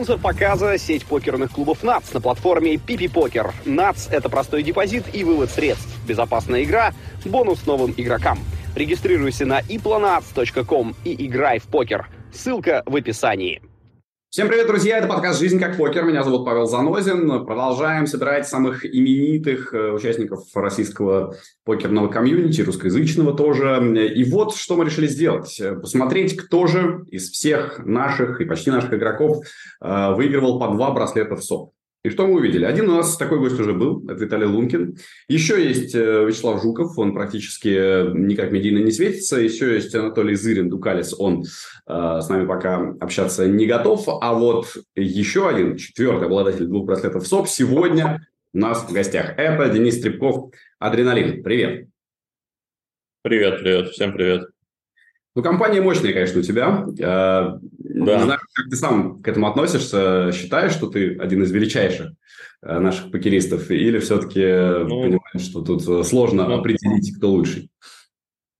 Спонсор 0.00 0.18
показа– 0.18 0.78
сеть 0.78 1.04
покерных 1.04 1.52
клубов 1.52 1.82
НАЦ 1.82 2.14
на 2.14 2.22
платформе 2.22 2.78
Пипи 2.78 3.06
Покер. 3.06 3.52
НАЦ– 3.66 4.08
это 4.10 4.30
простой 4.30 4.62
депозит 4.62 5.04
и 5.14 5.24
вывод 5.24 5.50
средств, 5.50 5.94
безопасная 6.08 6.62
игра, 6.64 6.94
бонус 7.26 7.66
новым 7.66 7.92
игрокам. 7.94 8.38
Регистрируйся 8.74 9.44
на 9.44 9.60
iplonats.com 9.60 10.96
и 11.04 11.26
играй 11.26 11.58
в 11.58 11.64
покер. 11.64 12.08
Ссылка 12.32 12.82
в 12.86 12.96
описании. 12.96 13.60
Всем 14.30 14.46
привет, 14.46 14.68
друзья! 14.68 14.98
Это 14.98 15.08
подкаст 15.08 15.40
«Жизнь 15.40 15.58
как 15.58 15.76
покер». 15.76 16.04
Меня 16.04 16.22
зовут 16.22 16.44
Павел 16.44 16.66
Занозин. 16.66 17.44
Продолжаем 17.44 18.06
собирать 18.06 18.46
самых 18.46 18.86
именитых 18.86 19.74
э, 19.74 19.90
участников 19.90 20.44
российского 20.54 21.34
покерного 21.64 22.06
комьюнити, 22.06 22.60
русскоязычного 22.60 23.36
тоже. 23.36 23.80
И 24.14 24.22
вот 24.30 24.54
что 24.54 24.76
мы 24.76 24.84
решили 24.84 25.08
сделать. 25.08 25.60
Посмотреть, 25.82 26.36
кто 26.36 26.68
же 26.68 27.04
из 27.08 27.28
всех 27.28 27.84
наших 27.84 28.40
и 28.40 28.44
почти 28.44 28.70
наших 28.70 28.94
игроков 28.94 29.44
э, 29.80 30.14
выигрывал 30.14 30.60
по 30.60 30.68
два 30.68 30.92
браслета 30.92 31.34
в 31.34 31.42
СОП. 31.42 31.72
И 32.02 32.08
что 32.08 32.26
мы 32.26 32.36
увидели? 32.36 32.64
Один 32.64 32.88
у 32.88 32.96
нас 32.96 33.18
такой 33.18 33.38
гость 33.40 33.60
уже 33.60 33.74
был, 33.74 34.02
это 34.08 34.24
Виталий 34.24 34.46
Лункин. 34.46 34.96
Еще 35.28 35.62
есть 35.62 35.94
э, 35.94 36.24
Вячеслав 36.24 36.62
Жуков, 36.62 36.98
он 36.98 37.12
практически 37.12 37.68
э, 37.68 38.12
никак 38.14 38.52
медийно 38.52 38.78
не 38.78 38.90
светится. 38.90 39.36
Еще 39.38 39.74
есть 39.74 39.94
Анатолий 39.94 40.34
Зырин, 40.34 40.70
Дукалис, 40.70 41.14
он 41.18 41.42
э, 41.42 41.44
с 42.22 42.26
нами 42.30 42.46
пока 42.46 42.94
общаться 43.00 43.46
не 43.46 43.66
готов. 43.66 44.08
А 44.08 44.32
вот 44.32 44.78
еще 44.94 45.46
один, 45.46 45.76
четвертый 45.76 46.24
обладатель 46.24 46.64
двух 46.64 46.86
браслетов 46.86 47.26
СОП 47.26 47.46
сегодня 47.48 48.26
у 48.54 48.58
нас 48.58 48.82
в 48.82 48.92
гостях. 48.92 49.34
Это 49.36 49.68
Денис 49.68 50.00
Трепков, 50.00 50.54
Адреналин. 50.78 51.42
Привет. 51.42 51.88
Привет, 53.22 53.60
привет, 53.60 53.90
всем 53.90 54.14
привет. 54.14 54.48
Ну, 55.34 55.42
компания 55.42 55.82
мощная, 55.82 56.14
конечно, 56.14 56.40
у 56.40 56.42
тебя. 56.42 56.86
Э, 58.00 58.04
да. 58.04 58.16
Не 58.18 58.24
знаю, 58.24 58.40
как 58.54 58.70
ты 58.70 58.76
сам 58.76 59.22
к 59.22 59.28
этому 59.28 59.48
относишься. 59.48 60.32
Считаешь, 60.32 60.72
что 60.72 60.88
ты 60.88 61.16
один 61.18 61.42
из 61.42 61.50
величайших 61.50 62.12
э, 62.62 62.78
наших 62.78 63.10
покеристов? 63.10 63.70
Или 63.70 63.98
все-таки 63.98 64.40
ну, 64.40 65.02
понимаешь, 65.02 65.48
что 65.48 65.62
тут 65.62 65.86
э, 65.86 66.04
сложно 66.04 66.46
ну, 66.48 66.58
определить, 66.58 67.16
кто 67.16 67.30
лучший? 67.30 67.70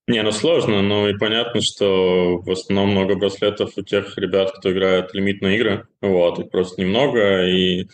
Не, 0.07 0.23
ну 0.23 0.31
сложно, 0.31 0.81
но 0.81 1.07
и 1.09 1.17
понятно, 1.17 1.61
что 1.61 2.39
в 2.39 2.49
основном 2.49 2.91
много 2.91 3.15
браслетов 3.15 3.73
у 3.77 3.81
тех 3.81 4.17
ребят, 4.17 4.51
кто 4.51 4.71
играет 4.71 5.13
лимитные 5.13 5.55
игры. 5.57 5.87
Вот, 6.01 6.39
их 6.39 6.49
просто 6.49 6.81
немного, 6.81 7.45
и 7.47 7.87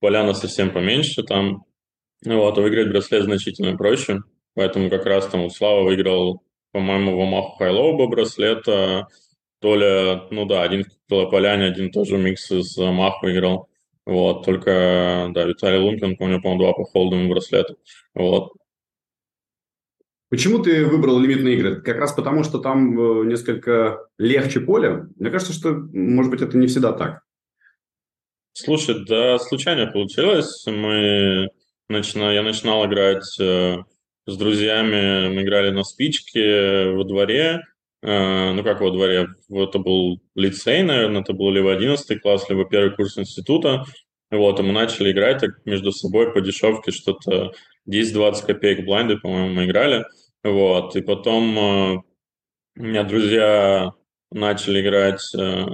поляна 0.00 0.34
совсем 0.34 0.70
поменьше 0.70 1.22
там. 1.22 1.64
Вот, 2.24 2.58
а 2.58 2.60
выиграть 2.60 2.90
браслет 2.90 3.24
значительно 3.24 3.76
проще. 3.76 4.22
Поэтому 4.54 4.90
как 4.90 5.06
раз 5.06 5.26
там 5.26 5.50
Слава 5.50 5.82
выиграл 5.82 6.42
по-моему, 6.76 7.16
в 7.16 7.20
Омаху 7.22 7.56
Хайлоба 7.56 8.06
браслета. 8.06 9.08
Толя, 9.60 10.26
ну 10.30 10.44
да, 10.44 10.62
один 10.62 10.84
в 11.08 11.30
Поляне, 11.30 11.66
один 11.66 11.90
тоже 11.90 12.18
микс 12.18 12.50
из 12.50 12.76
Маху 12.76 13.30
играл. 13.30 13.68
Вот, 14.04 14.44
только, 14.44 15.30
да, 15.34 15.44
Виталий 15.44 15.80
Лункин, 15.80 16.16
помню, 16.16 16.40
по-моему, 16.40 16.62
два 16.62 16.72
по 16.74 16.84
холдовым 16.84 17.28
браслету. 17.28 17.76
Вот. 18.14 18.52
Почему 20.28 20.60
ты 20.60 20.84
выбрал 20.84 21.18
лимитные 21.18 21.54
игры? 21.54 21.80
Как 21.80 21.96
раз 21.96 22.12
потому, 22.12 22.44
что 22.44 22.58
там 22.58 22.98
э, 22.98 23.26
несколько 23.26 24.06
легче 24.18 24.60
поле? 24.60 25.08
Мне 25.16 25.30
кажется, 25.30 25.52
что, 25.52 25.72
может 25.92 26.30
быть, 26.30 26.40
это 26.40 26.56
не 26.56 26.66
всегда 26.66 26.92
так. 26.92 27.22
Слушай, 28.52 29.04
да, 29.06 29.38
случайно 29.38 29.90
получилось. 29.90 30.64
Мы 30.66 31.48
начина... 31.88 32.32
Я 32.32 32.42
начинал 32.42 32.86
играть 32.86 33.38
э, 33.40 33.76
с 34.26 34.36
друзьями 34.36 35.28
мы 35.28 35.42
играли 35.42 35.70
на 35.70 35.84
спичке 35.84 36.90
во 36.90 37.04
дворе, 37.04 37.60
э, 37.60 37.75
ну 38.06 38.62
как 38.62 38.80
во 38.80 38.90
дворе, 38.90 39.26
это 39.50 39.78
был 39.80 40.20
лицей, 40.36 40.82
наверное, 40.82 41.22
это 41.22 41.32
был 41.32 41.50
либо 41.50 41.72
11 41.72 42.20
класс, 42.20 42.48
либо 42.48 42.64
первый 42.64 42.94
курс 42.94 43.18
института, 43.18 43.84
вот, 44.30 44.60
и 44.60 44.62
мы 44.62 44.72
начали 44.72 45.10
играть 45.10 45.40
так 45.40 45.50
между 45.64 45.90
собой 45.90 46.32
по 46.32 46.40
дешевке, 46.40 46.92
что-то 46.92 47.50
10-20 47.90 48.46
копеек 48.46 48.84
блайнды, 48.84 49.18
по-моему, 49.18 49.54
мы 49.54 49.64
играли, 49.64 50.04
вот, 50.44 50.94
и 50.94 51.02
потом 51.02 51.58
э, 51.58 52.02
у 52.76 52.82
меня 52.82 53.02
друзья 53.02 53.90
начали 54.30 54.82
играть, 54.82 55.22
э, 55.36 55.64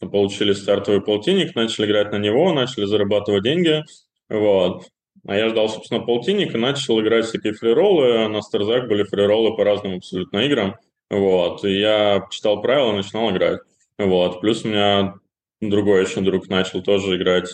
получили 0.00 0.52
стартовый 0.52 1.00
полтинник, 1.00 1.54
начали 1.54 1.86
играть 1.86 2.12
на 2.12 2.18
него, 2.18 2.52
начали 2.52 2.84
зарабатывать 2.84 3.42
деньги, 3.42 3.82
вот, 4.28 4.84
а 5.26 5.36
я 5.36 5.48
ждал, 5.48 5.68
собственно, 5.70 6.00
полтинник 6.00 6.54
и 6.54 6.58
начал 6.58 7.00
играть 7.00 7.24
всякие 7.24 7.54
фрироллы. 7.54 8.28
На 8.28 8.42
Старзак 8.42 8.88
были 8.88 9.04
фрироллы 9.04 9.56
по 9.56 9.64
разным 9.64 9.96
абсолютно 9.96 10.38
играм. 10.44 10.76
Вот. 11.14 11.64
И 11.64 11.78
я 11.78 12.26
читал 12.30 12.60
правила, 12.60 12.92
начинал 12.92 13.30
играть. 13.30 13.60
Вот. 13.98 14.40
Плюс 14.40 14.64
у 14.64 14.68
меня 14.68 15.14
другой 15.60 16.04
еще 16.04 16.20
друг 16.20 16.48
начал 16.48 16.82
тоже 16.82 17.16
играть 17.16 17.50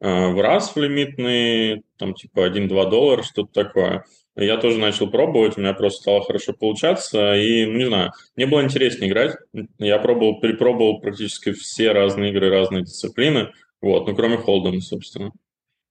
э, 0.00 0.28
в 0.28 0.40
раз 0.40 0.74
в 0.74 0.80
лимитный, 0.80 1.84
там 1.96 2.14
типа 2.14 2.48
1-2 2.48 2.90
доллара, 2.90 3.22
что-то 3.22 3.52
такое. 3.52 4.04
И 4.36 4.44
я 4.44 4.56
тоже 4.56 4.78
начал 4.78 5.08
пробовать, 5.08 5.56
у 5.56 5.60
меня 5.60 5.74
просто 5.74 6.02
стало 6.02 6.24
хорошо 6.24 6.54
получаться, 6.54 7.36
и, 7.36 7.66
ну, 7.66 7.74
не 7.74 7.86
знаю, 7.86 8.10
мне 8.34 8.48
было 8.48 8.64
интереснее 8.64 9.08
играть. 9.08 9.36
Я 9.78 10.00
пробовал, 10.00 10.40
перепробовал 10.40 11.00
практически 11.00 11.52
все 11.52 11.92
разные 11.92 12.32
игры, 12.32 12.50
разные 12.50 12.82
дисциплины, 12.82 13.52
вот, 13.80 14.08
ну, 14.08 14.16
кроме 14.16 14.38
Холдена, 14.38 14.80
собственно. 14.80 15.30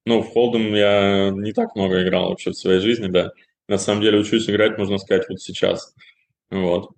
Ну, 0.05 0.21
в 0.21 0.27
Холден 0.27 0.75
я 0.75 1.31
не 1.33 1.53
так 1.53 1.73
много 1.77 2.03
играл 2.03 2.29
вообще 2.29 2.51
в 2.51 2.57
своей 2.57 2.81
жизни, 2.81 3.07
да. 3.07 3.31
На 3.69 3.77
самом 3.77 4.01
деле 4.01 4.19
учусь 4.19 4.49
играть, 4.49 4.77
можно 4.77 4.97
сказать, 4.97 5.29
вот 5.29 5.39
сейчас. 5.39 5.95
Вот. 6.51 6.89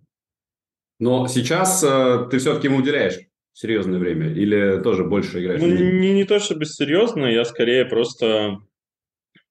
Но 1.00 1.28
сейчас 1.28 1.83
э, 1.83 2.28
ты 2.31 2.38
все-таки 2.38 2.67
ему 2.67 2.78
уделяешь 2.78 3.19
серьезное 3.53 4.00
время 4.00 4.29
или 4.29 4.81
тоже 4.81 5.03
больше 5.03 5.41
играешь? 5.41 5.61
Ну, 5.61 5.67
не, 5.67 6.13
не 6.13 6.23
то 6.25 6.39
чтобы 6.39 6.66
серьезно, 6.66 7.25
я 7.25 7.45
скорее 7.45 7.85
просто 7.85 8.59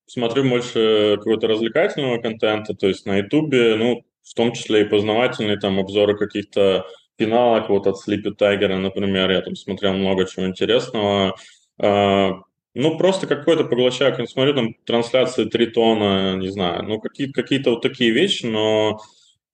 смотрю 0.06 0.48
больше 0.48 1.16
какого-то 1.18 1.48
развлекательного 1.48 2.18
контента, 2.18 2.74
то 2.74 2.86
есть 2.86 3.06
на 3.06 3.18
Ютубе, 3.18 3.76
ну, 3.76 4.04
в 4.22 4.34
том 4.34 4.52
числе 4.52 4.82
и 4.82 4.88
познавательные 4.88 5.58
там 5.58 5.78
обзоры 5.78 6.16
каких-то 6.16 6.86
финалок, 7.18 7.68
вот 7.68 7.86
от 7.86 7.96
Sleepy 7.96 8.36
Tiger, 8.38 8.76
например, 8.76 9.30
я 9.30 9.40
там 9.40 9.54
смотрел 9.54 9.94
много 9.94 10.26
чего 10.26 10.46
интересного. 10.46 11.36
А, 11.78 12.32
ну, 12.74 12.98
просто 12.98 13.26
какой-то 13.26 13.64
поглощаю, 13.64 14.14
смотрю 14.26 14.54
там 14.54 14.74
трансляции 14.84 15.44
Тритона, 15.44 16.36
не 16.36 16.48
знаю, 16.48 16.82
ну, 16.84 17.00
какие-то 17.00 17.32
какие 17.34 17.62
вот 17.64 17.82
такие 17.82 18.10
вещи, 18.10 18.46
но 18.46 18.98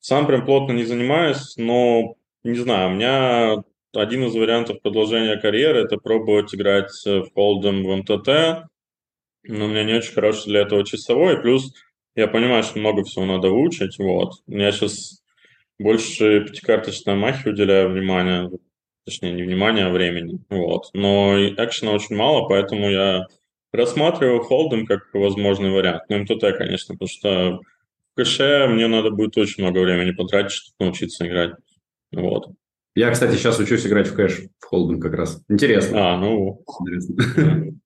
сам 0.01 0.27
прям 0.27 0.45
плотно 0.45 0.73
не 0.73 0.85
занимаюсь, 0.85 1.57
но, 1.57 2.17
не 2.43 2.59
знаю, 2.59 2.91
у 2.91 2.95
меня 2.95 3.63
один 3.95 4.25
из 4.25 4.35
вариантов 4.35 4.81
продолжения 4.83 5.37
карьеры– 5.37 5.81
это 5.85 5.97
пробовать 5.97 6.55
играть 6.55 6.91
в 7.05 7.31
Холдем 7.35 7.85
в 7.85 7.97
МТТ, 7.97 8.69
но 9.45 9.65
у 9.65 9.69
меня 9.69 9.85
не 9.85 9.95
очень 9.95 10.13
хороший 10.13 10.49
для 10.49 10.61
этого 10.61 10.85
часовой, 10.85 11.41
плюс 11.41 11.73
я 12.15 12.27
понимаю, 12.27 12.63
что 12.63 12.79
много 12.79 13.05
всего 13.05 13.25
надо 13.25 13.49
выучить, 13.49 13.99
вот. 13.99 14.33
Я 14.47 14.73
сейчас 14.73 15.23
больше 15.79 16.45
пятикарточной 16.45 17.15
махи 17.15 17.49
уделяю 17.49 17.91
внимание, 17.91 18.51
точнее, 19.07 19.33
не 19.33 19.43
внимания, 19.43 19.87
а 19.87 19.91
времени. 19.91 20.39
Вот. 20.51 20.91
Но 20.93 21.37
экшена 21.39 21.93
очень 21.93 22.17
мало, 22.17 22.47
поэтому 22.49 22.91
я 22.91 23.27
рассматриваю 23.73 24.41
холдинг 24.41 24.89
как 24.89 25.09
возможный 25.15 25.71
вариант. 25.71 26.03
Ну, 26.09 26.19
МТТ, 26.19 26.57
конечно, 26.59 26.97
потому 26.97 27.09
что 27.09 27.61
кэше 28.17 28.67
мне 28.69 28.87
надо 28.87 29.11
будет 29.11 29.37
очень 29.37 29.63
много 29.63 29.81
времени 29.81 30.11
потратить, 30.13 30.53
чтобы 30.53 30.75
научиться 30.81 31.27
играть. 31.27 31.53
Вот. 32.13 32.51
Я, 32.95 33.11
кстати, 33.11 33.37
сейчас 33.37 33.59
учусь 33.59 33.87
играть 33.87 34.09
в 34.09 34.15
кэш, 34.15 34.41
в 34.59 34.65
холдинг 34.65 35.03
как 35.03 35.15
раз. 35.15 35.43
Интересно. 35.49 36.15
А, 36.15 36.17
ну... 36.19 36.63
Интересно. 36.81 37.73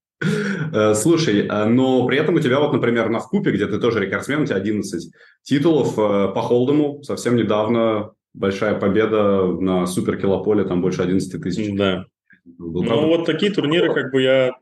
Э, 0.72 0.94
слушай, 0.94 1.46
а, 1.48 1.66
но 1.66 2.06
при 2.06 2.16
этом 2.16 2.36
у 2.36 2.40
тебя 2.40 2.58
вот, 2.58 2.72
например, 2.72 3.10
на 3.10 3.18
вкупе, 3.18 3.50
где 3.50 3.66
ты 3.66 3.78
тоже 3.78 4.00
рекордсмен, 4.00 4.42
у 4.42 4.46
тебя 4.46 4.56
11 4.56 5.12
титулов 5.42 5.98
э, 5.98 6.32
по 6.34 6.40
холдему. 6.40 7.02
Совсем 7.02 7.36
недавно 7.36 8.12
большая 8.32 8.74
победа 8.78 9.44
на 9.46 9.86
супер 9.86 10.16
килополе, 10.16 10.64
там 10.64 10.80
больше 10.80 11.02
11 11.02 11.42
тысяч. 11.42 11.76
Да. 11.76 12.06
Был, 12.44 12.82
ну, 12.82 13.06
вот 13.08 13.26
такие 13.26 13.52
турниры, 13.52 13.92
как 13.94 14.12
бы 14.12 14.22
я... 14.22 14.52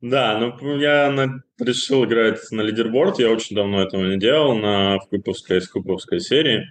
Да, 0.00 0.38
ну, 0.38 0.76
я 0.76 1.10
на... 1.10 1.42
решил 1.58 2.04
играть 2.04 2.38
на 2.50 2.60
лидерборд, 2.60 3.18
я 3.18 3.30
очень 3.30 3.56
давно 3.56 3.82
этого 3.82 4.04
не 4.04 4.18
делал, 4.18 4.54
на 4.56 4.98
вкуповской, 4.98 5.60
скуповской 5.60 6.20
серии. 6.20 6.64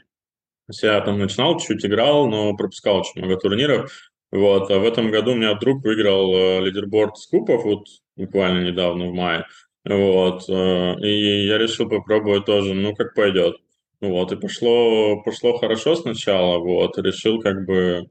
Я 0.81 1.01
там 1.01 1.19
начинал, 1.19 1.60
чуть 1.60 1.86
играл, 1.86 2.27
но 2.27 2.56
пропускал 2.56 2.98
очень 3.00 3.22
много 3.22 3.38
турниров. 3.38 3.92
Вот, 4.31 4.69
а 4.69 4.80
в 4.80 4.83
этом 4.83 5.12
году 5.12 5.31
у 5.31 5.36
меня 5.36 5.54
друг 5.54 5.83
выиграл 5.83 6.36
э, 6.36 6.66
лидерборд 6.66 7.18
скупов, 7.18 7.63
вот 7.63 7.86
буквально 8.16 8.68
недавно, 8.68 9.07
в 9.07 9.13
мае. 9.13 9.45
Вот, 9.86 10.50
э, 10.50 10.95
и 11.01 11.45
я 11.45 11.57
решил 11.57 11.88
попробовать 11.88 12.45
тоже, 12.45 12.74
ну, 12.74 12.95
как 12.95 13.13
пойдет. 13.13 13.57
Вот, 14.01 14.31
и 14.31 14.36
пошло, 14.36 15.21
пошло 15.24 15.57
хорошо 15.57 15.95
сначала, 15.95 16.57
вот, 16.60 16.98
решил 16.98 17.39
как 17.39 17.66
бы, 17.66 18.07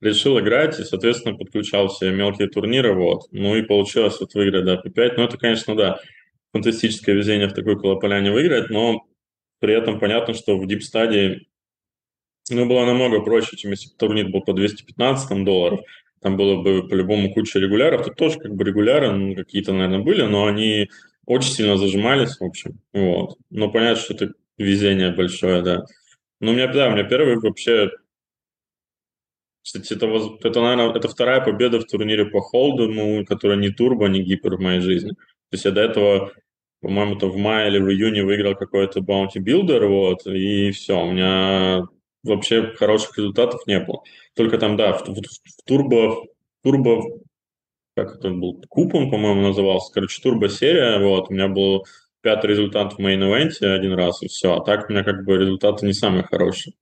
решил 0.00 0.38
играть 0.38 0.78
и, 0.78 0.84
соответственно, 0.84 1.36
подключал 1.36 1.88
все 1.88 2.10
мелкие 2.10 2.48
турниры, 2.48 2.94
вот. 2.94 3.22
Ну 3.32 3.56
и 3.56 3.62
получилось 3.62 4.18
вот 4.20 4.34
выиграть, 4.34 4.64
да, 4.64 4.74
P5. 4.76 5.14
Ну, 5.16 5.24
это, 5.24 5.38
конечно, 5.38 5.76
да, 5.76 6.00
фантастическое 6.52 7.14
везение 7.14 7.48
в 7.48 7.54
такой 7.54 7.78
колополяне 7.78 8.30
выиграть, 8.30 8.70
но 8.70 9.06
при 9.58 9.74
этом 9.74 9.98
понятно, 9.98 10.34
что 10.34 10.58
в 10.58 10.66
дип-стадии 10.66 11.46
ну, 12.50 12.66
было 12.66 12.84
намного 12.84 13.20
проще, 13.20 13.56
чем 13.56 13.70
если 13.70 13.88
бы 13.88 13.96
турнир 13.96 14.28
был 14.28 14.42
по 14.42 14.52
215 14.52 15.44
долларов. 15.44 15.80
там 16.20 16.36
было 16.36 16.62
бы 16.62 16.86
по-любому 16.86 17.32
куча 17.32 17.58
регуляров. 17.58 18.04
Тут 18.04 18.16
тоже 18.16 18.38
как 18.38 18.54
бы 18.54 18.64
регуляры 18.64 19.12
ну, 19.12 19.34
какие-то, 19.34 19.72
наверное, 19.72 20.00
были, 20.00 20.22
но 20.22 20.46
они 20.46 20.90
очень 21.26 21.52
сильно 21.52 21.76
зажимались, 21.76 22.38
в 22.38 22.44
общем. 22.44 22.80
Вот. 22.92 23.36
Но 23.50 23.70
понятно, 23.70 24.02
что 24.02 24.14
это 24.14 24.32
везение 24.58 25.10
большое, 25.10 25.62
да. 25.62 25.84
Но 26.40 26.50
у 26.50 26.54
меня, 26.54 26.66
да, 26.68 26.88
у 26.88 26.92
меня 26.92 27.04
первый 27.04 27.36
вообще... 27.36 27.90
Кстати, 29.64 29.94
это, 29.94 30.06
это, 30.42 30.60
наверное, 30.60 30.94
это 30.94 31.08
вторая 31.08 31.40
победа 31.40 31.80
в 31.80 31.86
турнире 31.86 32.26
по 32.26 32.40
холду, 32.42 32.86
ну, 32.86 33.24
которая 33.24 33.56
не 33.56 33.70
турбо, 33.70 34.08
не 34.08 34.22
гипер 34.22 34.56
в 34.56 34.60
моей 34.60 34.80
жизни. 34.80 35.12
То 35.12 35.52
есть 35.52 35.64
я 35.64 35.70
до 35.70 35.80
этого, 35.80 36.32
по-моему, 36.82 37.16
то 37.16 37.30
в 37.30 37.38
мае 37.38 37.70
или 37.70 37.78
в 37.78 37.90
июне 37.90 38.24
выиграл 38.24 38.56
какой-то 38.56 39.00
Bounty 39.00 39.38
Builder, 39.38 39.86
вот, 39.86 40.26
и 40.26 40.70
все, 40.72 41.02
у 41.02 41.10
меня 41.10 41.86
вообще 42.22 42.74
хороших 42.74 43.16
результатов 43.16 43.66
не 43.66 43.80
было. 43.80 44.02
Только 44.36 44.58
там, 44.58 44.76
да, 44.76 44.92
в, 44.92 45.08
в, 45.08 45.14
в 45.14 45.64
турбо, 45.66 46.22
турбо, 46.62 47.02
как 47.96 48.16
это 48.16 48.30
был, 48.30 48.62
купон, 48.68 49.10
по-моему, 49.10 49.40
назывался, 49.40 49.94
короче, 49.94 50.20
турбо-серия, 50.20 50.98
вот, 50.98 51.30
у 51.30 51.32
меня 51.32 51.48
был 51.48 51.86
пятый 52.20 52.50
результат 52.50 52.92
в 52.92 52.98
мейн-эвенте 52.98 53.66
один 53.66 53.94
раз, 53.94 54.22
и 54.22 54.28
все. 54.28 54.54
А 54.56 54.62
так 54.62 54.90
у 54.90 54.92
меня 54.92 55.04
как 55.04 55.24
бы 55.24 55.38
результаты 55.38 55.86
не 55.86 55.94
самые 55.94 56.24
хорошие. 56.24 56.74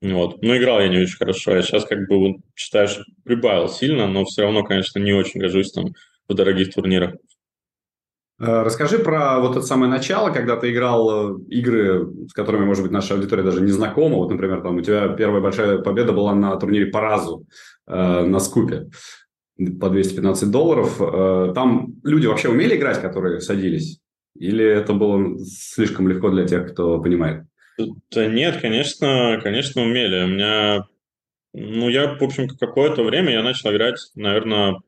Вот. 0.00 0.42
Но 0.42 0.56
играл 0.56 0.80
я 0.80 0.88
не 0.88 0.98
очень 0.98 1.16
хорошо. 1.16 1.52
Я 1.56 1.62
сейчас 1.62 1.84
как 1.84 2.06
бы 2.08 2.36
считаю, 2.54 2.88
прибавил 3.24 3.68
сильно, 3.68 4.06
но 4.06 4.24
все 4.24 4.42
равно, 4.42 4.62
конечно, 4.62 4.98
не 4.98 5.12
очень 5.12 5.40
гожусь 5.40 5.72
там 5.72 5.86
в 6.28 6.34
дорогих 6.34 6.72
турнирах. 6.72 7.14
Э, 8.40 8.62
расскажи 8.62 8.98
про 8.98 9.40
вот 9.40 9.56
это 9.56 9.66
самое 9.66 9.90
начало, 9.90 10.30
когда 10.30 10.56
ты 10.56 10.70
играл 10.70 11.36
э, 11.36 11.40
игры, 11.48 12.06
с 12.28 12.32
которыми, 12.32 12.64
может 12.64 12.84
быть, 12.84 12.92
наша 12.92 13.14
аудитория 13.14 13.42
даже 13.42 13.60
не 13.60 13.72
знакома. 13.72 14.16
Вот, 14.16 14.30
например, 14.30 14.62
там 14.62 14.76
у 14.76 14.80
тебя 14.80 15.08
первая 15.08 15.40
большая 15.40 15.78
победа 15.78 16.12
была 16.12 16.34
на 16.34 16.56
турнире 16.56 16.86
по 16.86 17.00
разу 17.00 17.44
э, 17.86 18.24
на 18.24 18.38
скупе 18.38 18.88
по 19.80 19.90
215 19.90 20.50
долларов. 20.50 21.00
Э, 21.00 21.52
там 21.54 21.94
люди 22.04 22.26
вообще 22.26 22.48
умели 22.48 22.76
играть, 22.76 23.00
которые 23.00 23.40
садились? 23.40 23.98
Или 24.36 24.64
это 24.64 24.92
было 24.92 25.36
слишком 25.44 26.08
легко 26.08 26.30
для 26.30 26.46
тех, 26.46 26.72
кто 26.72 27.00
понимает? 27.00 27.44
Да 28.10 28.26
нет, 28.26 28.60
конечно, 28.60 29.40
конечно 29.42 29.82
умели. 29.82 30.24
У 30.24 30.26
меня, 30.26 30.84
ну, 31.54 31.88
я, 31.88 32.14
в 32.14 32.22
общем, 32.22 32.48
какое-то 32.48 33.04
время 33.04 33.32
я 33.32 33.42
начал 33.42 33.70
играть, 33.72 33.98
наверное, 34.14 34.80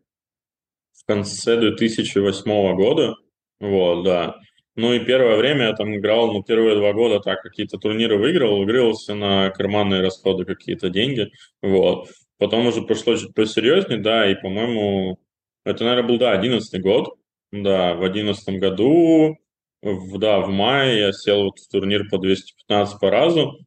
в 0.92 1.06
конце 1.06 1.56
2008 1.58 2.74
года. 2.76 3.14
Вот, 3.60 4.04
да. 4.04 4.36
Ну 4.76 4.94
и 4.94 5.00
первое 5.04 5.36
время 5.36 5.66
я 5.66 5.72
там 5.74 5.94
играл, 5.96 6.32
ну, 6.32 6.42
первые 6.42 6.76
два 6.76 6.92
года 6.92 7.20
так, 7.20 7.42
какие-то 7.42 7.78
турниры 7.78 8.18
выиграл, 8.18 8.58
выигрывался 8.58 9.14
на 9.14 9.50
карманные 9.50 10.00
расходы 10.02 10.44
какие-то 10.44 10.90
деньги, 10.90 11.30
вот. 11.62 12.08
Потом 12.38 12.66
уже 12.66 12.82
прошло 12.82 13.16
чуть 13.16 13.34
посерьезнее, 13.34 13.98
да, 14.00 14.30
и, 14.30 14.34
по-моему, 14.34 15.18
это, 15.64 15.84
наверное, 15.84 16.08
был, 16.08 16.18
да, 16.18 16.32
одиннадцатый 16.32 16.80
год, 16.80 17.14
да, 17.52 17.94
в 17.94 18.04
одиннадцатом 18.04 18.58
году, 18.58 19.36
в, 19.82 20.18
да, 20.18 20.40
в 20.40 20.50
мае 20.50 20.98
я 21.00 21.12
сел 21.12 21.44
вот 21.44 21.58
в 21.58 21.68
турнир 21.68 22.08
по 22.08 22.18
215 22.18 23.00
по 23.00 23.10
разу, 23.10 23.58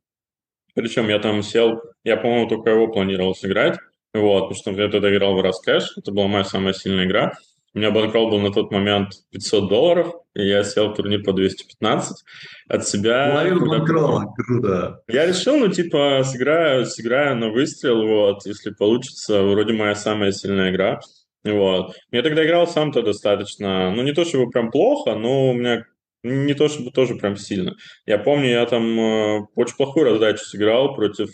причем 0.75 1.10
я 1.10 1.19
там 1.19 1.44
сел, 1.44 1.81
я, 2.04 2.18
по-моему, 2.18 2.48
только 2.48 2.71
его 2.71 2.88
планировал 2.88 3.36
сыграть, 3.36 3.77
вот, 4.13 4.50
потому 4.50 4.56
что 4.56 4.71
я 4.71 4.89
тогда 4.89 5.13
играл 5.13 5.36
в 5.36 5.42
Раскэш, 5.42 5.98
это 5.98 6.12
была 6.12 6.27
моя 6.27 6.44
самая 6.44 6.74
сильная 6.74 7.06
игра, 7.06 7.33
у 7.75 7.80
меня 7.80 7.89
банкролл 7.89 8.30
был 8.30 8.39
на 8.39 8.51
тот 8.51 8.71
момент 8.71 9.13
500 9.31 9.68
долларов, 9.68 10.13
и 10.36 10.45
я 10.45 10.63
сел 10.63 10.89
в 10.89 10.95
турнир 10.95 11.24
по 11.24 11.33
215 11.33 12.24
от 12.69 12.88
себя. 12.88 13.31
Половину 13.31 13.65
банкролла, 13.68 14.31
круто. 14.38 15.01
Я 15.07 15.25
решил, 15.25 15.57
ну, 15.57 15.69
типа, 15.69 16.21
сыграю, 16.24 16.86
сыграю 16.86 17.36
на 17.36 17.50
выстрел, 17.50 18.06
вот, 18.06 18.45
если 18.45 18.69
получится, 18.69 19.42
вроде 19.42 19.74
моя 19.74 19.95
самая 19.95 20.31
сильная 20.31 20.69
игра. 20.69 21.00
Вот. 21.44 21.95
Я 22.12 22.21
тогда 22.21 22.45
играл 22.45 22.68
сам-то 22.68 23.01
достаточно, 23.01 23.89
ну, 23.89 24.04
не 24.04 24.13
то 24.13 24.24
чтобы 24.24 24.51
прям 24.51 24.69
плохо, 24.69 25.15
но 25.15 25.50
у 25.50 25.54
меня 25.54 25.83
не 26.24 26.54
то 26.54 26.70
чтобы 26.70 26.92
тоже 26.92 27.16
прям 27.16 27.36
сильно. 27.36 27.75
Я 28.06 28.18
помню, 28.18 28.50
я 28.50 28.66
там 28.66 29.00
э, 29.00 29.48
очень 29.56 29.75
плохую 29.75 30.06
раздачу 30.06 30.44
сыграл 30.44 30.96
против 30.96 31.30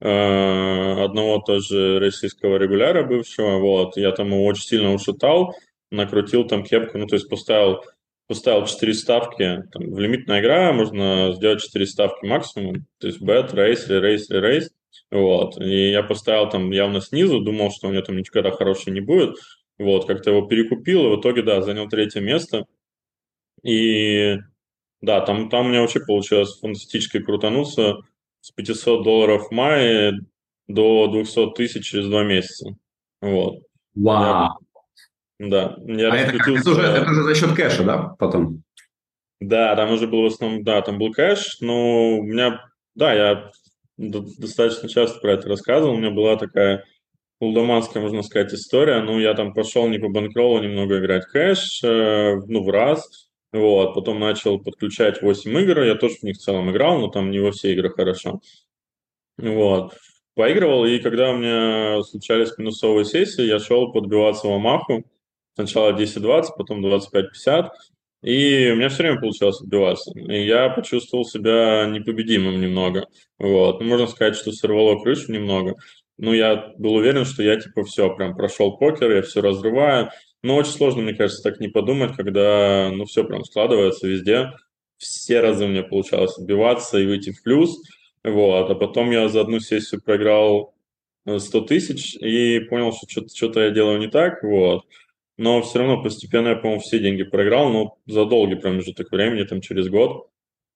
э, 0.00 1.04
одного 1.04 1.38
тоже 1.38 1.98
российского 1.98 2.56
регуляра 2.56 3.02
бывшего, 3.02 3.58
вот, 3.58 3.96
я 3.96 4.12
там 4.12 4.28
его 4.28 4.44
очень 4.44 4.64
сильно 4.64 4.92
ушатал, 4.92 5.54
накрутил 5.90 6.46
там 6.46 6.64
кепку, 6.64 6.98
ну, 6.98 7.06
то 7.06 7.16
есть 7.16 7.28
поставил, 7.28 7.82
поставил 8.26 8.66
4 8.66 8.94
ставки, 8.94 9.62
там, 9.72 9.90
в 9.90 9.98
лимитная 9.98 10.40
игра 10.40 10.72
можно 10.72 11.32
сделать 11.34 11.62
4 11.62 11.86
ставки 11.86 12.26
максимум, 12.26 12.86
то 12.98 13.06
есть 13.06 13.20
бет, 13.22 13.54
рейс, 13.54 13.88
рейс, 13.88 14.28
рейс, 14.28 14.70
вот, 15.10 15.58
и 15.58 15.90
я 15.90 16.02
поставил 16.02 16.50
там 16.50 16.70
явно 16.70 17.00
снизу, 17.00 17.40
думал, 17.40 17.70
что 17.70 17.88
у 17.88 17.90
меня 17.90 18.02
там 18.02 18.18
никогда 18.18 18.50
хорошего 18.50 18.92
не 18.92 19.00
будет, 19.00 19.36
вот, 19.78 20.06
как-то 20.06 20.30
его 20.30 20.46
перекупил, 20.46 21.06
и 21.06 21.16
в 21.16 21.20
итоге, 21.20 21.42
да, 21.42 21.62
занял 21.62 21.88
третье 21.88 22.20
место, 22.20 22.66
и 23.66 24.38
да, 25.00 25.20
там, 25.20 25.48
там 25.48 25.66
у 25.66 25.68
меня 25.68 25.80
вообще 25.80 26.00
получилось 26.00 26.58
фантастически 26.60 27.20
крутануться 27.20 27.96
с 28.40 28.50
500 28.52 29.02
долларов 29.02 29.48
в 29.48 29.50
мае 29.52 30.12
до 30.68 31.08
200 31.08 31.52
тысяч 31.52 31.86
через 31.86 32.06
два 32.08 32.24
месяца. 32.24 32.76
Вот. 33.20 33.62
Вау. 33.94 34.58
Да. 35.38 35.76
Я 35.84 36.12
а 36.12 36.16
это, 36.16 36.36
это, 36.36 36.70
уже, 36.70 36.80
это 36.80 37.10
уже 37.10 37.22
за 37.22 37.34
счет 37.34 37.54
кэша, 37.54 37.84
да, 37.84 38.14
потом? 38.18 38.62
Да, 39.40 39.76
там 39.76 39.92
уже 39.92 40.06
был 40.06 40.22
в 40.22 40.26
основном, 40.26 40.64
да, 40.64 40.80
там 40.80 40.98
был 40.98 41.12
кэш, 41.12 41.58
но 41.60 42.18
у 42.18 42.22
меня, 42.22 42.64
да, 42.94 43.12
я 43.12 43.50
достаточно 43.98 44.88
часто 44.88 45.18
про 45.20 45.32
это 45.32 45.48
рассказывал, 45.48 45.94
у 45.94 45.98
меня 45.98 46.10
была 46.10 46.36
такая 46.36 46.84
улдоманская, 47.38 48.02
можно 48.02 48.22
сказать, 48.22 48.54
история, 48.54 49.02
ну, 49.02 49.18
я 49.18 49.34
там 49.34 49.52
пошел 49.52 49.88
не 49.88 49.98
по 49.98 50.08
банкролу 50.08 50.62
немного 50.62 50.98
играть 50.98 51.26
кэш, 51.26 51.82
э, 51.84 52.36
ну, 52.46 52.64
в 52.64 52.70
раз, 52.70 53.25
вот, 53.52 53.94
потом 53.94 54.20
начал 54.20 54.58
подключать 54.58 55.22
8 55.22 55.58
игр, 55.60 55.82
я 55.82 55.94
тоже 55.94 56.16
в 56.16 56.22
них 56.22 56.36
в 56.36 56.40
целом 56.40 56.70
играл, 56.70 56.98
но 56.98 57.08
там 57.08 57.30
не 57.30 57.38
во 57.38 57.52
все 57.52 57.72
игры 57.72 57.90
хорошо, 57.90 58.40
вот, 59.38 59.94
поигрывал, 60.34 60.84
и 60.86 60.98
когда 60.98 61.30
у 61.30 61.36
меня 61.36 62.02
случались 62.02 62.56
минусовые 62.58 63.04
сессии, 63.04 63.44
я 63.44 63.58
шел 63.58 63.92
подбиваться 63.92 64.48
в 64.48 64.52
Амаху, 64.52 65.04
Сначала 65.56 65.92
10-20, 65.92 66.48
потом 66.58 66.84
25-50. 66.84 67.70
И 68.22 68.70
у 68.72 68.76
меня 68.76 68.88
все 68.90 69.04
время 69.04 69.20
получалось 69.20 69.60
отбиваться. 69.60 70.12
И 70.14 70.46
я 70.46 70.68
почувствовал 70.68 71.24
себя 71.24 71.86
непобедимым 71.86 72.60
немного. 72.60 73.06
Вот. 73.38 73.80
Ну, 73.80 73.86
можно 73.86 74.06
сказать, 74.06 74.36
что 74.36 74.52
сорвало 74.52 75.02
крышу 75.02 75.32
немного. 75.32 75.74
Ну, 76.18 76.34
я 76.34 76.72
был 76.76 76.94
уверен, 76.94 77.24
что 77.24 77.42
я, 77.42 77.58
типа, 77.58 77.84
все, 77.84 78.14
прям 78.14 78.36
прошел 78.36 78.76
покер, 78.76 79.10
я 79.12 79.22
все 79.22 79.40
разрываю. 79.40 80.10
Но 80.46 80.56
очень 80.56 80.72
сложно, 80.72 81.02
мне 81.02 81.14
кажется, 81.14 81.42
так 81.42 81.60
не 81.60 81.68
подумать, 81.68 82.16
когда, 82.16 82.90
ну, 82.92 83.04
все 83.04 83.24
прям 83.24 83.44
складывается 83.44 84.06
везде. 84.06 84.52
Все 84.96 85.40
разы 85.40 85.64
у 85.64 85.68
меня 85.68 85.82
получалось 85.82 86.38
отбиваться 86.38 86.98
и 86.98 87.06
выйти 87.06 87.32
в 87.32 87.42
плюс. 87.42 87.76
Вот. 88.24 88.70
А 88.70 88.74
потом 88.74 89.10
я 89.10 89.28
за 89.28 89.40
одну 89.42 89.60
сессию 89.60 90.02
проиграл 90.02 90.74
100 91.26 91.60
тысяч 91.62 92.16
и 92.16 92.60
понял, 92.60 92.92
что 92.92 93.26
что-то 93.28 93.60
я 93.60 93.70
делаю 93.70 93.98
не 93.98 94.08
так. 94.08 94.42
Вот 94.42 94.84
но 95.36 95.60
все 95.62 95.80
равно 95.80 96.02
постепенно 96.02 96.48
я, 96.48 96.56
по-моему, 96.56 96.80
все 96.80 96.98
деньги 96.98 97.22
проиграл, 97.22 97.68
но 97.70 97.98
за 98.06 98.24
долгий 98.24 98.56
промежуток 98.56 99.10
времени, 99.10 99.44
там 99.44 99.60
через 99.60 99.88
год. 99.88 100.28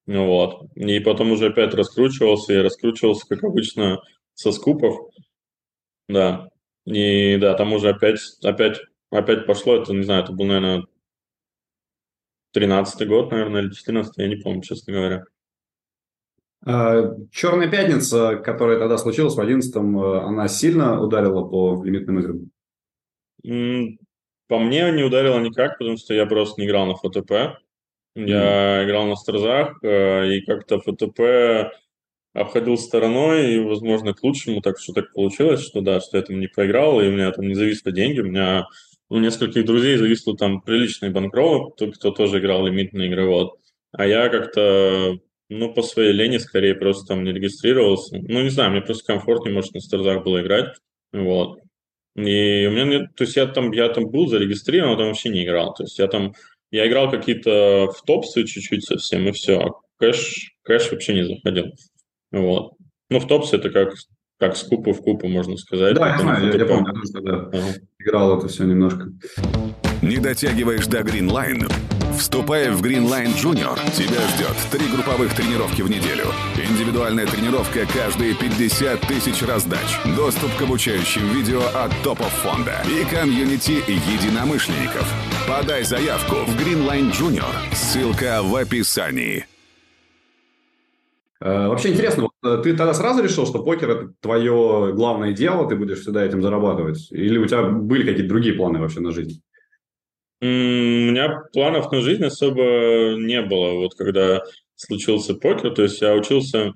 Вот. 0.06 0.66
И 0.74 1.00
потом 1.00 1.32
уже 1.32 1.48
опять 1.48 1.74
раскручивался, 1.74 2.52
и 2.52 2.58
раскручивался, 2.62 3.26
как 3.26 3.44
обычно, 3.44 4.02
со 4.34 4.52
скупов. 4.52 4.96
Да. 6.08 6.48
И 6.84 7.36
да, 7.36 7.54
там 7.54 7.72
уже 7.72 7.90
опять, 7.90 8.20
опять, 8.42 8.80
опять 9.10 9.46
пошло, 9.46 9.76
это, 9.76 9.92
не 9.92 10.02
знаю, 10.02 10.24
это 10.24 10.32
был, 10.32 10.46
наверное, 10.46 10.86
13 12.52 13.08
год, 13.08 13.30
наверное, 13.30 13.62
или 13.62 13.70
14 13.70 14.16
я 14.16 14.28
не 14.28 14.36
помню, 14.36 14.62
честно 14.62 14.92
говоря. 14.92 15.24
А, 16.64 17.14
Черная 17.30 17.70
пятница, 17.70 18.36
которая 18.36 18.78
тогда 18.78 18.98
случилась 18.98 19.34
в 19.34 19.40
11 19.40 19.74
она 19.76 20.48
сильно 20.48 21.00
ударила 21.00 21.44
по 21.44 21.82
лимитным 21.84 22.18
играм? 22.20 23.98
По 24.48 24.58
мне 24.58 24.90
не 24.90 25.04
ударило 25.04 25.38
никак, 25.38 25.78
потому 25.78 25.96
что 25.96 26.12
я 26.12 26.26
просто 26.26 26.60
не 26.60 26.66
играл 26.66 26.86
на 26.86 26.96
ФТП. 26.96 27.60
Я 28.16 28.82
mm. 28.82 28.84
играл 28.84 29.06
на 29.06 29.14
Старзах, 29.14 29.78
э, 29.84 30.34
и 30.34 30.40
как-то 30.40 30.80
ФТП 30.80 31.72
обходил 32.32 32.76
стороной, 32.76 33.54
и, 33.54 33.60
возможно, 33.60 34.12
к 34.12 34.22
лучшему, 34.24 34.60
так 34.60 34.80
что 34.80 34.92
так 34.92 35.12
получилось, 35.12 35.64
что 35.64 35.80
да, 35.80 36.00
что 36.00 36.16
я 36.16 36.24
там 36.24 36.40
не 36.40 36.48
проиграл, 36.48 37.00
и 37.00 37.06
у 37.06 37.12
меня 37.12 37.30
там 37.30 37.46
не 37.46 37.54
зависли 37.54 37.92
деньги, 37.92 38.20
у 38.20 38.24
меня 38.24 38.66
у 39.10 39.18
нескольких 39.18 39.66
друзей 39.66 39.96
зависло 39.96 40.36
там 40.36 40.62
приличные 40.62 41.10
банкролы, 41.10 41.72
кто, 41.72 42.10
тоже 42.12 42.38
играл 42.38 42.64
лимитные 42.66 43.08
игры, 43.08 43.26
вот. 43.26 43.58
А 43.92 44.06
я 44.06 44.28
как-то, 44.28 45.18
ну, 45.48 45.74
по 45.74 45.82
своей 45.82 46.12
лени 46.12 46.38
скорее 46.38 46.76
просто 46.76 47.06
там 47.06 47.24
не 47.24 47.32
регистрировался. 47.32 48.16
Ну, 48.16 48.40
не 48.40 48.50
знаю, 48.50 48.70
мне 48.70 48.80
просто 48.80 49.12
комфортнее, 49.12 49.54
может, 49.54 49.74
на 49.74 49.80
Старзах 49.80 50.22
было 50.22 50.40
играть, 50.40 50.76
вот. 51.12 51.58
И 52.14 52.66
у 52.66 52.70
меня 52.70 52.84
нет, 52.84 53.14
то 53.16 53.24
есть 53.24 53.36
я 53.36 53.46
там, 53.46 53.72
я 53.72 53.88
там 53.88 54.10
был 54.10 54.28
зарегистрирован, 54.28 54.92
но 54.92 54.96
там 54.96 55.06
вообще 55.08 55.28
не 55.28 55.44
играл. 55.44 55.74
То 55.74 55.84
есть 55.84 55.98
я 55.98 56.06
там, 56.06 56.32
я 56.70 56.86
играл 56.86 57.10
какие-то 57.10 57.90
в 57.92 58.02
топсы 58.04 58.44
чуть-чуть 58.44 58.84
совсем, 58.84 59.28
и 59.28 59.32
все. 59.32 59.60
А 59.60 59.70
кэш, 59.98 60.54
кэш 60.62 60.90
вообще 60.92 61.14
не 61.14 61.24
заходил. 61.24 61.72
Вот. 62.30 62.74
Ну, 63.08 63.18
в 63.18 63.26
топсы 63.26 63.56
это 63.56 63.70
как, 63.70 63.94
как 64.40 64.56
с 64.56 64.62
купы 64.62 64.92
в 64.92 65.02
купу, 65.02 65.28
можно 65.28 65.56
сказать. 65.58 65.94
Да, 65.94 66.08
я 66.08 66.18
знаю, 66.18 66.46
я, 66.46 66.58
я 66.58 66.64
помню, 66.64 66.86
я 66.86 66.92
тоже 66.94 67.12
тогда 67.12 67.32
ага. 67.52 67.74
играл 67.98 68.38
это 68.38 68.48
все 68.48 68.64
немножко. 68.64 69.12
Не 70.00 70.16
дотягиваешь 70.16 70.86
до 70.86 71.00
Greenline? 71.00 71.70
Вступай 72.18 72.70
в 72.70 72.82
Greenline 72.82 73.34
Junior. 73.36 73.78
Тебя 73.92 74.20
ждет 74.34 74.56
три 74.72 74.86
групповых 74.88 75.34
тренировки 75.34 75.82
в 75.82 75.90
неделю. 75.90 76.24
Индивидуальная 76.56 77.26
тренировка 77.26 77.86
каждые 77.86 78.34
50 78.34 79.00
тысяч 79.02 79.42
раздач. 79.42 79.98
Доступ 80.16 80.54
к 80.56 80.62
обучающим 80.62 81.28
видео 81.34 81.60
от 81.74 81.92
топов 82.02 82.32
фонда. 82.32 82.82
И 82.88 83.04
комьюнити 83.04 83.82
единомышленников. 83.86 85.06
Подай 85.46 85.84
заявку 85.84 86.36
в 86.36 86.56
Greenline 86.56 87.12
Junior. 87.12 87.52
Ссылка 87.74 88.42
в 88.42 88.56
описании. 88.56 89.44
Э, 91.42 91.68
вообще 91.68 91.90
интересно, 91.90 92.24
вот 92.24 92.32
э, 92.44 92.62
ты 92.62 92.76
тогда 92.76 92.92
сразу 92.92 93.22
решил, 93.22 93.46
что 93.46 93.62
покер 93.62 93.90
это 93.90 94.12
твое 94.20 94.92
главное 94.94 95.32
дело, 95.32 95.68
ты 95.68 95.74
будешь 95.74 96.00
всегда 96.00 96.24
этим 96.24 96.42
зарабатывать? 96.42 97.10
Или 97.10 97.38
у 97.38 97.46
тебя 97.46 97.62
были 97.62 98.04
какие-то 98.04 98.28
другие 98.28 98.54
планы 98.54 98.78
вообще 98.78 99.00
на 99.00 99.10
жизнь? 99.10 99.42
У 100.42 100.46
меня 100.46 101.42
планов 101.52 101.90
на 101.92 102.00
жизнь 102.00 102.24
особо 102.24 103.14
не 103.16 103.40
было, 103.42 103.72
вот 103.72 103.94
когда 103.94 104.42
случился 104.74 105.34
покер. 105.34 105.74
То 105.74 105.82
есть 105.82 106.00
я 106.00 106.14
учился, 106.14 106.72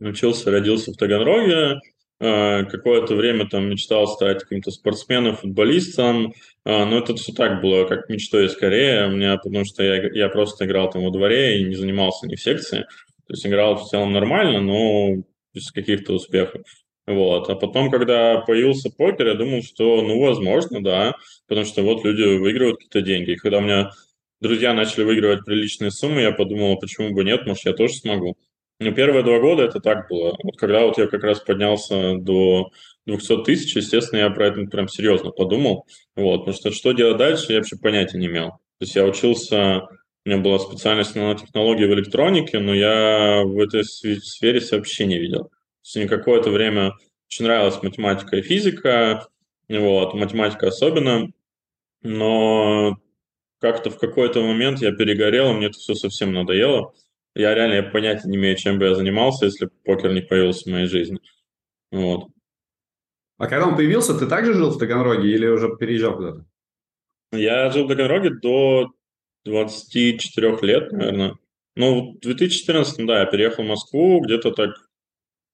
учился, 0.00 0.50
родился 0.50 0.92
в 0.92 0.96
Таганроге, 0.96 1.80
э, 2.18 2.64
какое-то 2.64 3.14
время 3.14 3.48
там 3.48 3.70
мечтал 3.70 4.08
стать 4.08 4.42
каким-то 4.42 4.72
спортсменом, 4.72 5.36
футболистом, 5.36 6.32
но 6.64 6.98
это 6.98 7.14
все 7.14 7.32
так 7.32 7.62
было, 7.62 7.86
как 7.86 8.10
мечтой 8.10 8.50
скорее, 8.50 9.06
у 9.06 9.12
меня, 9.12 9.38
потому 9.38 9.64
что 9.64 9.82
я, 9.82 10.10
я 10.12 10.28
просто 10.28 10.66
играл 10.66 10.90
там 10.90 11.02
во 11.02 11.10
дворе 11.10 11.60
и 11.60 11.64
не 11.64 11.76
занимался 11.76 12.26
ни 12.26 12.34
в 12.34 12.42
секции. 12.42 12.84
То 13.28 13.34
есть 13.34 13.46
играл 13.46 13.76
в 13.76 13.86
целом 13.86 14.12
нормально, 14.12 14.60
но 14.60 15.22
без 15.52 15.70
каких-то 15.70 16.14
успехов. 16.14 16.62
Вот. 17.06 17.48
А 17.50 17.54
потом, 17.54 17.90
когда 17.90 18.40
появился 18.40 18.90
покер, 18.90 19.28
я 19.28 19.34
думал, 19.34 19.62
что, 19.62 20.02
ну, 20.02 20.18
возможно, 20.20 20.82
да, 20.82 21.14
потому 21.46 21.66
что 21.66 21.82
вот 21.82 22.04
люди 22.04 22.22
выигрывают 22.38 22.78
какие-то 22.78 23.02
деньги. 23.02 23.32
И 23.32 23.36
когда 23.36 23.58
у 23.58 23.60
меня 23.62 23.90
друзья 24.40 24.72
начали 24.72 25.04
выигрывать 25.04 25.44
приличные 25.44 25.90
суммы, 25.90 26.22
я 26.22 26.32
подумал, 26.32 26.72
а 26.72 26.76
почему 26.76 27.14
бы 27.14 27.22
нет, 27.22 27.46
может, 27.46 27.66
я 27.66 27.74
тоже 27.74 27.94
смогу. 27.94 28.36
Но 28.80 28.92
первые 28.92 29.24
два 29.24 29.40
года 29.40 29.64
это 29.64 29.80
так 29.80 30.08
было. 30.08 30.36
Вот 30.42 30.56
когда 30.56 30.86
вот 30.86 30.98
я 30.98 31.06
как 31.06 31.22
раз 31.22 31.40
поднялся 31.40 32.14
до 32.16 32.70
200 33.06 33.44
тысяч, 33.44 33.76
естественно, 33.76 34.20
я 34.20 34.30
про 34.30 34.46
это 34.46 34.62
прям 34.66 34.88
серьезно 34.88 35.32
подумал. 35.32 35.86
Вот, 36.16 36.40
потому 36.40 36.56
что 36.56 36.70
что 36.70 36.92
делать 36.92 37.18
дальше, 37.18 37.52
я 37.52 37.58
вообще 37.58 37.76
понятия 37.76 38.18
не 38.18 38.26
имел. 38.26 38.50
То 38.50 38.84
есть 38.84 38.94
я 38.94 39.04
учился 39.04 39.88
у 40.28 40.30
меня 40.30 40.42
была 40.42 40.58
специальность 40.58 41.16
нанотехнологии 41.16 41.86
в 41.86 41.94
электронике, 41.94 42.58
но 42.58 42.74
я 42.74 43.42
в 43.44 43.58
этой 43.58 43.82
сфере 43.82 44.60
вообще 44.70 45.06
не 45.06 45.18
видел. 45.18 45.44
То 45.44 45.50
есть 45.84 45.96
мне 45.96 46.06
какое-то 46.06 46.50
время 46.50 46.92
очень 47.28 47.46
нравилась 47.46 47.82
математика 47.82 48.36
и 48.36 48.42
физика, 48.42 49.26
вот, 49.70 50.12
математика 50.12 50.68
особенно, 50.68 51.28
но 52.02 52.98
как-то 53.58 53.88
в 53.88 53.98
какой-то 53.98 54.42
момент 54.42 54.82
я 54.82 54.92
перегорел, 54.92 55.54
мне 55.54 55.68
это 55.68 55.78
все 55.78 55.94
совсем 55.94 56.34
надоело. 56.34 56.92
Я 57.34 57.54
реально 57.54 57.74
я 57.74 57.82
понятия 57.84 58.28
не 58.28 58.36
имею, 58.36 58.56
чем 58.56 58.78
бы 58.78 58.84
я 58.84 58.94
занимался, 58.94 59.46
если 59.46 59.70
покер 59.84 60.12
не 60.12 60.20
появился 60.20 60.68
в 60.68 60.72
моей 60.72 60.88
жизни. 60.88 61.20
Вот. 61.90 62.28
А 63.38 63.46
когда 63.46 63.66
он 63.66 63.76
появился, 63.76 64.12
ты 64.12 64.26
также 64.26 64.52
жил 64.52 64.70
в 64.72 64.78
Таганроге 64.78 65.30
или 65.30 65.46
уже 65.46 65.74
переезжал 65.74 66.16
куда-то? 66.16 66.44
Я 67.32 67.70
жил 67.70 67.86
в 67.86 67.88
Таганроге 67.88 68.30
до 68.30 68.92
24 69.48 70.58
лет, 70.62 70.92
наверное. 70.92 71.34
Ну, 71.74 72.12
в 72.12 72.20
2014, 72.20 73.06
да, 73.06 73.20
я 73.20 73.26
переехал 73.26 73.64
в 73.64 73.68
Москву 73.68 74.20
где-то 74.20 74.50
так 74.50 74.70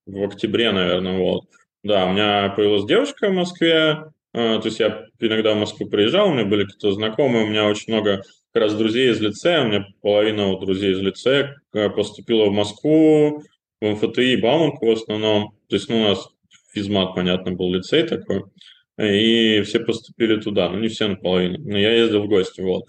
в 0.05 0.23
октябре, 0.23 0.71
наверное, 0.71 1.17
вот. 1.19 1.45
Да, 1.83 2.07
у 2.07 2.13
меня 2.13 2.49
появилась 2.49 2.85
девушка 2.85 3.29
в 3.29 3.33
Москве, 3.33 4.05
э, 4.33 4.59
то 4.59 4.61
есть 4.65 4.79
я 4.79 5.05
иногда 5.19 5.53
в 5.53 5.59
Москву 5.59 5.87
приезжал, 5.87 6.29
у 6.29 6.33
меня 6.33 6.45
были 6.45 6.63
какие-то 6.63 6.91
знакомые, 6.93 7.45
у 7.45 7.47
меня 7.47 7.67
очень 7.67 7.93
много 7.93 8.23
как 8.53 8.63
раз 8.63 8.75
друзей 8.75 9.11
из 9.11 9.21
лицея, 9.21 9.61
у 9.61 9.67
меня 9.67 9.85
половина 10.01 10.57
друзей 10.59 10.93
из 10.93 10.99
лицея 10.99 11.55
э, 11.73 11.89
поступила 11.89 12.45
в 12.45 12.53
Москву, 12.53 13.43
в 13.81 13.85
МФТИ, 13.85 14.37
Бауманку 14.37 14.87
в 14.87 14.91
основном, 14.91 15.51
то 15.69 15.75
есть 15.75 15.89
ну, 15.89 16.01
у 16.01 16.03
нас 16.05 16.27
физмат, 16.73 17.13
понятно, 17.13 17.51
был 17.51 17.71
лицей 17.71 18.03
такой, 18.03 18.43
и 18.97 19.61
все 19.61 19.79
поступили 19.79 20.39
туда, 20.39 20.69
ну 20.69 20.79
не 20.79 20.87
все 20.87 21.07
наполовину, 21.07 21.59
но 21.59 21.77
я 21.77 21.93
ездил 21.93 22.23
в 22.23 22.27
гости, 22.27 22.61
вот. 22.61 22.85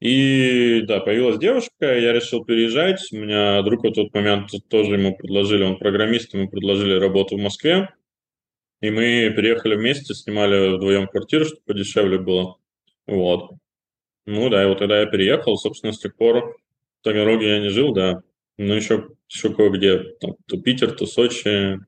И 0.00 0.80
да, 0.88 1.00
появилась 1.00 1.38
девушка, 1.38 1.98
я 1.98 2.12
решил 2.14 2.42
переезжать. 2.42 3.06
У 3.12 3.16
меня 3.16 3.60
друг 3.62 3.84
в 3.84 3.92
тот 3.92 4.14
момент 4.14 4.50
тоже 4.68 4.94
ему 4.94 5.14
предложили, 5.14 5.62
он 5.62 5.78
программист, 5.78 6.32
ему 6.32 6.48
предложили 6.48 6.94
работу 6.94 7.36
в 7.36 7.40
Москве. 7.40 7.90
И 8.80 8.90
мы 8.90 9.30
переехали 9.36 9.76
вместе, 9.76 10.14
снимали 10.14 10.74
вдвоем 10.76 11.06
квартиру, 11.06 11.44
чтобы 11.44 11.60
подешевле 11.66 12.18
было. 12.18 12.56
Вот. 13.06 13.50
Ну 14.24 14.48
да, 14.48 14.62
и 14.62 14.66
вот 14.66 14.78
тогда 14.78 15.00
я 15.00 15.06
переехал, 15.06 15.56
собственно, 15.58 15.92
с 15.92 15.98
тех 15.98 16.16
пор 16.16 16.56
в 17.00 17.04
Таганроге 17.04 17.56
я 17.56 17.60
не 17.60 17.68
жил, 17.68 17.92
да. 17.92 18.22
Ну, 18.56 18.74
еще, 18.74 19.08
еще 19.28 19.52
кое-где, 19.52 19.98
там, 20.20 20.36
то 20.46 20.58
Питер, 20.58 20.92
то 20.92 21.04
Сочи, 21.04 21.78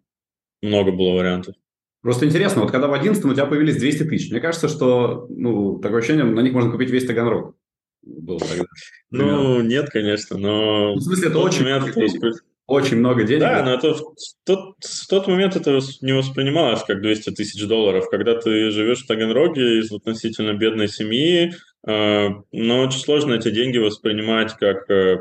много 0.60 0.92
было 0.92 1.16
вариантов. 1.16 1.54
Просто 2.02 2.26
интересно, 2.26 2.62
вот 2.62 2.70
когда 2.70 2.88
в 2.88 2.92
11 2.92 3.24
у 3.24 3.32
тебя 3.32 3.46
появились 3.46 3.76
200 3.76 4.04
тысяч, 4.04 4.30
мне 4.30 4.40
кажется, 4.40 4.68
что, 4.68 5.26
ну, 5.30 5.78
такое 5.78 6.00
ощущение, 6.00 6.24
на 6.24 6.40
них 6.40 6.52
можно 6.52 6.70
купить 6.70 6.90
весь 6.90 7.06
Таганрог 7.06 7.56
был 8.02 8.38
тогда. 8.38 8.64
Ну, 9.10 9.60
нет, 9.62 9.90
конечно, 9.90 10.38
но... 10.38 10.94
В 10.94 11.00
смысле, 11.00 11.28
это 11.28 11.38
очень, 11.38 11.64
момент, 11.64 11.94
денег. 11.94 12.42
очень 12.66 12.96
много 12.96 13.24
денег. 13.24 13.40
Да, 13.40 13.62
но 13.64 13.74
это 13.74 13.94
в, 13.94 14.02
тот, 14.44 14.76
в 14.80 15.06
тот 15.08 15.28
момент 15.28 15.56
это 15.56 15.78
не 16.00 16.12
воспринималось 16.12 16.82
как 16.84 17.00
200 17.00 17.30
тысяч 17.30 17.66
долларов. 17.66 18.08
Когда 18.10 18.38
ты 18.38 18.70
живешь 18.70 19.04
в 19.04 19.06
Таганроге 19.06 19.78
из 19.78 19.92
относительно 19.92 20.54
бедной 20.54 20.88
семьи, 20.88 21.52
э, 21.86 22.28
но 22.52 22.80
очень 22.80 23.00
сложно 23.00 23.34
эти 23.34 23.50
деньги 23.50 23.78
воспринимать 23.78 24.54
как 24.54 24.90
э, 24.90 25.18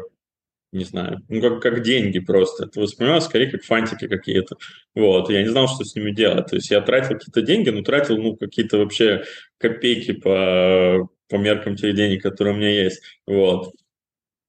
не 0.72 0.86
знаю, 0.86 1.22
ну 1.28 1.42
как, 1.42 1.62
как 1.62 1.84
деньги 1.84 2.20
просто. 2.20 2.66
Это 2.66 2.80
воспринималось 2.80 3.26
скорее 3.26 3.52
как 3.52 3.64
фантики 3.64 4.08
какие-то. 4.08 4.56
Вот, 4.96 5.30
я 5.30 5.42
не 5.42 5.50
знал, 5.50 5.68
что 5.68 5.84
с 5.84 5.96
ними 5.96 6.12
делать. 6.12 6.48
То 6.48 6.56
есть 6.56 6.72
я 6.72 6.80
тратил 6.82 7.18
какие-то 7.18 7.42
деньги, 7.42 7.70
но 7.70 7.82
тратил, 7.82 8.18
ну, 8.18 8.38
какие-то 8.38 8.78
вообще 8.78 9.24
копейки 9.58 10.14
по 10.14 11.10
по 11.32 11.38
меркам 11.38 11.76
тех 11.76 11.96
денег, 11.96 12.22
которые 12.22 12.54
у 12.54 12.58
меня 12.58 12.84
есть. 12.84 13.02
Вот. 13.26 13.74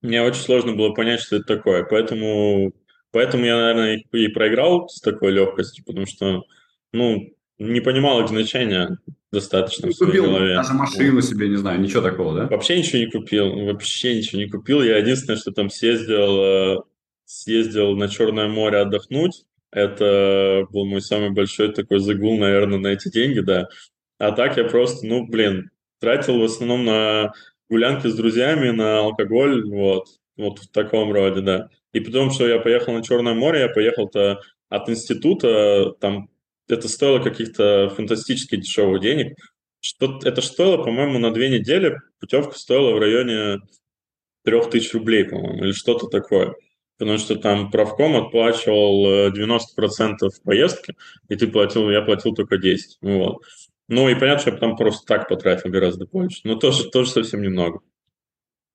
Мне 0.03 0.21
очень 0.21 0.43
сложно 0.43 0.75
было 0.75 0.93
понять, 0.93 1.21
что 1.21 1.37
это 1.37 1.47
такое. 1.47 1.85
Поэтому, 1.85 2.73
поэтому 3.13 3.45
я, 3.47 3.57
наверное, 3.57 4.05
и 4.13 4.29
проиграл 4.29 4.89
с 4.89 5.01
такой 5.01 5.31
легкостью, 5.31 5.85
потому 5.85 6.07
что, 6.07 6.43
ну, 6.93 7.33
не 7.59 7.81
понимал 7.81 8.21
их 8.21 8.29
значения 8.29 8.99
достаточно 9.31 9.87
не 9.87 9.93
в 9.93 9.97
своей 9.97 10.11
купил 10.13 10.25
голове. 10.27 10.57
даже 10.57 10.75
машину 10.75 11.15
вот. 11.15 11.25
себе, 11.25 11.49
не 11.49 11.57
знаю, 11.57 11.81
ничего 11.81 12.03
такого, 12.03 12.35
да? 12.35 12.47
Вообще 12.49 12.79
ничего 12.79 12.99
не 12.99 13.11
купил, 13.11 13.65
вообще 13.65 14.17
ничего 14.17 14.43
не 14.43 14.49
купил. 14.49 14.83
Я 14.83 14.99
единственное, 14.99 15.39
что 15.39 15.53
там 15.53 15.71
съездил, 15.71 16.43
э, 16.43 16.77
съездил 17.25 17.97
на 17.97 18.09
Черное 18.09 18.49
море 18.49 18.79
отдохнуть. 18.79 19.45
Это 19.71 20.67
был 20.71 20.85
мой 20.85 21.01
самый 21.01 21.31
большой 21.31 21.73
такой 21.73 22.01
загул, 22.01 22.39
наверное, 22.39 22.79
на 22.79 22.89
эти 22.89 23.09
деньги, 23.09 23.41
да. 23.41 23.69
А 24.19 24.33
так 24.33 24.57
я 24.59 24.65
просто, 24.65 25.07
ну, 25.07 25.27
блин, 25.27 25.71
тратил 26.03 26.41
в 26.41 26.45
основном 26.45 26.85
на 26.85 27.33
гулянки 27.71 28.09
с 28.09 28.15
друзьями, 28.15 28.71
на 28.71 28.99
алкоголь, 28.99 29.65
вот, 29.71 30.09
вот 30.37 30.59
в 30.59 30.69
таком 30.69 31.13
роде, 31.13 31.41
да. 31.43 31.69
И 31.93 32.01
потом, 32.01 32.33
что 32.33 32.49
я 32.49 32.59
поехал 32.59 32.93
на 32.93 33.05
Черное 33.05 33.35
море, 33.35 33.61
я 33.61 33.69
поехал-то 33.69 34.41
от 34.69 34.91
института, 34.91 35.93
там 36.01 36.29
это 36.69 36.89
стоило 36.89 37.21
каких-то 37.21 37.89
фантастически 37.97 38.57
дешевых 38.57 39.01
денег. 39.01 39.37
Что, 39.81 40.19
это 40.25 40.41
стоило, 40.41 40.83
по-моему, 40.83 41.21
на 41.21 41.33
две 41.33 41.49
недели 41.49 41.97
путевка 42.19 42.59
стоила 42.59 42.97
в 42.97 42.99
районе 42.99 43.61
трех 44.45 44.71
тысяч 44.71 44.93
рублей, 44.95 45.25
по-моему, 45.25 45.65
или 45.65 45.73
что-то 45.73 46.09
такое. 46.09 46.57
Потому 46.99 47.19
что 47.19 47.37
там 47.37 47.71
правком 47.71 48.17
отплачивал 48.17 49.31
90% 49.31 49.59
э, 50.23 50.29
поездки, 50.45 50.95
и 51.29 51.37
ты 51.37 51.47
платил, 51.47 51.91
я 51.91 52.03
платил 52.03 52.35
только 52.35 52.59
10. 52.59 52.99
Вот. 53.03 53.43
Ну 53.93 54.09
и 54.09 54.15
понятно, 54.15 54.39
что 54.41 54.51
я 54.51 54.55
потом 54.55 54.75
просто 54.75 55.07
так 55.07 55.29
потратил 55.29 55.71
гораздо 55.71 56.07
больше. 56.07 56.41
Но 56.45 56.55
тоже, 56.55 56.89
тоже 56.89 57.11
совсем 57.11 57.43
немного. 57.43 57.81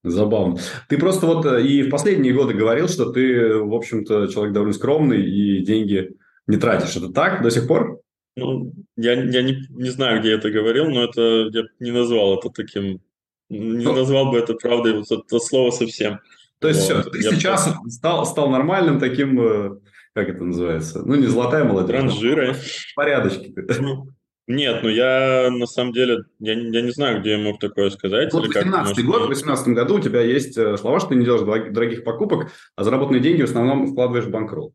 Забавно. 0.04 0.60
Ты 0.90 1.00
просто 1.00 1.26
вот 1.26 1.44
э, 1.48 1.64
и 1.64 1.82
в 1.82 1.90
последние 1.90 2.34
годы 2.34 2.54
говорил, 2.54 2.88
что 2.88 3.12
ты, 3.12 3.56
в 3.56 3.74
общем-то, 3.74 4.28
человек 4.28 4.54
довольно 4.54 4.76
скромный 4.76 5.26
и 5.26 5.66
деньги 5.66 6.12
не 6.46 6.58
тратишь. 6.58 6.96
Это 6.96 7.10
так 7.10 7.42
до 7.42 7.50
сих 7.50 7.68
пор? 7.68 8.00
Ну, 8.36 8.72
я, 8.96 9.14
я 9.14 9.42
не, 9.42 9.66
не 9.70 9.90
знаю, 9.90 10.20
где 10.20 10.30
я 10.30 10.36
это 10.36 10.52
говорил, 10.52 10.88
но 10.88 11.06
это 11.06 11.50
я 11.52 11.64
не 11.80 11.90
назвал 11.90 12.38
это 12.38 12.52
таким, 12.52 13.02
не 13.50 13.84
ну, 13.84 13.96
назвал 13.96 14.30
бы 14.32 14.38
это 14.38 14.54
правдой, 14.54 15.00
вот 15.00 15.12
это 15.12 15.40
слово 15.40 15.72
совсем. 15.72 16.20
То 16.60 16.68
есть 16.68 16.92
вот. 16.92 17.02
все, 17.02 17.10
ты 17.10 17.18
я 17.22 17.32
сейчас 17.32 17.64
просто... 17.64 17.90
стал, 17.90 18.26
стал 18.28 18.50
нормальным 18.52 19.00
таким, 19.00 19.42
э, 19.42 19.80
как 20.14 20.30
это 20.30 20.44
называется, 20.44 21.02
ну 21.04 21.16
не 21.16 21.26
золотая 21.26 21.64
молодежь. 21.64 21.98
Транжирой. 21.98 22.54
Порядочки. 22.96 23.52
Ну, 23.80 24.10
нет, 24.48 24.82
ну 24.82 24.88
я 24.88 25.50
на 25.52 25.66
самом 25.68 25.92
деле, 25.92 26.24
я, 26.40 26.54
я 26.54 26.82
не 26.82 26.92
знаю, 26.92 27.20
где 27.20 27.32
я 27.32 27.38
мог 27.38 27.60
такое 27.60 27.90
сказать. 27.90 28.32
Вот 28.32 28.48
18 28.48 29.06
год, 29.06 29.24
в 29.24 29.28
18 29.28 29.68
году 29.70 29.96
у 29.96 30.00
тебя 30.00 30.22
есть 30.22 30.58
э, 30.58 30.78
слова, 30.78 31.00
что 31.02 31.10
ты 31.10 31.16
не 31.16 31.26
делаешь 31.26 31.72
дорогих 31.72 32.06
покупок, 32.06 32.52
а 32.78 32.84
заработанные 32.86 33.22
деньги 33.22 33.42
в 33.42 33.46
основном 33.46 33.88
вкладываешь 33.88 34.26
в 34.26 34.32
банкролл. 34.32 34.74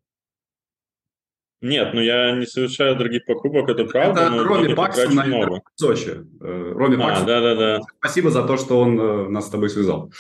Нет, 1.62 1.94
ну 1.94 2.00
я 2.00 2.32
не 2.32 2.44
совершаю 2.44 2.96
дорогих 2.96 3.24
покупок, 3.24 3.68
это 3.70 3.84
правда. 3.84 4.22
Это 4.22 4.44
Роми 4.44 4.74
Паксон, 4.74 5.14
наверное, 5.14 5.62
в 5.74 5.80
Сочи. 5.80 6.20
Э, 6.40 6.72
Роми 6.74 6.96
а, 6.96 7.08
Паксон. 7.08 7.26
да, 7.26 7.40
да, 7.40 7.54
да. 7.54 7.80
Спасибо 7.98 8.30
за 8.30 8.42
то, 8.42 8.58
что 8.58 8.78
он 8.78 9.00
э, 9.00 9.28
нас 9.28 9.46
с 9.46 9.50
тобой 9.50 9.70
связал. 9.70 10.12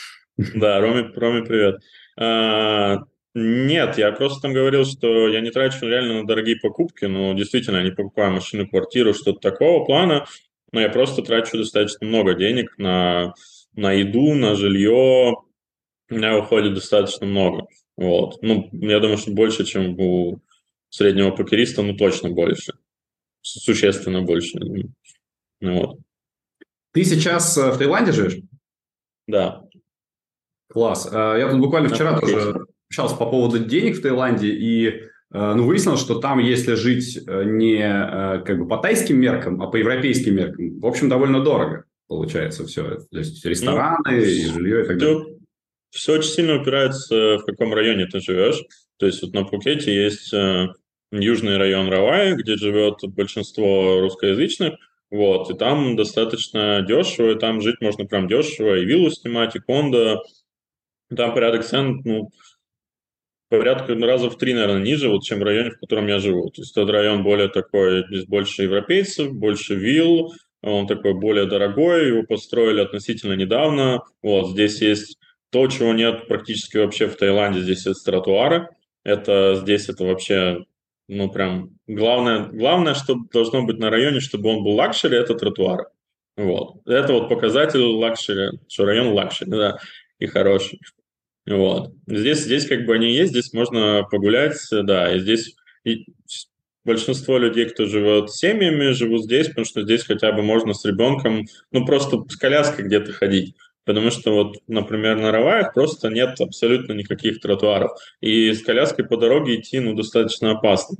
Да, 0.54 0.80
Роме, 0.80 1.12
Роме 1.14 1.42
привет. 1.42 1.82
А, 2.16 3.00
нет, 3.34 3.96
я 3.96 4.12
просто 4.12 4.42
там 4.42 4.52
говорил, 4.52 4.84
что 4.84 5.28
я 5.28 5.40
не 5.40 5.50
трачу 5.50 5.86
реально 5.86 6.20
на 6.20 6.26
дорогие 6.26 6.56
покупки, 6.56 7.06
но 7.06 7.32
действительно, 7.32 7.78
я 7.78 7.84
не 7.84 7.90
покупаю 7.90 8.32
машину, 8.32 8.68
квартиру, 8.68 9.14
что-то 9.14 9.40
такого 9.40 9.84
плана, 9.84 10.26
но 10.70 10.80
я 10.80 10.90
просто 10.90 11.22
трачу 11.22 11.56
достаточно 11.56 12.06
много 12.06 12.34
денег 12.34 12.76
на, 12.76 13.32
на 13.74 13.92
еду, 13.92 14.34
на 14.34 14.54
жилье, 14.54 15.34
у 16.10 16.14
меня 16.14 16.36
уходит 16.36 16.74
достаточно 16.74 17.26
много. 17.26 17.66
Вот. 17.96 18.42
Ну, 18.42 18.68
я 18.72 19.00
думаю, 19.00 19.16
что 19.16 19.30
больше, 19.30 19.64
чем 19.64 19.98
у 19.98 20.40
среднего 20.90 21.30
покериста, 21.30 21.80
ну, 21.82 21.96
точно 21.96 22.28
больше. 22.30 22.74
Существенно 23.40 24.22
больше. 24.22 24.58
Ну, 25.60 25.80
вот. 25.80 25.98
Ты 26.92 27.04
сейчас 27.04 27.56
э, 27.56 27.70
в 27.70 27.78
Таиланде 27.78 28.12
живешь? 28.12 28.36
Да. 29.26 29.64
Класс. 30.68 31.08
Э, 31.10 31.36
я 31.38 31.50
тут 31.50 31.60
буквально 31.60 31.88
вчера 31.88 32.20
тоже 32.20 32.66
общался 32.92 33.16
по 33.16 33.26
поводу 33.26 33.58
денег 33.58 33.96
в 33.96 34.02
Таиланде, 34.02 34.48
и 34.48 34.86
э, 34.86 35.00
ну, 35.32 35.64
выяснилось, 35.64 36.00
что 36.00 36.20
там, 36.20 36.38
если 36.38 36.74
жить 36.74 37.18
не 37.26 37.80
как 38.44 38.58
бы 38.58 38.68
по 38.68 38.76
тайским 38.76 39.18
меркам, 39.18 39.62
а 39.62 39.66
по 39.66 39.76
европейским 39.76 40.36
меркам, 40.36 40.78
в 40.78 40.86
общем, 40.86 41.08
довольно 41.08 41.42
дорого 41.42 41.84
получается 42.06 42.66
все. 42.66 42.98
То 43.10 43.18
есть 43.18 43.44
рестораны 43.46 43.96
ну, 44.04 44.12
и 44.12 44.44
жилье 44.44 44.84
и 44.84 44.86
так 44.86 44.98
далее. 44.98 45.38
Все 45.90 46.14
очень 46.14 46.30
сильно 46.30 46.60
упирается, 46.60 47.38
в 47.38 47.44
каком 47.44 47.72
районе 47.72 48.06
ты 48.06 48.20
живешь. 48.20 48.62
То 48.98 49.06
есть 49.06 49.22
вот 49.22 49.32
на 49.32 49.44
Пукете 49.44 49.94
есть 49.94 50.32
южный 51.10 51.56
район 51.56 51.88
Равай, 51.88 52.34
где 52.34 52.56
живет 52.56 52.98
большинство 53.08 54.00
русскоязычных, 54.00 54.74
вот, 55.10 55.50
и 55.50 55.54
там 55.54 55.96
достаточно 55.96 56.82
дешево, 56.82 57.32
и 57.32 57.38
там 57.38 57.60
жить 57.60 57.80
можно 57.80 58.06
прям 58.06 58.28
дешево, 58.28 58.78
и 58.78 58.84
виллу 58.84 59.10
снимать, 59.10 59.56
и 59.56 59.58
кондо. 59.58 60.22
Там 61.14 61.34
порядок 61.34 61.64
цен, 61.64 62.00
ну, 62.04 62.30
порядка 63.58 63.94
раза 63.94 64.30
в 64.30 64.38
три, 64.38 64.54
наверное, 64.54 64.82
ниже, 64.82 65.10
вот, 65.10 65.24
чем 65.24 65.40
в 65.40 65.42
районе, 65.42 65.72
в 65.72 65.78
котором 65.78 66.06
я 66.06 66.18
живу. 66.18 66.48
То 66.50 66.62
есть 66.62 66.74
тот 66.74 66.88
район 66.88 67.22
более 67.22 67.48
такой, 67.48 68.04
здесь 68.08 68.24
больше 68.24 68.62
европейцев, 68.62 69.30
больше 69.32 69.74
вилл, 69.74 70.32
он 70.62 70.86
такой 70.86 71.12
более 71.12 71.44
дорогой, 71.44 72.08
его 72.08 72.22
построили 72.22 72.80
относительно 72.80 73.34
недавно. 73.34 74.00
Вот, 74.22 74.52
здесь 74.52 74.80
есть 74.80 75.18
то, 75.50 75.66
чего 75.66 75.92
нет 75.92 76.28
практически 76.28 76.78
вообще 76.78 77.08
в 77.08 77.16
Таиланде, 77.16 77.60
здесь 77.60 77.84
есть 77.84 78.04
тротуары. 78.06 78.68
Это 79.04 79.58
здесь 79.60 79.88
это 79.90 80.04
вообще 80.04 80.64
ну, 81.08 81.30
прям 81.30 81.76
главное, 81.86 82.46
главное, 82.46 82.94
что 82.94 83.16
должно 83.32 83.64
быть 83.64 83.78
на 83.78 83.90
районе, 83.90 84.20
чтобы 84.20 84.48
он 84.48 84.64
был 84.64 84.72
luxury, 84.72 85.16
это 85.18 85.34
тротуары. 85.34 85.86
Вот. 86.38 86.76
Это 86.86 87.12
вот 87.12 87.28
показатель 87.28 87.80
luxury, 87.80 88.58
что 88.66 88.86
район 88.86 89.08
luxury, 89.08 89.50
да, 89.50 89.78
и 90.18 90.26
хороший. 90.26 90.80
Вот. 91.46 91.92
Здесь, 92.06 92.44
здесь 92.44 92.66
как 92.66 92.86
бы 92.86 92.94
они 92.94 93.12
есть, 93.12 93.32
здесь 93.32 93.52
можно 93.52 94.06
погулять, 94.10 94.58
да, 94.70 95.14
и 95.14 95.18
здесь 95.18 95.56
и 95.84 96.06
большинство 96.84 97.38
людей, 97.38 97.68
кто 97.68 97.86
живет 97.86 98.30
семьями, 98.30 98.92
живут 98.92 99.24
здесь, 99.24 99.48
потому 99.48 99.64
что 99.64 99.82
здесь 99.82 100.04
хотя 100.04 100.32
бы 100.32 100.42
можно 100.42 100.72
с 100.74 100.84
ребенком, 100.84 101.46
ну, 101.70 101.84
просто 101.84 102.24
с 102.28 102.36
коляской 102.36 102.84
где-то 102.84 103.12
ходить. 103.12 103.54
Потому 103.84 104.10
что 104.10 104.32
вот, 104.32 104.56
например, 104.68 105.18
на 105.18 105.32
Раваях 105.32 105.74
просто 105.74 106.08
нет 106.08 106.40
абсолютно 106.40 106.92
никаких 106.92 107.40
тротуаров. 107.40 107.90
И 108.20 108.52
с 108.52 108.62
коляской 108.62 109.04
по 109.04 109.16
дороге 109.16 109.58
идти, 109.58 109.80
ну, 109.80 109.94
достаточно 109.94 110.52
опасно. 110.52 110.96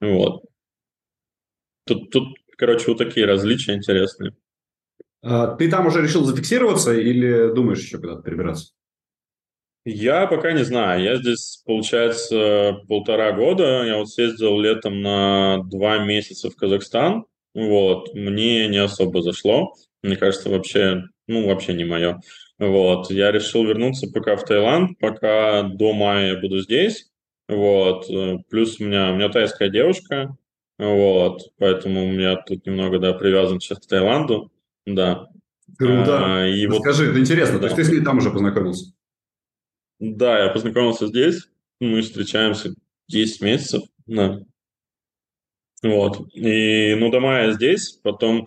Вот. 0.00 0.42
Тут, 1.86 2.10
тут 2.10 2.36
короче, 2.56 2.86
вот 2.88 2.98
такие 2.98 3.26
различия 3.26 3.74
интересные. 3.74 4.34
А, 5.22 5.54
ты 5.54 5.70
там 5.70 5.86
уже 5.86 6.02
решил 6.02 6.24
зафиксироваться 6.24 6.92
или 6.92 7.54
думаешь 7.54 7.80
еще 7.80 7.98
куда-то 7.98 8.22
перебираться? 8.22 8.72
Я 9.84 10.26
пока 10.26 10.52
не 10.52 10.64
знаю. 10.64 11.02
Я 11.02 11.16
здесь, 11.16 11.62
получается, 11.66 12.80
полтора 12.88 13.32
года. 13.32 13.84
Я 13.84 13.98
вот 13.98 14.08
съездил 14.08 14.58
летом 14.60 15.02
на 15.02 15.62
два 15.64 15.98
месяца 15.98 16.50
в 16.50 16.56
Казахстан. 16.56 17.26
Вот. 17.54 18.14
Мне 18.14 18.68
не 18.68 18.78
особо 18.78 19.22
зашло. 19.22 19.74
Мне 20.02 20.16
кажется, 20.16 20.50
вообще 20.50 21.04
ну, 21.26 21.46
вообще 21.46 21.74
не 21.74 21.84
мое. 21.84 22.20
Вот, 22.58 23.10
я 23.10 23.32
решил 23.32 23.64
вернуться 23.64 24.08
пока 24.12 24.36
в 24.36 24.44
Таиланд, 24.44 24.98
пока 24.98 25.62
до 25.62 25.92
мая 25.92 26.40
буду 26.40 26.60
здесь. 26.60 27.10
Вот, 27.48 28.08
э, 28.08 28.38
плюс 28.48 28.80
у 28.80 28.84
меня, 28.84 29.10
у 29.10 29.16
меня 29.16 29.28
тайская 29.28 29.68
девушка, 29.68 30.36
вот, 30.78 31.42
поэтому 31.58 32.04
у 32.04 32.10
меня 32.10 32.36
тут 32.36 32.64
немного, 32.64 32.98
да, 32.98 33.12
привязан 33.12 33.60
сейчас 33.60 33.80
к 33.80 33.86
Таиланду, 33.86 34.50
да. 34.86 35.26
Круто. 35.76 36.42
А, 36.42 36.46
и 36.46 36.66
вот, 36.66 36.80
Скажи, 36.80 37.10
это 37.10 37.18
интересно, 37.18 37.58
да. 37.58 37.60
то 37.60 37.64
есть 37.66 37.76
ты 37.76 37.84
с 37.84 37.90
ней 37.90 38.02
там 38.02 38.18
уже 38.18 38.30
познакомился? 38.30 38.93
Да, 39.98 40.44
я 40.44 40.50
познакомился 40.50 41.06
здесь, 41.06 41.48
мы 41.80 42.02
встречаемся 42.02 42.74
10 43.08 43.40
месяцев, 43.40 43.82
да. 44.06 44.40
Вот, 45.82 46.34
и, 46.34 46.94
ну, 46.94 47.10
до 47.10 47.20
мая 47.20 47.52
здесь, 47.52 47.98
потом 48.02 48.46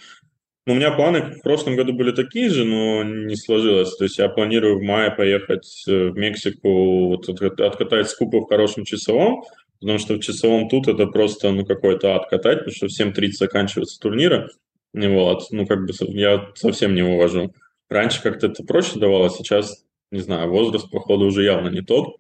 ну, 0.68 0.74
у 0.74 0.76
меня 0.76 0.92
планы 0.92 1.22
в 1.22 1.42
прошлом 1.44 1.78
году 1.78 1.94
были 1.94 2.12
такие 2.12 2.50
же, 2.50 2.66
но 2.66 3.02
не 3.02 3.38
сложилось. 3.38 3.96
То 3.96 4.04
есть 4.04 4.18
я 4.18 4.28
планирую 4.28 4.78
в 4.78 4.82
мае 4.82 5.12
поехать 5.12 5.86
э, 5.88 6.10
в 6.10 6.18
Мексику, 6.18 7.08
вот, 7.08 7.30
откатать 7.30 8.10
скупы 8.10 8.40
в 8.40 8.50
хорошем 8.50 8.84
часовом, 8.84 9.44
потому 9.80 9.98
что 9.98 10.16
в 10.16 10.20
часовом 10.20 10.68
тут 10.68 10.90
это 10.90 11.08
просто 11.08 11.54
ну, 11.54 11.66
какой-то 11.66 12.16
ад 12.16 12.30
катать, 12.30 12.66
потому 12.66 12.76
что 12.76 12.88
в 12.88 13.00
7.30 13.00 13.32
заканчиваются 13.32 13.98
турниры. 13.98 14.50
Вот, 14.92 15.44
ну, 15.52 15.66
как 15.66 15.86
бы 15.86 15.94
я 16.10 16.50
совсем 16.56 16.96
не 16.96 17.02
вывожу. 17.02 17.54
Раньше 17.88 18.22
как-то 18.22 18.48
это 18.48 18.62
проще 18.66 19.00
давалось, 19.00 19.38
сейчас, 19.38 19.86
не 20.12 20.20
знаю, 20.20 20.50
возраст, 20.50 20.90
походу, 20.92 21.26
уже 21.26 21.44
явно 21.44 21.70
не 21.70 21.82
тот. 21.82 22.16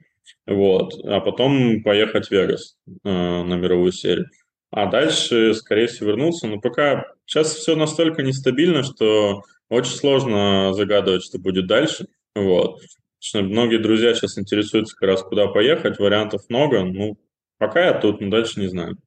Вот, 0.45 0.93
а 1.06 1.21
потом 1.21 1.84
поехать 1.84 2.28
в 2.28 2.32
Вегас 2.32 2.78
э, 2.86 3.10
на 3.10 3.56
мировую 3.56 3.91
серию 3.91 4.28
а 4.71 4.88
дальше, 4.88 5.54
скорее 5.54 5.88
всего, 5.88 6.10
вернуться. 6.10 6.47
Но 6.47 6.60
пока 6.60 7.06
сейчас 7.26 7.54
все 7.56 7.76
настолько 7.76 8.23
нестабильно, 8.23 8.84
что 8.84 9.41
очень 9.69 9.95
сложно 9.95 10.73
загадывать, 10.73 11.23
что 11.23 11.39
будет 11.39 11.67
дальше. 11.67 12.08
Вот. 12.36 12.82
Что 13.19 13.41
многие 13.41 13.78
друзья 13.78 14.13
сейчас 14.13 14.38
интересуются 14.38 14.95
как 14.95 15.10
раз, 15.10 15.23
куда 15.23 15.47
поехать, 15.47 16.00
вариантов 16.00 16.41
много. 16.50 16.84
Ну, 16.84 17.17
пока 17.58 17.86
я 17.86 17.93
тут, 17.93 18.21
но 18.21 18.30
дальше 18.30 18.60
не 18.60 18.67
знаю. 18.67 18.97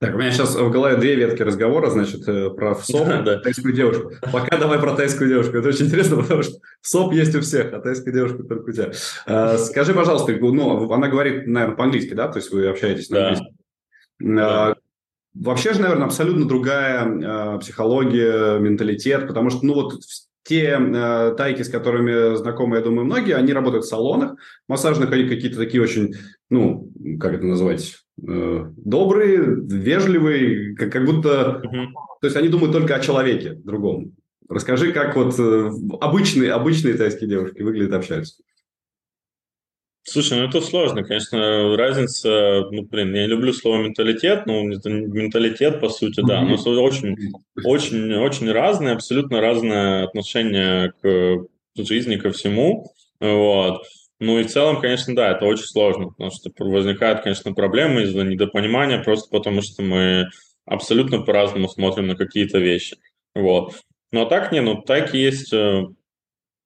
Так, 0.00 0.14
у 0.14 0.18
меня 0.18 0.30
сейчас 0.30 0.56
в 0.56 0.70
голове 0.70 0.96
две 0.96 1.14
ветки 1.14 1.42
разговора, 1.42 1.90
значит, 1.90 2.26
э, 2.26 2.48
про 2.48 2.74
СОП 2.82 3.06
да, 3.06 3.22
да. 3.22 3.38
тайскую 3.38 3.74
девушку. 3.74 4.12
Пока 4.32 4.56
давай 4.56 4.78
про 4.78 4.96
тайскую 4.96 5.28
девушку. 5.28 5.58
Это 5.58 5.68
очень 5.68 5.86
интересно, 5.86 6.16
потому 6.16 6.42
что 6.42 6.54
СОП 6.80 7.12
есть 7.12 7.34
у 7.34 7.42
всех, 7.42 7.74
а 7.74 7.80
тайская 7.80 8.14
девушка 8.14 8.42
только 8.44 8.70
у 8.70 8.72
тебя. 8.72 8.92
А, 9.26 9.58
скажи, 9.58 9.92
пожалуйста, 9.92 10.32
ну, 10.32 10.90
она 10.90 11.08
говорит, 11.08 11.46
наверное, 11.46 11.76
по-английски, 11.76 12.14
да? 12.14 12.28
То 12.28 12.38
есть 12.38 12.50
вы 12.50 12.66
общаетесь 12.68 13.10
на 13.10 13.16
да. 13.16 13.28
английском. 13.28 13.56
Да. 14.20 14.76
Вообще 15.34 15.74
же, 15.74 15.82
наверное, 15.82 16.06
абсолютно 16.06 16.48
другая 16.48 17.04
э, 17.06 17.58
психология, 17.60 18.58
менталитет, 18.58 19.28
потому 19.28 19.50
что, 19.50 19.66
ну 19.66 19.74
вот 19.74 20.00
те 20.44 20.78
э, 20.80 21.34
тайки, 21.36 21.62
с 21.62 21.68
которыми 21.68 22.36
знакомы, 22.36 22.76
я 22.76 22.82
думаю, 22.82 23.04
многие, 23.04 23.36
они 23.36 23.52
работают 23.52 23.84
в 23.84 23.88
салонах 23.88 24.36
массажных, 24.66 25.12
они 25.12 25.28
какие-то 25.28 25.58
такие 25.58 25.82
очень, 25.82 26.14
ну, 26.48 26.90
как 27.20 27.34
это 27.34 27.44
назвать, 27.44 27.98
э, 28.26 28.72
добрые, 28.76 29.38
вежливые, 29.38 30.74
как, 30.76 30.92
как 30.92 31.04
будто, 31.04 31.62
mm-hmm. 31.64 31.86
то 32.20 32.26
есть 32.26 32.36
они 32.36 32.48
думают 32.48 32.72
только 32.72 32.96
о 32.96 33.00
человеке 33.00 33.54
другом. 33.54 34.12
Расскажи, 34.48 34.92
как 34.92 35.16
вот 35.16 35.38
э, 35.38 35.70
обычные, 36.00 36.52
обычные 36.52 36.94
тайские 36.94 37.28
девушки 37.28 37.62
выглядят, 37.62 37.94
общаются. 37.94 38.42
Слушай, 40.02 40.38
ну 40.38 40.48
это 40.48 40.60
сложно, 40.60 41.04
конечно, 41.04 41.76
разница, 41.76 42.64
ну, 42.70 42.82
блин, 42.82 43.14
я 43.14 43.26
люблю 43.26 43.52
слово 43.52 43.82
менталитет, 43.82 44.46
но 44.46 44.72
это 44.72 44.90
менталитет, 44.90 45.80
по 45.80 45.88
сути, 45.88 46.22
да, 46.26 46.40
но 46.40 46.54
очень, 46.54 47.14
очень, 47.64 48.14
очень 48.14 48.50
разное, 48.50 48.94
абсолютно 48.94 49.40
разное 49.40 50.04
отношение 50.04 50.92
к 51.00 51.46
жизни, 51.76 52.16
ко 52.16 52.32
всему, 52.32 52.92
вот. 53.20 53.82
Ну 54.20 54.38
и 54.38 54.44
в 54.44 54.48
целом, 54.48 54.80
конечно, 54.80 55.14
да, 55.16 55.30
это 55.30 55.46
очень 55.46 55.64
сложно, 55.64 56.08
потому 56.08 56.30
что 56.30 56.50
возникают, 56.58 57.22
конечно, 57.22 57.54
проблемы 57.54 58.02
из-за 58.02 58.22
недопонимания, 58.22 59.02
просто 59.02 59.30
потому 59.30 59.62
что 59.62 59.82
мы 59.82 60.28
абсолютно 60.66 61.22
по-разному 61.22 61.68
смотрим 61.68 62.06
на 62.06 62.16
какие-то 62.16 62.58
вещи, 62.58 62.96
вот. 63.34 63.74
Ну 64.12 64.22
а 64.22 64.26
так 64.26 64.52
не, 64.52 64.60
ну 64.60 64.82
так 64.82 65.14
есть 65.14 65.52
э, 65.54 65.84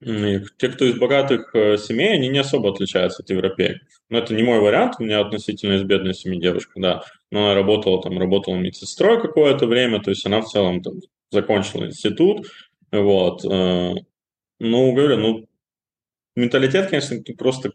те, 0.00 0.68
кто 0.68 0.84
из 0.84 0.98
богатых 0.98 1.54
э, 1.54 1.78
семей, 1.78 2.14
они 2.14 2.28
не 2.28 2.38
особо 2.38 2.70
отличаются 2.70 3.22
от 3.22 3.30
европеек. 3.30 3.82
Но 4.10 4.18
это 4.18 4.34
не 4.34 4.42
мой 4.42 4.60
вариант, 4.60 4.96
у 4.98 5.04
меня 5.04 5.20
относительно 5.20 5.74
из 5.74 5.82
бедной 5.82 6.14
семьи 6.14 6.40
девушка, 6.40 6.72
да. 6.76 7.02
Но 7.30 7.44
она 7.46 7.54
работала 7.54 8.02
там, 8.02 8.18
работала 8.18 8.56
медсестрой 8.56 9.20
какое-то 9.20 9.66
время, 9.66 10.00
то 10.00 10.10
есть 10.10 10.26
она 10.26 10.40
в 10.40 10.48
целом 10.48 10.82
там 10.82 10.94
закончила 11.30 11.86
институт, 11.86 12.46
вот. 12.90 13.44
Э, 13.44 13.94
ну, 14.58 14.92
говорю, 14.92 15.18
ну, 15.18 15.46
менталитет, 16.36 16.90
конечно, 16.90 17.16
просто 17.36 17.72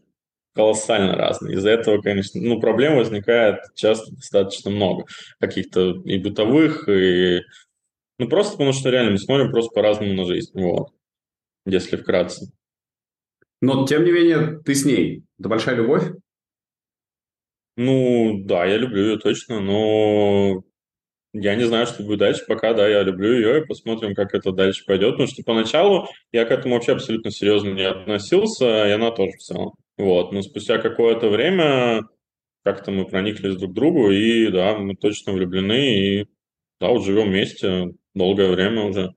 колоссально 0.54 1.16
разные. 1.16 1.56
Из-за 1.56 1.70
этого, 1.70 2.02
конечно, 2.02 2.42
ну, 2.42 2.60
проблем 2.60 2.98
возникает 2.98 3.60
часто 3.76 4.12
достаточно 4.14 4.72
много. 4.72 5.06
Каких-то 5.40 6.02
и 6.04 6.18
бытовых, 6.18 6.90
и... 6.90 7.42
Ну, 8.18 8.28
просто 8.28 8.54
потому 8.54 8.74
что 8.74 8.90
реально 8.90 9.12
мы 9.12 9.18
смотрим 9.18 9.52
просто 9.52 9.72
по-разному 9.74 10.14
на 10.14 10.26
жизнь. 10.26 10.52
Вот. 10.54 10.90
Если 11.66 11.96
вкратце. 11.96 12.52
Но, 13.62 13.86
тем 13.86 14.04
не 14.04 14.12
менее, 14.12 14.60
ты 14.66 14.76
с 14.76 14.86
ней. 14.86 15.24
Это 15.38 15.50
большая 15.50 15.76
любовь? 15.76 16.12
Ну, 17.78 18.42
да, 18.44 18.66
я 18.66 18.78
люблю 18.78 19.12
ее 19.12 19.20
точно, 19.20 19.62
но 19.62 20.64
я 21.34 21.56
не 21.56 21.64
знаю, 21.64 21.86
что 21.86 22.04
будет 22.04 22.20
дальше. 22.20 22.46
Пока, 22.48 22.74
да, 22.74 22.88
я 22.88 23.04
люблю 23.04 23.34
ее, 23.34 23.62
и 23.62 23.66
посмотрим, 23.66 24.16
как 24.16 24.34
это 24.34 24.52
дальше 24.52 24.84
пойдет. 24.86 25.12
Потому 25.12 25.28
что 25.28 25.44
поначалу 25.44 26.08
я 26.32 26.46
к 26.46 26.52
этому 26.52 26.76
вообще 26.76 26.94
абсолютно 26.94 27.32
серьезно 27.32 27.70
не 27.70 27.84
относился, 27.84 28.88
и 28.88 28.92
она 28.92 29.12
тоже 29.12 29.32
в 29.38 29.42
целом. 29.42 29.74
Вот. 29.98 30.32
Но 30.32 30.42
спустя 30.42 30.80
какое-то 30.80 31.30
время 31.30 32.04
как-то 32.64 32.92
мы 32.92 33.06
прониклись 33.06 33.58
друг 33.58 33.72
к 33.72 33.76
другу, 33.76 34.12
и 34.12 34.50
да, 34.52 34.78
мы 34.78 34.96
точно 34.96 35.34
влюблены, 35.34 36.22
и 36.22 36.28
да, 36.80 36.90
вот 36.90 37.04
живем 37.04 37.30
вместе 37.30 37.94
долгое 38.16 38.52
время 38.52 38.86
уже. 38.86 39.14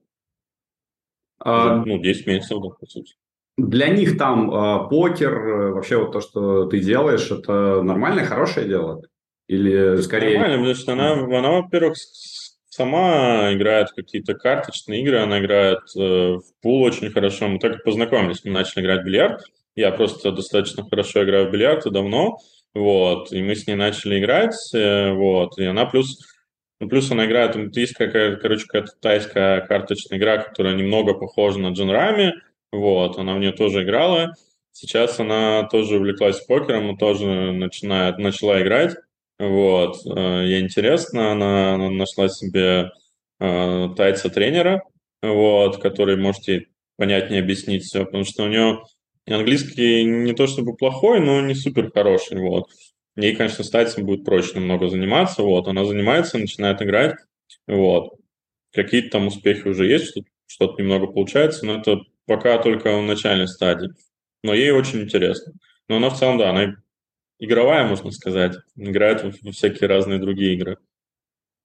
А... 1.38 1.84
Ну, 1.84 1.98
10 1.98 2.26
месяцев, 2.26 2.58
да, 2.62 2.68
по 2.78 2.86
сути. 2.86 3.14
Для 3.58 3.88
них 3.88 4.16
там 4.16 4.50
э, 4.50 4.88
покер, 4.88 5.72
вообще 5.74 5.98
вот 5.98 6.12
то, 6.12 6.20
что 6.20 6.66
ты 6.66 6.80
делаешь, 6.80 7.30
это 7.30 7.82
нормальное, 7.82 8.24
хорошее 8.24 8.66
дело? 8.66 9.02
Или 9.52 10.00
скорее... 10.00 10.38
Нормально, 10.38 10.58
потому 10.58 10.74
что 10.74 10.92
она, 10.92 11.12
она 11.12 11.50
во-первых, 11.60 11.96
сама 12.70 13.52
играет 13.52 13.90
какие-то 13.90 14.32
карточные 14.34 15.02
игры, 15.02 15.18
она 15.18 15.40
играет 15.40 15.80
э, 15.94 16.00
в 16.00 16.42
пул 16.62 16.82
очень 16.82 17.10
хорошо. 17.10 17.48
Мы 17.48 17.58
так 17.58 17.76
и 17.76 17.82
познакомились, 17.84 18.44
мы 18.44 18.52
начали 18.52 18.82
играть 18.82 19.02
в 19.02 19.04
бильярд. 19.04 19.44
Я 19.74 19.90
просто 19.90 20.32
достаточно 20.32 20.84
хорошо 20.88 21.24
играю 21.24 21.48
в 21.48 21.52
бильярд 21.52 21.84
и 21.84 21.90
давно, 21.90 22.38
вот, 22.74 23.30
и 23.32 23.42
мы 23.42 23.54
с 23.54 23.66
ней 23.66 23.74
начали 23.74 24.18
играть, 24.18 24.54
э, 24.74 25.12
вот, 25.12 25.58
и 25.58 25.64
она 25.64 25.84
плюс 25.84 26.18
ну, 26.80 26.88
плюс 26.88 27.10
она 27.10 27.26
играет, 27.26 27.54
есть 27.76 27.92
какая-то, 27.92 28.40
короче, 28.40 28.64
какая-то 28.66 28.92
тайская 29.00 29.60
карточная 29.60 30.18
игра, 30.18 30.38
которая 30.38 30.74
немного 30.74 31.14
похожа 31.14 31.58
на 31.60 31.68
Дженрами, 31.68 32.34
вот, 32.72 33.18
она 33.18 33.34
в 33.34 33.38
нее 33.38 33.52
тоже 33.52 33.84
играла. 33.84 34.32
Сейчас 34.72 35.20
она 35.20 35.64
тоже 35.64 35.96
увлеклась 35.96 36.40
покером 36.40 36.94
и 36.94 36.98
тоже 36.98 37.52
начинает, 37.52 38.18
начала 38.18 38.60
играть. 38.62 38.96
Вот, 39.38 39.96
э, 40.06 40.44
ей 40.46 40.62
интересно, 40.62 41.32
она, 41.32 41.76
нашла 41.76 42.28
себе 42.28 42.90
э, 43.40 43.88
тайца-тренера, 43.96 44.82
вот, 45.22 45.78
который 45.78 46.16
может 46.16 46.46
ей 46.48 46.68
понятнее 46.96 47.40
объяснить 47.40 47.84
все, 47.84 48.04
потому 48.04 48.24
что 48.24 48.44
у 48.44 48.48
нее 48.48 48.82
английский 49.26 50.04
не 50.04 50.32
то 50.34 50.46
чтобы 50.46 50.76
плохой, 50.76 51.20
но 51.20 51.40
не 51.40 51.54
супер 51.54 51.90
хороший, 51.92 52.38
вот. 52.40 52.66
Ей, 53.16 53.34
конечно, 53.36 53.64
с 53.64 53.70
тайцем 53.70 54.06
будет 54.06 54.24
проще 54.24 54.54
намного 54.54 54.88
заниматься, 54.88 55.42
вот. 55.42 55.68
Она 55.68 55.84
занимается, 55.84 56.38
начинает 56.38 56.80
играть, 56.82 57.16
вот. 57.66 58.14
Какие-то 58.72 59.10
там 59.10 59.26
успехи 59.26 59.68
уже 59.68 59.86
есть, 59.86 60.14
что-то 60.46 60.80
немного 60.80 61.06
получается, 61.06 61.66
но 61.66 61.78
это 61.80 62.00
пока 62.26 62.58
только 62.58 62.96
в 62.96 63.02
начальной 63.02 63.48
стадии. 63.48 63.90
Но 64.42 64.54
ей 64.54 64.70
очень 64.70 65.02
интересно. 65.02 65.52
Но 65.88 65.96
она 65.96 66.10
в 66.10 66.18
целом, 66.18 66.38
да, 66.38 66.50
она 66.50 66.76
игровая, 67.42 67.86
можно 67.86 68.10
сказать. 68.12 68.56
Играет 68.76 69.22
во 69.42 69.50
всякие 69.50 69.88
разные 69.88 70.18
другие 70.18 70.54
игры. 70.54 70.78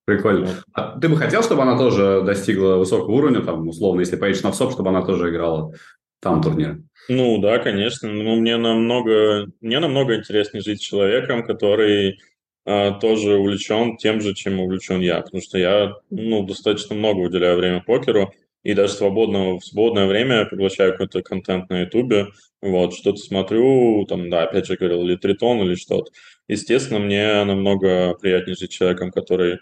Прикольно. 0.06 0.50
А 0.74 0.98
ты 1.00 1.10
бы 1.10 1.18
хотел, 1.18 1.44
чтобы 1.44 1.62
она 1.64 1.78
тоже 1.78 2.24
достигла 2.26 2.78
высокого 2.78 3.14
уровня, 3.14 3.42
там, 3.42 3.68
условно, 3.68 4.00
если 4.00 4.16
поедешь 4.16 4.42
на 4.42 4.52
ВСОП, 4.52 4.72
чтобы 4.72 4.90
она 4.90 5.04
тоже 5.04 5.30
играла 5.30 5.74
там 6.22 6.42
турнир? 6.42 6.80
Ну 7.10 7.40
да, 7.40 7.60
конечно. 7.60 8.10
Но 8.12 8.36
мне 8.36 8.58
намного, 8.58 9.48
мне 9.62 9.80
намного 9.80 10.16
интереснее 10.16 10.64
жить 10.64 10.80
с 10.80 10.86
человеком, 10.86 11.46
который 11.46 12.20
а, 12.66 12.92
тоже 13.00 13.36
увлечен 13.36 13.98
тем 13.98 14.22
же, 14.22 14.34
чем 14.34 14.60
увлечен 14.60 15.02
я. 15.02 15.22
Потому 15.22 15.42
что 15.42 15.58
я 15.58 15.94
ну, 16.10 16.46
достаточно 16.46 16.96
много 16.96 17.20
уделяю 17.20 17.58
время 17.58 17.84
покеру 17.86 18.34
и 18.68 18.74
даже 18.74 18.92
свободного, 18.92 19.60
в 19.60 19.66
свободное 19.66 20.08
время 20.08 20.44
приглашаю 20.44 20.92
какой-то 20.92 21.22
контент 21.22 21.70
на 21.70 21.84
Ютубе, 21.84 22.28
вот, 22.62 22.94
что-то 22.94 23.16
смотрю, 23.16 24.06
там, 24.10 24.30
да, 24.30 24.44
опять 24.44 24.66
же 24.66 24.76
говорил, 24.76 25.04
или 25.04 25.16
тритон, 25.16 25.62
или 25.62 25.76
что-то. 25.76 26.12
Естественно, 26.50 27.00
мне 27.00 27.46
намного 27.46 28.14
приятнее 28.16 28.58
жить 28.58 28.72
человеком, 28.72 29.12
который, 29.12 29.60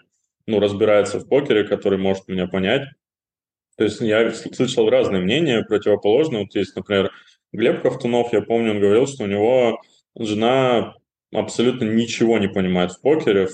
ну, 0.48 0.58
разбирается 0.58 1.20
в 1.20 1.28
покере, 1.28 1.62
который 1.62 2.00
может 2.00 2.26
меня 2.26 2.48
понять. 2.48 2.82
То 3.76 3.84
есть 3.84 4.00
я 4.00 4.34
слышал 4.34 4.90
разные 4.90 5.22
мнения 5.22 5.62
противоположные. 5.62 6.42
Вот 6.42 6.56
есть, 6.56 6.74
например, 6.74 7.12
Глеб 7.52 7.82
Ковтунов, 7.82 8.32
я 8.32 8.40
помню, 8.42 8.72
он 8.72 8.80
говорил, 8.80 9.06
что 9.06 9.22
у 9.22 9.28
него 9.28 9.80
жена 10.18 10.96
абсолютно 11.32 11.84
ничего 11.84 12.38
не 12.38 12.48
понимает 12.48 12.90
в 12.90 13.00
покере, 13.00 13.50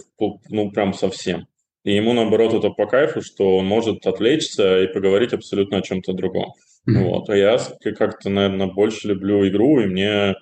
ну, 0.49 0.71
прям 0.71 0.95
совсем. 0.95 1.47
И 1.85 1.95
ему, 1.97 2.13
наоборот, 2.13 2.55
это 2.55 2.71
по 2.71 2.87
кайфу, 2.87 3.23
что 3.23 3.57
он 3.57 3.67
может 3.67 4.07
отвлечься 4.07 4.83
и 4.83 4.93
поговорить 4.93 5.33
абсолютно 5.33 5.79
о 5.79 5.83
чем-то 5.83 6.13
другом. 6.13 6.53
Mm-hmm. 6.89 7.05
Вот. 7.05 7.29
А 7.29 7.37
я 7.37 7.59
как-то, 7.97 8.31
наверное, 8.31 8.69
больше 8.69 9.09
люблю 9.09 9.47
игру, 9.49 9.81
и 9.81 9.87
мне... 9.87 10.37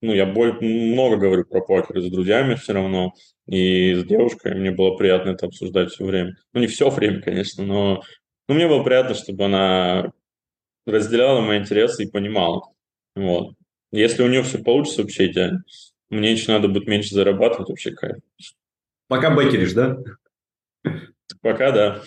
Ну, 0.00 0.14
я 0.14 0.26
боль, 0.26 0.56
много 0.60 1.16
говорю 1.16 1.44
про 1.44 1.60
покер 1.60 2.00
с 2.00 2.10
друзьями 2.10 2.54
все 2.54 2.72
равно, 2.72 3.14
и 3.48 3.94
с 3.94 4.04
девушкой 4.04 4.54
мне 4.54 4.70
было 4.70 4.94
приятно 4.94 5.30
это 5.30 5.46
обсуждать 5.46 5.90
все 5.90 6.04
время. 6.04 6.36
Ну, 6.52 6.60
не 6.60 6.68
все 6.68 6.88
время, 6.88 7.20
конечно, 7.20 7.64
но 7.64 8.02
ну, 8.48 8.54
мне 8.54 8.68
было 8.68 8.84
приятно, 8.84 9.14
чтобы 9.14 9.46
она 9.46 10.12
разделяла 10.86 11.40
мои 11.40 11.58
интересы 11.58 12.04
и 12.04 12.10
понимала. 12.10 12.62
Вот. 13.16 13.54
Если 13.90 14.22
у 14.22 14.28
нее 14.28 14.42
все 14.42 14.58
получится, 14.58 15.02
вообще 15.02 15.26
идеально. 15.26 15.64
Мне 16.10 16.32
еще 16.32 16.52
надо 16.52 16.68
будет 16.68 16.86
меньше 16.86 17.14
зарабатывать, 17.14 17.68
вообще 17.68 17.90
кайф. 17.90 18.16
Пока 19.08 19.30
бэкеришь, 19.30 19.72
да? 19.72 19.96
Пока 21.42 21.72
да. 21.72 22.02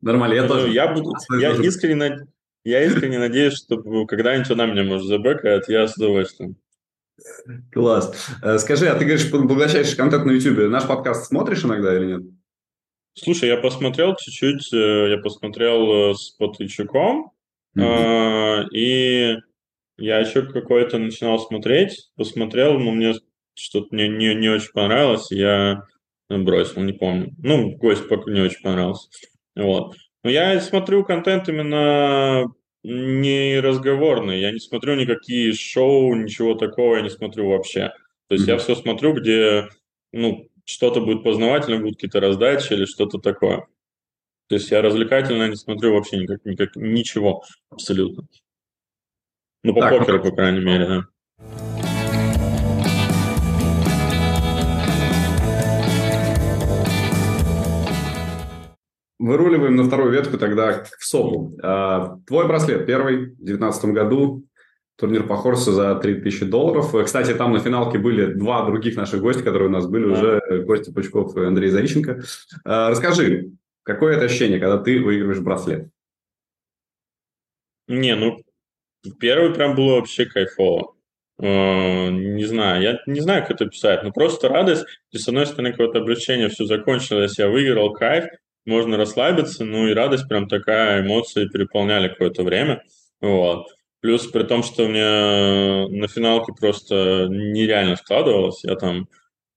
Нормально, 0.00 0.34
я 0.34 0.42
ну, 0.42 0.48
тоже. 0.48 0.68
Я, 0.70 0.92
буду, 0.92 1.12
я, 1.40 1.52
искренне, 1.56 2.26
я 2.64 2.84
искренне 2.84 3.18
надеюсь, 3.18 3.54
что 3.54 3.78
когда-нибудь 4.06 4.50
она 4.50 4.66
меня 4.66 4.84
может 4.84 5.06
забэкать, 5.06 5.68
я 5.68 5.88
с 5.88 5.96
удовольствием. 5.96 6.56
Класс. 7.72 8.28
Э, 8.42 8.58
скажи, 8.58 8.88
а 8.88 8.94
ты 8.94 9.04
говоришь, 9.04 9.30
поглощаешь 9.30 9.94
контент 9.96 10.24
на 10.24 10.32
YouTube. 10.32 10.70
Наш 10.70 10.86
подкаст 10.86 11.26
смотришь 11.26 11.64
иногда 11.64 11.96
или 11.96 12.06
нет? 12.06 12.22
Слушай, 13.14 13.48
я 13.48 13.56
посмотрел 13.56 14.14
чуть-чуть, 14.14 14.72
э, 14.72 15.10
я 15.10 15.18
посмотрел 15.18 16.12
э, 16.12 16.14
с 16.14 16.30
Потычуком, 16.30 17.32
mm-hmm. 17.76 18.68
и 18.70 19.36
я 19.96 20.18
еще 20.20 20.42
какой-то 20.42 20.98
начинал 20.98 21.40
смотреть, 21.40 22.10
посмотрел, 22.16 22.78
но 22.78 22.92
мне 22.92 23.14
что-то 23.54 23.94
не, 23.96 24.08
не, 24.08 24.36
не 24.36 24.48
очень 24.48 24.70
понравилось, 24.72 25.32
я 25.32 25.82
бросил, 26.28 26.82
не 26.82 26.92
помню. 26.92 27.32
Ну, 27.38 27.76
гость 27.76 28.08
пока 28.08 28.30
не 28.30 28.40
очень 28.40 28.62
понравился. 28.62 29.08
Вот. 29.56 29.96
Но 30.22 30.30
я 30.30 30.60
смотрю 30.60 31.04
контент 31.04 31.48
именно 31.48 32.44
не 32.84 33.60
разговорный, 33.60 34.40
я 34.40 34.52
не 34.52 34.60
смотрю 34.60 34.94
никакие 34.94 35.52
шоу, 35.52 36.14
ничего 36.14 36.54
такого 36.54 36.96
я 36.96 37.02
не 37.02 37.10
смотрю 37.10 37.48
вообще. 37.48 37.92
То 38.28 38.34
есть 38.34 38.46
mm-hmm. 38.46 38.52
я 38.52 38.58
все 38.58 38.74
смотрю, 38.74 39.14
где 39.14 39.68
ну, 40.12 40.48
что-то 40.64 41.00
будет 41.00 41.24
познавательно, 41.24 41.78
будут 41.78 41.96
какие-то 41.96 42.20
раздачи 42.20 42.72
или 42.72 42.84
что-то 42.84 43.18
такое. 43.18 43.66
То 44.48 44.54
есть 44.54 44.70
я 44.70 44.80
развлекательно 44.80 45.48
не 45.48 45.56
смотрю 45.56 45.94
вообще 45.94 46.18
никак, 46.18 46.44
никак, 46.44 46.76
ничего 46.76 47.42
абсолютно. 47.70 48.26
Ну, 49.62 49.74
по 49.74 49.80
так, 49.80 49.98
покеру, 49.98 50.22
по 50.22 50.30
крайней 50.30 50.64
мере, 50.64 50.86
да. 50.86 51.67
Выруливаем 59.18 59.74
на 59.74 59.84
вторую 59.84 60.12
ветку 60.12 60.38
тогда 60.38 60.84
в 60.84 61.04
СОПу. 61.04 61.58
А, 61.62 62.18
твой 62.26 62.46
браслет 62.46 62.86
первый 62.86 63.16
в 63.16 63.44
2019 63.44 63.84
году. 63.86 64.44
Турнир 64.96 65.26
по 65.26 65.36
Хорсу 65.36 65.72
за 65.72 65.94
3000 65.96 66.44
долларов. 66.46 66.92
Кстати, 67.04 67.32
там 67.34 67.52
на 67.52 67.60
финалке 67.60 67.98
были 67.98 68.32
два 68.32 68.64
других 68.66 68.96
наших 68.96 69.20
гостя, 69.20 69.42
которые 69.42 69.68
у 69.68 69.72
нас 69.72 69.86
были 69.86 70.06
да. 70.06 70.12
уже, 70.12 70.64
Костя 70.64 70.92
Пучков 70.92 71.36
и 71.36 71.44
Андрей 71.44 71.70
Зарищенко. 71.70 72.22
А, 72.64 72.90
расскажи, 72.90 73.52
какое 73.82 74.16
это 74.16 74.26
ощущение, 74.26 74.60
когда 74.60 74.78
ты 74.78 75.00
выигрываешь 75.00 75.40
браслет? 75.40 75.88
Не, 77.88 78.14
ну, 78.14 78.38
первый 79.18 79.54
прям 79.54 79.74
было 79.74 79.96
вообще 79.96 80.26
кайфово. 80.26 80.94
Uh, 81.40 82.10
не 82.10 82.44
знаю, 82.46 82.82
я 82.82 82.98
не 83.06 83.20
знаю, 83.20 83.42
как 83.42 83.52
это 83.52 83.66
писать, 83.66 84.02
но 84.02 84.10
просто 84.10 84.48
радость. 84.48 84.84
И 85.12 85.18
с 85.18 85.28
одной 85.28 85.46
стороны, 85.46 85.70
какое-то 85.70 86.00
облегчение, 86.00 86.48
все 86.48 86.64
закончилось, 86.64 87.38
я 87.38 87.48
выиграл, 87.48 87.92
кайф 87.92 88.24
можно 88.68 88.96
расслабиться, 88.96 89.64
ну 89.64 89.88
и 89.88 89.94
радость 89.94 90.28
прям 90.28 90.48
такая, 90.48 91.02
эмоции 91.02 91.48
переполняли 91.48 92.08
какое-то 92.08 92.42
время, 92.42 92.84
вот. 93.20 93.66
Плюс 94.00 94.26
при 94.28 94.44
том, 94.44 94.62
что 94.62 94.86
меня 94.86 95.88
на 95.88 96.06
финалке 96.06 96.52
просто 96.52 97.26
нереально 97.28 97.96
складывалось, 97.96 98.62
я 98.62 98.76
там, 98.76 99.08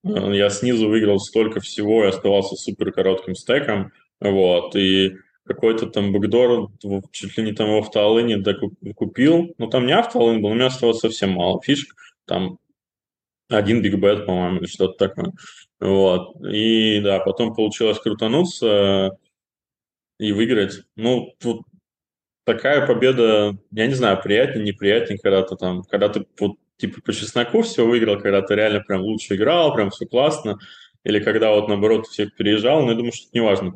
э, 0.04 0.34
я 0.34 0.50
снизу 0.50 0.88
выиграл 0.88 1.20
столько 1.20 1.60
всего 1.60 2.04
и 2.04 2.08
оставался 2.08 2.56
супер 2.56 2.90
коротким 2.90 3.36
стеком, 3.36 3.92
вот, 4.20 4.74
и 4.74 5.12
какой-то 5.46 5.86
там 5.86 6.12
бэкдор 6.12 6.70
чуть 7.12 7.36
ли 7.36 7.44
не 7.44 7.52
там 7.52 7.70
в 7.70 7.78
автоалыне 7.78 8.42
купил, 8.94 9.54
ну 9.58 9.68
там 9.68 9.86
не 9.86 9.92
автоалын 9.92 10.40
был, 10.40 10.50
у 10.50 10.54
меня 10.54 10.66
оставалось 10.66 11.00
совсем 11.00 11.30
мало 11.30 11.60
фишек, 11.62 11.94
там 12.24 12.58
один 13.48 13.82
биг 13.82 13.96
бет, 13.96 14.26
по-моему, 14.26 14.58
или 14.58 14.66
что-то 14.66 15.08
такое. 15.08 15.32
Вот. 15.82 16.36
И 16.44 17.00
да, 17.00 17.18
потом 17.18 17.54
получилось 17.56 17.98
крутануться 17.98 19.18
и 20.20 20.30
выиграть. 20.30 20.84
Ну, 20.94 21.34
тут 21.40 21.62
такая 22.44 22.86
победа, 22.86 23.56
я 23.72 23.86
не 23.88 23.94
знаю, 23.94 24.22
приятнее, 24.22 24.64
неприятнее, 24.64 25.18
когда 25.18 25.42
ты 25.42 25.56
там, 25.56 25.82
когда 25.82 26.08
ты 26.08 26.24
вот, 26.38 26.52
типа 26.76 27.02
по 27.02 27.12
чесноку 27.12 27.62
все 27.62 27.84
выиграл, 27.84 28.20
когда 28.20 28.42
ты 28.42 28.54
реально 28.54 28.80
прям 28.80 29.00
лучше 29.00 29.34
играл, 29.34 29.74
прям 29.74 29.90
все 29.90 30.06
классно, 30.06 30.56
или 31.02 31.18
когда 31.18 31.50
вот 31.50 31.66
наоборот 31.66 32.06
всех 32.06 32.36
переезжал, 32.36 32.82
но 32.82 32.90
я 32.90 32.96
думаю, 32.96 33.12
что 33.12 33.26
это 33.26 33.38
не 33.38 33.44
важно 33.44 33.72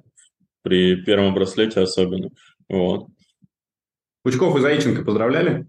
при 0.62 1.02
первом 1.02 1.34
браслете 1.34 1.80
особенно. 1.80 2.30
Вот. 2.68 3.08
Пучков 4.22 4.54
и 4.56 4.60
Заиченко 4.60 5.04
поздравляли? 5.04 5.66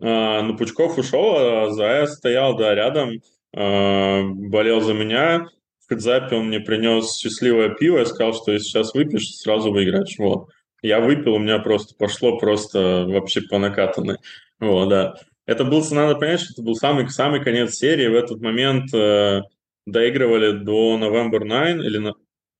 А, 0.00 0.42
ну, 0.42 0.56
Пучков 0.56 0.98
ушел, 0.98 1.36
а 1.36 1.70
Зая 1.70 2.06
стоял, 2.06 2.56
да, 2.56 2.74
рядом, 2.74 3.20
болел 3.52 4.80
за 4.80 4.94
меня. 4.94 5.48
В 5.84 5.88
Кадзапе 5.88 6.36
он 6.36 6.48
мне 6.48 6.60
принес 6.60 7.16
счастливое 7.16 7.70
пиво 7.70 8.00
и 8.00 8.06
сказал, 8.06 8.32
что 8.34 8.52
если 8.52 8.66
сейчас 8.66 8.94
выпьешь, 8.94 9.34
сразу 9.36 9.70
выиграешь. 9.70 10.16
Вот. 10.18 10.48
Я 10.82 11.00
выпил, 11.00 11.34
у 11.34 11.38
меня 11.38 11.58
просто 11.58 11.94
пошло 11.94 12.38
просто 12.38 13.06
вообще 13.06 13.42
по 13.42 13.58
накатанной. 13.58 14.16
Вот, 14.58 14.88
да. 14.88 15.14
Это 15.46 15.64
был, 15.64 15.84
надо 15.90 16.16
понять, 16.16 16.40
что 16.40 16.52
это 16.54 16.62
был 16.62 16.74
самый, 16.74 17.08
самый 17.08 17.42
конец 17.42 17.74
серии. 17.74 18.06
В 18.08 18.14
этот 18.14 18.40
момент 18.40 18.92
э, 18.94 19.42
доигрывали 19.86 20.52
до 20.52 20.98
November 20.98 21.40
9 21.40 21.84
или 21.84 21.98
на... 21.98 22.14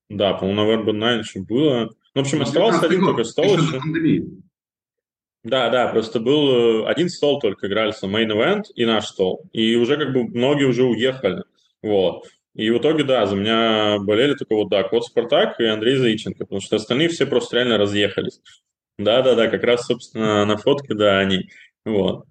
Да, 0.09 0.35
по-моему, 0.35 0.63
November 0.63 0.93
9 0.93 1.27
еще 1.27 1.41
было. 1.41 1.91
Ну, 2.15 2.23
в 2.23 2.25
общем, 2.25 2.43
оставался 2.43 2.87
один 2.87 3.05
только 3.05 3.25
стол 3.25 3.57
еще. 3.57 3.81
Да, 5.45 5.71
да, 5.71 5.89
просто 5.89 6.21
был 6.21 6.85
э, 6.85 6.87
один 6.87 7.09
стол 7.09 7.41
только 7.41 7.67
играли 7.67 7.93
main 8.05 8.29
event 8.31 8.65
и 8.75 8.85
наш 8.87 9.07
стол. 9.07 9.43
И 9.53 9.75
уже 9.75 9.97
как 9.97 10.13
бы 10.13 10.25
многие 10.25 10.65
уже 10.65 10.85
уехали. 10.85 11.43
Вот. 11.83 12.27
И 12.55 12.71
в 12.71 12.79
итоге, 12.79 13.03
да, 13.03 13.27
за 13.27 13.35
меня 13.35 13.99
болели 13.99 14.35
только 14.35 14.55
вот, 14.55 14.69
да, 14.69 14.83
Кот 14.85 15.05
Спартак 15.05 15.59
и 15.59 15.65
Андрей 15.65 15.97
Заиченко, 15.97 16.45
потому 16.45 16.61
что 16.61 16.77
остальные 16.77 17.09
все 17.09 17.27
просто 17.27 17.57
реально 17.57 17.79
разъехались. 17.79 18.41
Да-да-да, 18.99 19.49
как 19.49 19.65
раз, 19.65 19.87
собственно, 19.87 20.45
на 20.45 20.57
фотке, 20.57 20.95
да, 20.95 21.19
они. 21.19 21.49
Вот. 21.85 22.27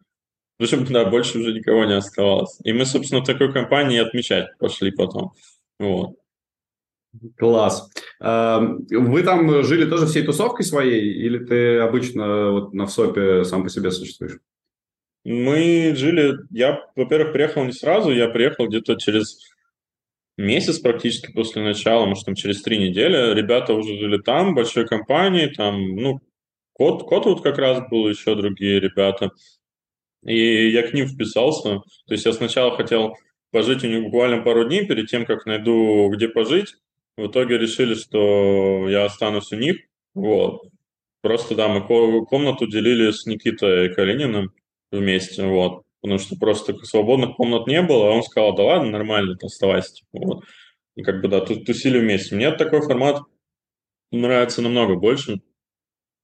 В 0.59 0.63
общем, 0.63 0.85
да, 0.85 1.05
больше 1.05 1.39
уже 1.39 1.53
никого 1.53 1.85
не 1.85 1.95
оставалось. 1.95 2.59
И 2.63 2.71
мы, 2.71 2.85
собственно, 2.85 3.25
такой 3.25 3.51
компании 3.51 3.99
отмечать 3.99 4.55
пошли 4.59 4.91
потом. 4.91 5.33
Вот. 5.79 6.20
Класс. 7.37 7.91
Эм, 8.21 8.85
вы 8.89 9.23
там 9.23 9.63
жили 9.63 9.89
тоже 9.89 10.05
всей 10.05 10.23
тусовкой 10.23 10.65
своей, 10.65 11.13
или 11.13 11.43
ты 11.43 11.79
обычно 11.79 12.51
вот 12.51 12.73
на 12.73 12.85
ВСОПе 12.85 13.43
сам 13.43 13.63
по 13.63 13.69
себе 13.69 13.91
существуешь? 13.91 14.39
Мы 15.23 15.93
жили... 15.95 16.37
Я, 16.49 16.79
во-первых, 16.95 17.33
приехал 17.33 17.65
не 17.65 17.73
сразу, 17.73 18.11
я 18.11 18.29
приехал 18.29 18.67
где-то 18.67 18.95
через 18.95 19.39
месяц 20.37 20.79
практически 20.79 21.31
после 21.31 21.61
начала, 21.61 22.05
может, 22.05 22.25
там 22.25 22.35
через 22.35 22.61
три 22.61 22.79
недели. 22.79 23.33
Ребята 23.33 23.73
уже 23.73 23.97
жили 23.97 24.17
там, 24.17 24.55
большой 24.55 24.87
компании, 24.87 25.47
там, 25.47 25.95
ну, 25.95 26.21
Кот, 26.73 27.03
Кот 27.03 27.25
вот 27.25 27.43
как 27.43 27.57
раз 27.57 27.87
был, 27.89 28.07
еще 28.07 28.35
другие 28.35 28.79
ребята. 28.79 29.31
И 30.23 30.69
я 30.69 30.87
к 30.87 30.93
ним 30.93 31.07
вписался. 31.07 31.81
То 32.07 32.13
есть 32.13 32.25
я 32.25 32.33
сначала 32.33 32.75
хотел 32.75 33.15
пожить 33.51 33.83
у 33.83 33.87
них 33.87 34.03
буквально 34.03 34.41
пару 34.41 34.65
дней 34.65 34.87
перед 34.87 35.07
тем, 35.07 35.25
как 35.25 35.45
найду, 35.45 36.09
где 36.09 36.27
пожить. 36.29 36.75
В 37.21 37.27
итоге 37.27 37.59
решили, 37.59 37.93
что 37.93 38.89
я 38.89 39.05
останусь 39.05 39.51
у 39.51 39.55
них. 39.55 39.77
Вот. 40.15 40.63
Просто, 41.21 41.53
да, 41.53 41.67
мы 41.67 41.85
комнату 41.85 42.65
делили 42.65 43.11
с 43.11 43.27
Никитой 43.27 43.93
Калининым 43.93 44.51
вместе, 44.91 45.45
вот. 45.45 45.83
Потому 46.01 46.17
что 46.17 46.35
просто 46.35 46.73
свободных 46.83 47.35
комнат 47.35 47.67
не 47.67 47.79
было, 47.83 48.07
а 48.07 48.11
он 48.11 48.23
сказал, 48.23 48.55
да 48.55 48.63
ладно, 48.63 48.89
нормально, 48.89 49.37
оставайся. 49.39 49.93
Типа, 49.93 50.07
вот. 50.25 50.43
И 50.95 51.03
как 51.03 51.21
бы, 51.21 51.27
да, 51.27 51.41
тусили 51.41 51.99
вместе. 51.99 52.35
Мне 52.35 52.51
такой 52.53 52.81
формат 52.81 53.21
нравится 54.11 54.63
намного 54.63 54.95
больше, 54.95 55.41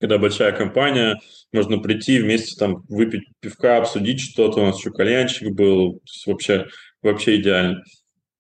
когда 0.02 0.18
большая 0.18 0.52
компания, 0.52 1.20
можно 1.54 1.78
прийти 1.78 2.20
вместе 2.20 2.56
там 2.58 2.84
выпить 2.90 3.30
пивка, 3.40 3.78
обсудить 3.78 4.20
что-то, 4.20 4.62
у 4.62 4.66
нас 4.66 4.80
еще 4.80 4.90
кальянчик 4.90 5.52
был, 5.54 6.02
вообще, 6.26 6.68
вообще 7.04 7.40
идеально. 7.40 7.84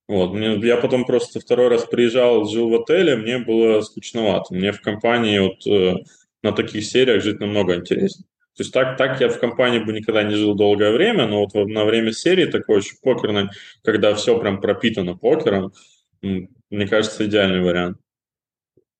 Вот, 0.07 0.33
я 0.37 0.77
потом 0.77 1.05
просто 1.05 1.39
второй 1.39 1.67
раз 1.67 1.83
приезжал, 1.83 2.45
жил 2.45 2.69
в 2.69 2.81
отеле, 2.81 3.17
мне 3.17 3.39
было 3.39 3.81
скучновато. 3.81 4.53
Мне 4.53 4.71
в 4.71 4.81
компании 4.81 5.39
вот 5.39 5.67
э, 5.67 5.95
на 6.43 6.53
таких 6.53 6.85
сериях 6.85 7.21
жить 7.21 7.41
намного 7.41 7.75
интереснее. 7.75 8.25
То 8.55 8.63
есть 8.63 8.73
так, 8.73 8.97
так 8.97 9.19
я 9.19 9.29
в 9.29 9.39
компании 9.39 9.79
бы 9.79 9.93
никогда 9.93 10.23
не 10.23 10.35
жил 10.35 10.55
долгое 10.55 10.91
время, 10.91 11.27
но 11.27 11.45
вот 11.45 11.53
на 11.53 11.85
время 11.85 12.11
серии 12.11 12.45
такой 12.45 12.77
очень 12.77 12.97
покерной, 13.03 13.49
когда 13.83 14.15
все 14.15 14.39
прям 14.39 14.61
пропитано 14.61 15.15
покером, 15.15 15.73
мне 16.21 16.87
кажется, 16.87 17.25
идеальный 17.25 17.61
вариант. 17.61 17.97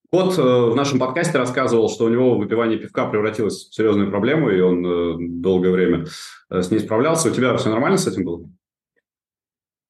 Кот 0.10 0.38
э, 0.38 0.42
в 0.42 0.76
нашем 0.76 1.00
подкасте 1.00 1.38
рассказывал, 1.38 1.90
что 1.90 2.06
у 2.06 2.10
него 2.10 2.38
выпивание 2.38 2.78
пивка 2.78 3.08
превратилось 3.08 3.68
в 3.68 3.76
серьезную 3.76 4.10
проблему, 4.10 4.50
и 4.50 4.60
он 4.62 4.86
э, 4.86 5.16
долгое 5.20 5.72
время 5.72 6.06
э, 6.50 6.62
с 6.62 6.72
ней 6.72 6.80
справлялся. 6.80 7.30
У 7.30 7.34
тебя 7.34 7.56
все 7.58 7.70
нормально 7.70 7.98
с 7.98 8.08
этим 8.08 8.24
было? 8.24 8.50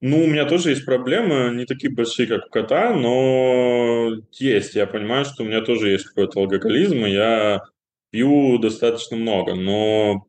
Ну, 0.02 0.24
у 0.24 0.28
меня 0.28 0.46
тоже 0.46 0.70
есть 0.72 0.86
проблемы, 0.86 1.52
не 1.56 1.66
такие 1.66 1.92
большие, 1.92 2.28
как 2.28 2.46
у 2.48 2.50
кота, 2.52 2.94
но 2.94 4.12
есть. 4.34 4.76
Я 4.76 4.86
понимаю, 4.86 5.26
что 5.26 5.44
у 5.44 5.48
меня 5.48 5.62
тоже 5.62 5.90
есть 5.90 6.06
какой-то 6.06 6.40
алкоголизм, 6.42 7.04
и 7.06 7.12
я 7.12 7.62
пью 8.12 8.60
достаточно 8.60 9.18
много, 9.18 9.56
но 9.56 10.28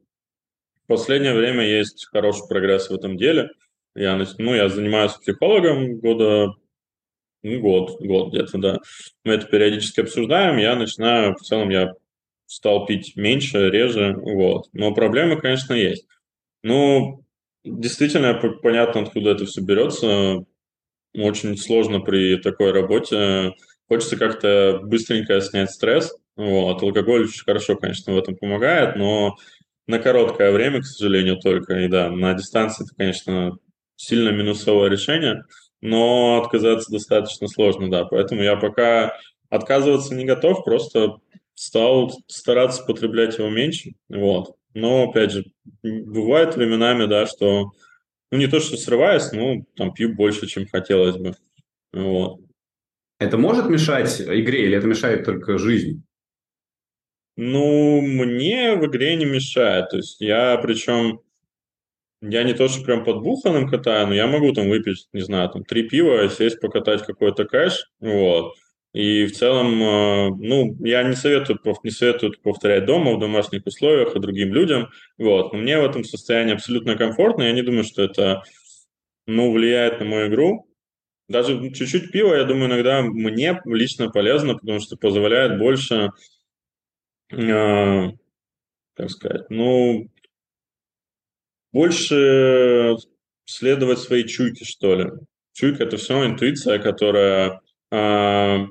в 0.84 0.88
последнее 0.88 1.34
время 1.34 1.64
есть 1.66 2.06
хороший 2.12 2.48
прогресс 2.48 2.90
в 2.90 2.94
этом 2.94 3.16
деле. 3.18 3.50
Я, 3.94 4.20
ну, 4.38 4.54
я 4.54 4.68
занимаюсь 4.70 5.12
психологом 5.14 5.98
года, 6.00 6.54
ну, 7.42 7.60
год, 7.60 8.00
год 8.00 8.32
где-то, 8.32 8.58
да. 8.58 8.78
Мы 9.24 9.34
это 9.34 9.46
периодически 9.46 10.00
обсуждаем, 10.00 10.58
я 10.58 10.76
начинаю, 10.76 11.34
в 11.36 11.40
целом 11.42 11.70
я 11.70 11.94
стал 12.46 12.86
пить 12.86 13.16
меньше, 13.16 13.70
реже, 13.70 14.14
вот. 14.16 14.66
Но 14.72 14.94
проблемы, 14.94 15.40
конечно, 15.40 15.74
есть. 15.74 16.06
Ну, 16.64 17.24
Действительно, 17.64 18.34
понятно, 18.62 19.02
откуда 19.02 19.30
это 19.30 19.44
все 19.46 19.60
берется. 19.60 20.44
Очень 21.14 21.56
сложно 21.58 22.00
при 22.00 22.36
такой 22.38 22.72
работе. 22.72 23.52
Хочется 23.88 24.16
как-то 24.16 24.80
быстренько 24.84 25.40
снять 25.40 25.72
стресс. 25.72 26.14
Вот. 26.36 26.82
Алкоголь 26.82 27.24
очень 27.24 27.44
хорошо, 27.44 27.76
конечно, 27.76 28.14
в 28.14 28.18
этом 28.18 28.36
помогает, 28.36 28.96
но 28.96 29.36
на 29.88 30.00
короткое 30.00 30.52
время, 30.52 30.80
к 30.82 30.86
сожалению, 30.86 31.38
только. 31.38 31.80
И 31.80 31.88
да, 31.88 32.10
на 32.10 32.34
дистанции 32.34 32.84
это, 32.84 32.94
конечно, 32.96 33.58
сильно 33.96 34.30
минусовое 34.30 34.90
решение, 34.90 35.44
но 35.82 36.42
отказаться 36.42 36.92
достаточно 36.92 37.48
сложно, 37.48 37.90
да. 37.90 38.04
Поэтому 38.06 38.42
я 38.42 38.56
пока 38.56 39.14
отказываться 39.50 40.14
не 40.14 40.26
готов, 40.26 40.64
просто 40.64 41.16
стал 41.54 42.12
стараться 42.28 42.84
потреблять 42.84 43.38
его 43.38 43.50
меньше. 43.50 43.92
Вот. 44.10 44.57
Но, 44.74 45.08
опять 45.08 45.32
же, 45.32 45.44
бывает 45.82 46.56
временами, 46.56 47.06
да, 47.06 47.26
что, 47.26 47.72
ну, 48.30 48.38
не 48.38 48.46
то, 48.46 48.60
что 48.60 48.76
срываюсь, 48.76 49.32
но 49.32 49.64
там 49.76 49.92
пью 49.92 50.14
больше, 50.14 50.46
чем 50.46 50.66
хотелось 50.66 51.16
бы. 51.16 51.34
Вот. 51.92 52.40
Это 53.18 53.36
может 53.38 53.68
мешать 53.68 54.20
игре 54.20 54.66
или 54.66 54.76
это 54.76 54.86
мешает 54.86 55.24
только 55.24 55.58
жизни? 55.58 56.02
Ну, 57.36 58.00
мне 58.00 58.74
в 58.76 58.86
игре 58.86 59.16
не 59.16 59.24
мешает. 59.24 59.90
То 59.90 59.96
есть 59.98 60.20
я, 60.20 60.56
причем, 60.58 61.20
я 62.20 62.42
не 62.42 62.52
то, 62.52 62.68
что 62.68 62.84
прям 62.84 63.04
под 63.04 63.22
буханом 63.22 63.68
катаю, 63.68 64.08
но 64.08 64.14
я 64.14 64.26
могу 64.26 64.52
там 64.52 64.68
выпить, 64.68 65.08
не 65.12 65.20
знаю, 65.20 65.48
там 65.48 65.64
три 65.64 65.88
пива, 65.88 66.28
сесть 66.28 66.60
покатать 66.60 67.06
какой-то 67.06 67.44
кэш, 67.44 67.90
вот. 68.00 68.54
И 68.94 69.26
в 69.26 69.32
целом, 69.32 69.82
э, 69.82 70.28
ну, 70.38 70.76
я 70.80 71.02
не 71.02 71.14
советую, 71.14 71.60
не 71.84 71.90
советую 71.90 72.32
повторять 72.42 72.86
дома 72.86 73.14
в 73.14 73.20
домашних 73.20 73.66
условиях 73.66 74.16
и 74.16 74.20
другим 74.20 74.52
людям. 74.52 74.88
Вот. 75.18 75.52
Но 75.52 75.58
мне 75.58 75.78
в 75.78 75.84
этом 75.84 76.04
состоянии 76.04 76.54
абсолютно 76.54 76.96
комфортно. 76.96 77.42
Я 77.42 77.52
не 77.52 77.62
думаю, 77.62 77.84
что 77.84 78.02
это 78.02 78.42
ну, 79.26 79.52
влияет 79.52 80.00
на 80.00 80.06
мою 80.06 80.28
игру. 80.28 80.66
Даже 81.28 81.70
чуть-чуть 81.72 82.10
пива, 82.10 82.34
я 82.34 82.44
думаю, 82.44 82.68
иногда 82.68 83.02
мне 83.02 83.60
лично 83.66 84.10
полезно, 84.10 84.54
потому 84.54 84.80
что 84.80 84.96
позволяет 84.96 85.58
больше, 85.58 86.10
э, 87.30 88.08
как 88.94 89.10
сказать, 89.10 89.50
ну, 89.50 90.10
больше 91.72 92.96
следовать 93.44 93.98
своей 93.98 94.26
чуйке, 94.26 94.64
что 94.64 94.94
ли. 94.94 95.10
Чуйка– 95.52 95.84
это 95.84 95.98
все 95.98 96.24
интуиция, 96.24 96.78
которая 96.78 97.60
э, 97.90 98.66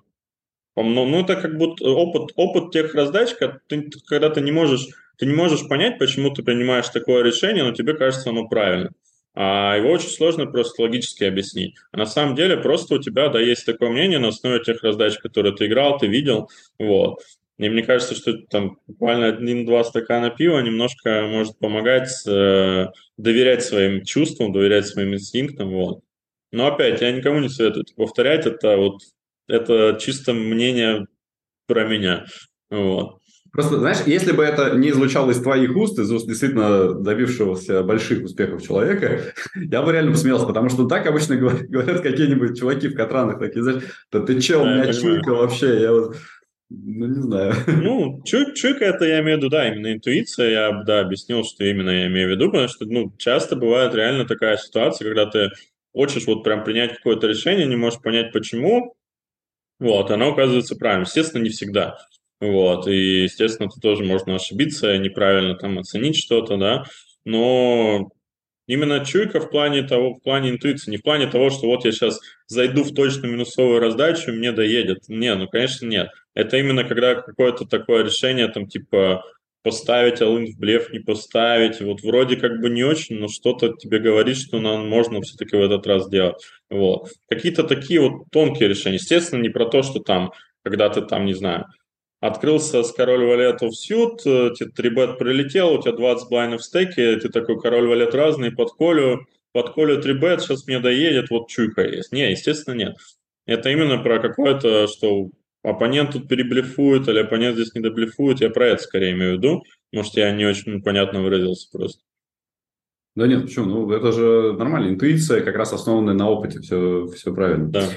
ну, 0.83 1.05
ну, 1.05 1.21
это 1.21 1.35
как 1.35 1.57
будто 1.57 1.85
опыт, 1.89 2.33
опыт 2.35 2.71
тех 2.71 2.93
раздач, 2.93 3.33
ты, 3.67 3.89
когда 4.07 4.29
ты 4.29 4.41
не 4.41 4.51
можешь, 4.51 4.87
ты 5.17 5.25
не 5.25 5.33
можешь 5.33 5.67
понять, 5.67 5.97
почему 5.97 6.29
ты 6.31 6.43
принимаешь 6.43 6.89
такое 6.89 7.23
решение, 7.23 7.63
но 7.63 7.71
тебе 7.71 7.95
кажется 7.95 8.29
оно 8.29 8.47
правильно. 8.47 8.91
А 9.33 9.75
его 9.77 9.91
очень 9.91 10.09
сложно 10.09 10.47
просто 10.47 10.81
логически 10.81 11.23
объяснить. 11.23 11.75
А 11.91 11.97
на 11.97 12.05
самом 12.05 12.35
деле 12.35 12.57
просто 12.57 12.95
у 12.95 12.99
тебя, 12.99 13.29
да, 13.29 13.39
есть 13.39 13.65
такое 13.65 13.89
мнение 13.89 14.19
на 14.19 14.29
основе 14.29 14.63
тех 14.63 14.83
раздач, 14.83 15.17
которые 15.17 15.55
ты 15.55 15.67
играл, 15.67 15.97
ты 15.97 16.07
видел, 16.07 16.49
вот. 16.79 17.21
И 17.57 17.69
мне 17.69 17.81
кажется, 17.81 18.13
что 18.13 18.33
там 18.49 18.77
буквально 18.85 19.27
один-два 19.27 19.83
стакана 19.83 20.29
пива 20.29 20.59
немножко 20.59 21.23
может 21.27 21.57
помогать 21.57 22.09
э, 22.27 22.87
доверять 23.17 23.63
своим 23.63 24.05
чувствам, 24.05 24.53
доверять 24.53 24.85
своим 24.85 25.15
инстинктам. 25.15 25.71
Вот. 25.71 26.01
Но 26.51 26.67
опять, 26.67 27.01
я 27.01 27.11
никому 27.11 27.39
не 27.39 27.49
советую 27.49 27.85
повторять, 27.95 28.45
это 28.45 28.77
вот 28.77 29.01
это 29.47 29.97
чисто 29.99 30.33
мнение 30.33 31.07
про 31.67 31.87
меня. 31.87 32.25
Вот. 32.69 33.19
Просто, 33.51 33.79
знаешь, 33.79 33.99
если 34.05 34.33
бы 34.33 34.43
это 34.43 34.75
не 34.75 34.91
звучало 34.91 35.31
из 35.31 35.41
твоих 35.41 35.75
уст, 35.75 35.97
из 35.97 36.11
уст 36.11 36.27
действительно 36.27 36.93
добившегося 36.93 37.81
больших 37.81 38.23
успехов 38.23 38.61
человека, 38.61 39.33
я 39.55 39.81
бы 39.81 39.91
реально 39.91 40.11
посмеялся, 40.11 40.45
потому 40.45 40.69
что 40.69 40.85
так 40.87 41.07
обычно 41.07 41.35
говорят 41.37 42.01
какие-нибудь 42.01 42.59
чуваки 42.59 42.89
в 42.89 42.95
Катранах, 42.95 43.39
такие, 43.39 43.63
знаешь, 43.63 43.83
да 44.11 44.19
ты 44.19 44.39
че, 44.41 44.57
у 44.57 44.65
меня 44.65 44.93
чуйка 44.93 45.33
вообще, 45.33 45.81
я 45.81 45.91
вот 45.91 46.17
ну, 46.69 47.05
не 47.05 47.21
знаю. 47.21 47.53
Ну, 47.67 48.21
чуй, 48.25 48.53
чуйка 48.53 48.83
это 48.83 49.05
я 49.05 49.21
имею 49.21 49.37
в 49.37 49.39
виду, 49.39 49.49
да, 49.49 49.69
именно 49.69 49.93
интуиция. 49.93 50.49
Я, 50.49 50.83
да, 50.83 50.99
объяснил, 50.99 51.45
что 51.45 51.63
именно 51.63 51.89
я 51.89 52.07
имею 52.07 52.27
в 52.27 52.31
виду, 52.31 52.51
потому 52.51 52.67
что, 52.67 52.85
ну, 52.85 53.13
часто 53.17 53.55
бывает 53.55 53.95
реально 53.95 54.25
такая 54.25 54.57
ситуация, 54.57 55.07
когда 55.07 55.27
ты 55.27 55.49
хочешь 55.93 56.27
вот 56.27 56.43
прям 56.43 56.65
принять 56.65 56.97
какое-то 56.97 57.27
решение, 57.27 57.65
не 57.65 57.77
можешь 57.77 58.01
понять 58.01 58.33
почему, 58.33 58.96
вот, 59.79 60.11
оно 60.11 60.31
оказывается 60.31 60.75
правильным. 60.75 61.05
Естественно, 61.05 61.43
не 61.43 61.49
всегда. 61.49 61.97
Вот, 62.39 62.87
и, 62.87 63.23
естественно, 63.23 63.69
ты 63.69 63.79
тоже 63.79 64.03
можно 64.03 64.35
ошибиться, 64.35 64.97
неправильно 64.97 65.55
там 65.55 65.79
оценить 65.79 66.17
что-то, 66.17 66.57
да, 66.57 66.85
но 67.25 68.11
Именно 68.67 69.05
чуйка 69.05 69.39
в 69.39 69.49
плане 69.49 69.81
того, 69.83 70.13
в 70.13 70.21
плане 70.21 70.49
интуиции, 70.49 70.91
не 70.91 70.97
в 70.97 71.01
плане 71.01 71.27
того, 71.27 71.49
что 71.49 71.67
вот 71.67 71.85
я 71.85 71.93
сейчас 71.93 72.19
зайду 72.47 72.83
в 72.83 72.93
точно 72.93 73.27
минусовую 73.27 73.79
раздачу, 73.79 74.33
мне 74.33 74.51
доедет. 74.51 75.07
Не, 75.07 75.33
ну, 75.35 75.47
конечно, 75.47 75.85
нет. 75.85 76.09
Это 76.33 76.57
именно 76.57 76.83
когда 76.83 77.15
какое-то 77.15 77.65
такое 77.65 78.03
решение, 78.03 78.49
там, 78.49 78.67
типа, 78.67 79.23
поставить 79.63 80.21
алын 80.21 80.45
в 80.45 80.57
блеф, 80.57 80.91
не 80.91 80.99
поставить. 80.99 81.81
Вот 81.81 82.01
вроде 82.01 82.37
как 82.37 82.61
бы 82.61 82.69
не 82.69 82.83
очень, 82.83 83.17
но 83.17 83.27
что-то 83.27 83.73
тебе 83.73 83.99
говорит, 83.99 84.37
что 84.37 84.59
нам 84.59 84.87
можно 84.87 85.21
все-таки 85.21 85.57
в 85.57 85.61
этот 85.61 85.85
раз 85.87 86.05
сделать. 86.05 86.35
Вот. 86.69 87.09
Какие-то 87.29 87.63
такие 87.63 87.99
вот 87.99 88.23
тонкие 88.31 88.69
решения. 88.69 88.95
Естественно, 88.95 89.41
не 89.41 89.49
про 89.49 89.65
то, 89.65 89.83
что 89.83 89.99
там, 89.99 90.31
когда 90.63 90.89
ты 90.89 91.01
там, 91.01 91.25
не 91.25 91.33
знаю, 91.33 91.65
открылся 92.19 92.83
с 92.83 92.91
король 92.91 93.25
валету 93.25 93.67
в 93.67 93.75
сьют, 93.75 94.25
э, 94.25 94.51
тебе 94.57 94.69
3 94.71 94.89
бет 94.89 95.17
прилетел, 95.17 95.73
у 95.73 95.81
тебя 95.81 95.93
20 95.93 96.29
блайнов 96.29 96.61
в 96.61 96.65
стеке, 96.65 97.17
ты 97.17 97.29
такой 97.29 97.59
король 97.59 97.87
валет 97.87 98.15
разный, 98.15 98.51
под 98.51 98.73
колю, 98.73 99.25
под 99.51 99.73
колю 99.73 100.01
3 100.01 100.13
бет, 100.13 100.41
сейчас 100.41 100.65
мне 100.67 100.79
доедет, 100.79 101.29
вот 101.29 101.49
чуйка 101.49 101.81
есть. 101.83 102.11
Не, 102.11 102.31
естественно, 102.31 102.73
нет. 102.73 102.95
Это 103.45 103.69
именно 103.69 103.97
про 103.99 104.19
какое-то, 104.19 104.87
что 104.87 105.29
оппонент 105.69 106.11
тут 106.13 106.27
переблефует, 106.27 107.07
или 107.07 107.19
оппонент 107.19 107.55
здесь 107.55 107.73
не 107.73 107.81
доблефует, 107.81 108.39
я 108.41 108.49
про 108.49 108.67
это 108.67 108.83
скорее 108.83 109.11
имею 109.11 109.33
в 109.33 109.37
виду. 109.37 109.63
Может, 109.91 110.13
я 110.15 110.31
не 110.31 110.45
очень 110.45 110.81
понятно 110.81 111.21
выразился 111.21 111.69
просто. 111.71 112.01
Да 113.15 113.27
нет, 113.27 113.43
почему? 113.43 113.65
Ну, 113.65 113.91
это 113.91 114.11
же 114.11 114.53
нормально. 114.53 114.89
Интуиция, 114.89 115.41
как 115.41 115.55
раз 115.55 115.73
основанная 115.73 116.13
на 116.13 116.29
опыте, 116.29 116.59
все, 116.59 117.07
все 117.07 117.33
правильно. 117.33 117.69
Да. 117.69 117.89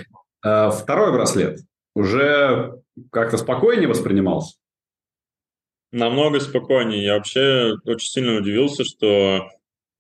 А, 0.43 0.71
второй 0.71 1.13
браслет 1.13 1.61
уже 1.95 2.81
как-то 3.11 3.37
спокойнее 3.37 3.89
воспринимался? 3.89 4.57
Намного 5.93 6.41
спокойнее. 6.41 7.05
Я 7.05 7.15
вообще 7.17 7.75
очень 7.85 8.09
сильно 8.09 8.37
удивился, 8.37 8.85
что 8.85 9.49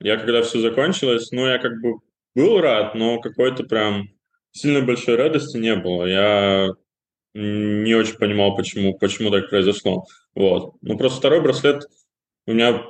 я 0.00 0.16
когда 0.16 0.42
все 0.42 0.60
закончилось, 0.60 1.30
ну, 1.32 1.46
я 1.46 1.58
как 1.58 1.72
бы 1.80 1.98
был 2.34 2.60
рад, 2.60 2.94
но 2.94 3.20
какой-то 3.20 3.64
прям 3.64 4.08
сильно 4.52 4.80
большой 4.80 5.16
радости 5.16 5.56
не 5.58 5.76
было. 5.76 6.06
Я 6.06 6.68
не 7.34 7.94
очень 7.94 8.16
понимал, 8.16 8.56
почему, 8.56 8.98
почему 8.98 9.30
так 9.30 9.50
произошло. 9.50 10.06
Вот. 10.34 10.74
Ну, 10.82 10.96
просто 10.98 11.18
второй 11.18 11.40
браслет 11.40 11.84
у 12.46 12.52
меня... 12.52 12.84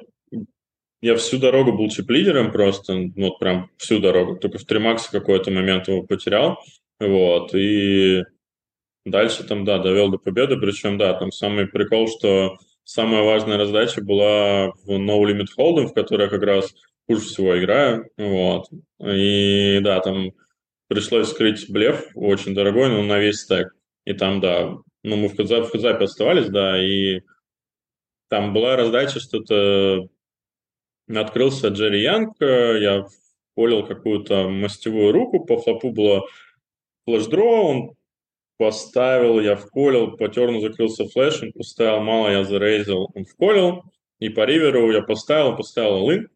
Я 1.02 1.16
всю 1.16 1.38
дорогу 1.38 1.72
был 1.72 1.88
чип-лидером 1.88 2.52
просто, 2.52 2.94
вот 3.16 3.38
прям 3.38 3.70
всю 3.78 4.00
дорогу. 4.00 4.36
Только 4.36 4.58
в 4.58 4.64
Тримаксе 4.64 5.08
какой-то 5.10 5.50
момент 5.50 5.88
его 5.88 6.02
потерял. 6.02 6.58
Вот. 6.98 7.54
И 7.54 8.22
Дальше 9.04 9.44
там, 9.44 9.64
да, 9.64 9.78
довел 9.78 10.10
до 10.10 10.18
победы, 10.18 10.56
причем, 10.58 10.98
да, 10.98 11.14
там 11.14 11.32
самый 11.32 11.66
прикол, 11.66 12.06
что 12.08 12.58
самая 12.84 13.22
важная 13.22 13.56
раздача 13.56 14.02
была 14.02 14.72
в 14.84 14.90
No 14.90 15.22
Limit 15.22 15.46
Hold'em, 15.58 15.86
в 15.86 15.94
которой 15.94 16.24
я 16.24 16.28
как 16.28 16.42
раз 16.42 16.74
хуже 17.08 17.22
всего 17.22 17.58
играю, 17.58 18.10
вот. 18.18 18.66
И, 19.00 19.80
да, 19.80 20.00
там 20.00 20.32
пришлось 20.88 21.30
скрыть 21.30 21.70
блеф 21.70 22.08
очень 22.14 22.54
дорогой, 22.54 22.90
но 22.90 23.02
на 23.02 23.18
весь 23.18 23.40
стек. 23.40 23.74
И 24.10 24.12
там, 24.12 24.40
да, 24.40 24.76
ну, 25.04 25.16
мы 25.16 25.28
в 25.28 25.36
хедзапе, 25.36 25.66
в 25.66 25.70
хедзапе 25.70 26.04
оставались, 26.04 26.48
да, 26.48 26.82
и 26.82 27.20
там 28.28 28.52
была 28.52 28.74
раздача, 28.74 29.20
что-то 29.20 30.08
открылся 31.08 31.68
Джерри 31.68 32.02
Янг, 32.02 32.34
я 32.40 33.06
полил 33.54 33.86
какую-то 33.86 34.48
мастевую 34.48 35.12
руку, 35.12 35.44
по 35.44 35.58
флопу 35.58 35.90
было 35.92 36.26
флешдро, 37.06 37.44
он 37.44 37.94
поставил, 38.58 39.38
я 39.40 39.54
вколил, 39.54 40.16
по 40.16 40.28
терну 40.28 40.60
закрылся 40.60 41.06
флеш, 41.06 41.40
он 41.42 41.52
поставил, 41.52 42.00
мало 42.00 42.28
я 42.28 42.44
зарейзил, 42.44 43.10
он 43.14 43.24
вколил, 43.24 43.84
и 44.18 44.28
по 44.28 44.44
риверу 44.44 44.90
я 44.90 45.02
поставил, 45.02 45.56
поставил 45.56 46.04
лын. 46.04 46.28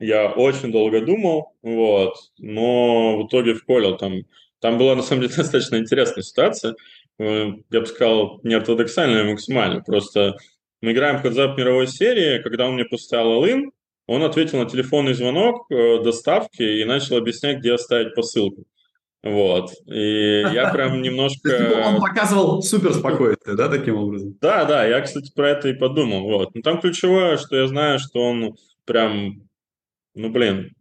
Я 0.00 0.32
очень 0.32 0.72
долго 0.72 1.00
думал, 1.00 1.54
вот, 1.62 2.16
но 2.38 3.16
в 3.16 3.28
итоге 3.28 3.54
вколил. 3.54 3.96
Там, 3.96 4.24
там 4.58 4.76
была, 4.76 4.96
на 4.96 5.02
самом 5.02 5.22
деле, 5.22 5.34
достаточно 5.36 5.76
интересная 5.76 6.22
ситуация. 6.22 6.74
Э, 7.18 7.52
я 7.70 7.80
бы 7.80 7.86
сказал, 7.86 8.40
не 8.42 8.54
ортодоксальная 8.54 9.24
максимально. 9.24 9.82
Просто 9.82 10.36
мы 10.80 10.92
играем 10.92 11.18
в 11.18 11.22
хедзап 11.22 11.56
мировой 11.56 11.86
серии, 11.86 12.42
когда 12.42 12.66
он 12.66 12.74
мне 12.74 12.84
поставил 12.84 13.38
лын, 13.38 13.72
он 14.06 14.22
ответил 14.24 14.58
на 14.58 14.68
телефонный 14.68 15.14
звонок 15.14 15.70
э, 15.70 16.02
доставки 16.02 16.62
и 16.62 16.84
начал 16.84 17.16
объяснять, 17.16 17.58
где 17.58 17.72
оставить 17.72 18.14
посылку. 18.14 18.64
Вот. 19.22 19.70
И 19.86 20.40
я 20.40 20.70
прям 20.72 21.00
немножко... 21.02 21.50
Типа, 21.50 21.88
он 21.88 22.00
показывал 22.00 22.62
супер 22.62 22.92
спокойствие, 22.92 23.56
да, 23.56 23.68
таким 23.68 23.96
образом? 23.96 24.36
Да, 24.40 24.64
да, 24.64 24.84
я, 24.84 25.00
кстати, 25.00 25.32
про 25.32 25.50
это 25.50 25.68
и 25.68 25.74
подумал. 25.74 26.24
Вот. 26.24 26.54
Но 26.54 26.62
там 26.62 26.80
ключевое, 26.80 27.36
что 27.36 27.56
я 27.56 27.66
знаю, 27.68 27.98
что 28.00 28.20
он 28.20 28.56
прям, 28.84 29.48
ну, 30.14 30.30
блин, 30.30 30.72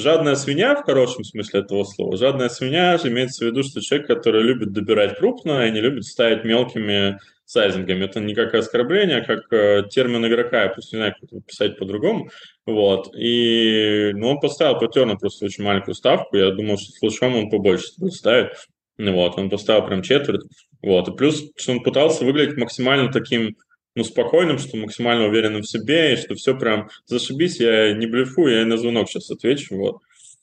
жадная 0.00 0.34
свинья 0.34 0.74
в 0.74 0.84
хорошем 0.84 1.24
смысле 1.24 1.60
этого 1.60 1.84
слова. 1.84 2.16
Жадная 2.16 2.48
свинья 2.48 2.98
имеется 3.04 3.44
в 3.44 3.48
виду, 3.48 3.62
что 3.62 3.80
человек, 3.80 4.06
который 4.08 4.42
любит 4.42 4.72
добирать 4.72 5.18
крупно 5.18 5.66
и 5.66 5.70
не 5.70 5.80
любит 5.80 6.04
ставить 6.04 6.44
мелкими 6.44 7.18
сайзингами. 7.44 8.04
Это 8.04 8.20
не 8.20 8.34
как 8.34 8.54
оскорбление, 8.54 9.18
а 9.18 9.24
как 9.24 9.52
э, 9.52 9.82
термин 9.90 10.24
игрока. 10.26 10.64
Я 10.64 10.68
просто 10.68 10.96
не 10.96 11.00
знаю, 11.00 11.14
как 11.20 11.32
это 11.32 11.42
писать 11.42 11.78
по-другому. 11.78 12.30
Вот. 12.66 13.14
И 13.16 14.12
ну, 14.14 14.28
он 14.28 14.40
поставил 14.40 14.78
по 14.78 14.86
терну 14.86 15.18
просто 15.18 15.46
очень 15.46 15.64
маленькую 15.64 15.94
ставку. 15.94 16.36
Я 16.36 16.52
думал, 16.52 16.78
что 16.78 16.92
с 16.92 16.98
флешом 16.98 17.36
он 17.36 17.50
побольше. 17.50 17.86
Ну, 17.98 19.14
вот. 19.14 19.38
Он 19.38 19.50
поставил 19.50 19.86
прям 19.86 20.02
четверть. 20.02 20.42
Вот. 20.82 21.08
И 21.08 21.16
плюс, 21.16 21.42
что 21.56 21.72
он 21.72 21.82
пытался 21.82 22.24
выглядеть 22.24 22.56
максимально 22.56 23.10
таким 23.10 23.56
ну, 23.96 24.04
спокойным, 24.04 24.58
что 24.58 24.76
максимально 24.76 25.26
уверенным 25.26 25.62
в 25.62 25.68
себе, 25.68 26.14
и 26.14 26.16
что 26.16 26.34
все 26.34 26.56
прям 26.56 26.88
зашибись, 27.06 27.60
я 27.60 27.92
не 27.92 28.06
блефую, 28.06 28.58
я 28.60 28.66
на 28.66 28.76
звонок 28.76 29.08
сейчас 29.08 29.30
отвечу, 29.30 29.76
вот. 29.76 29.96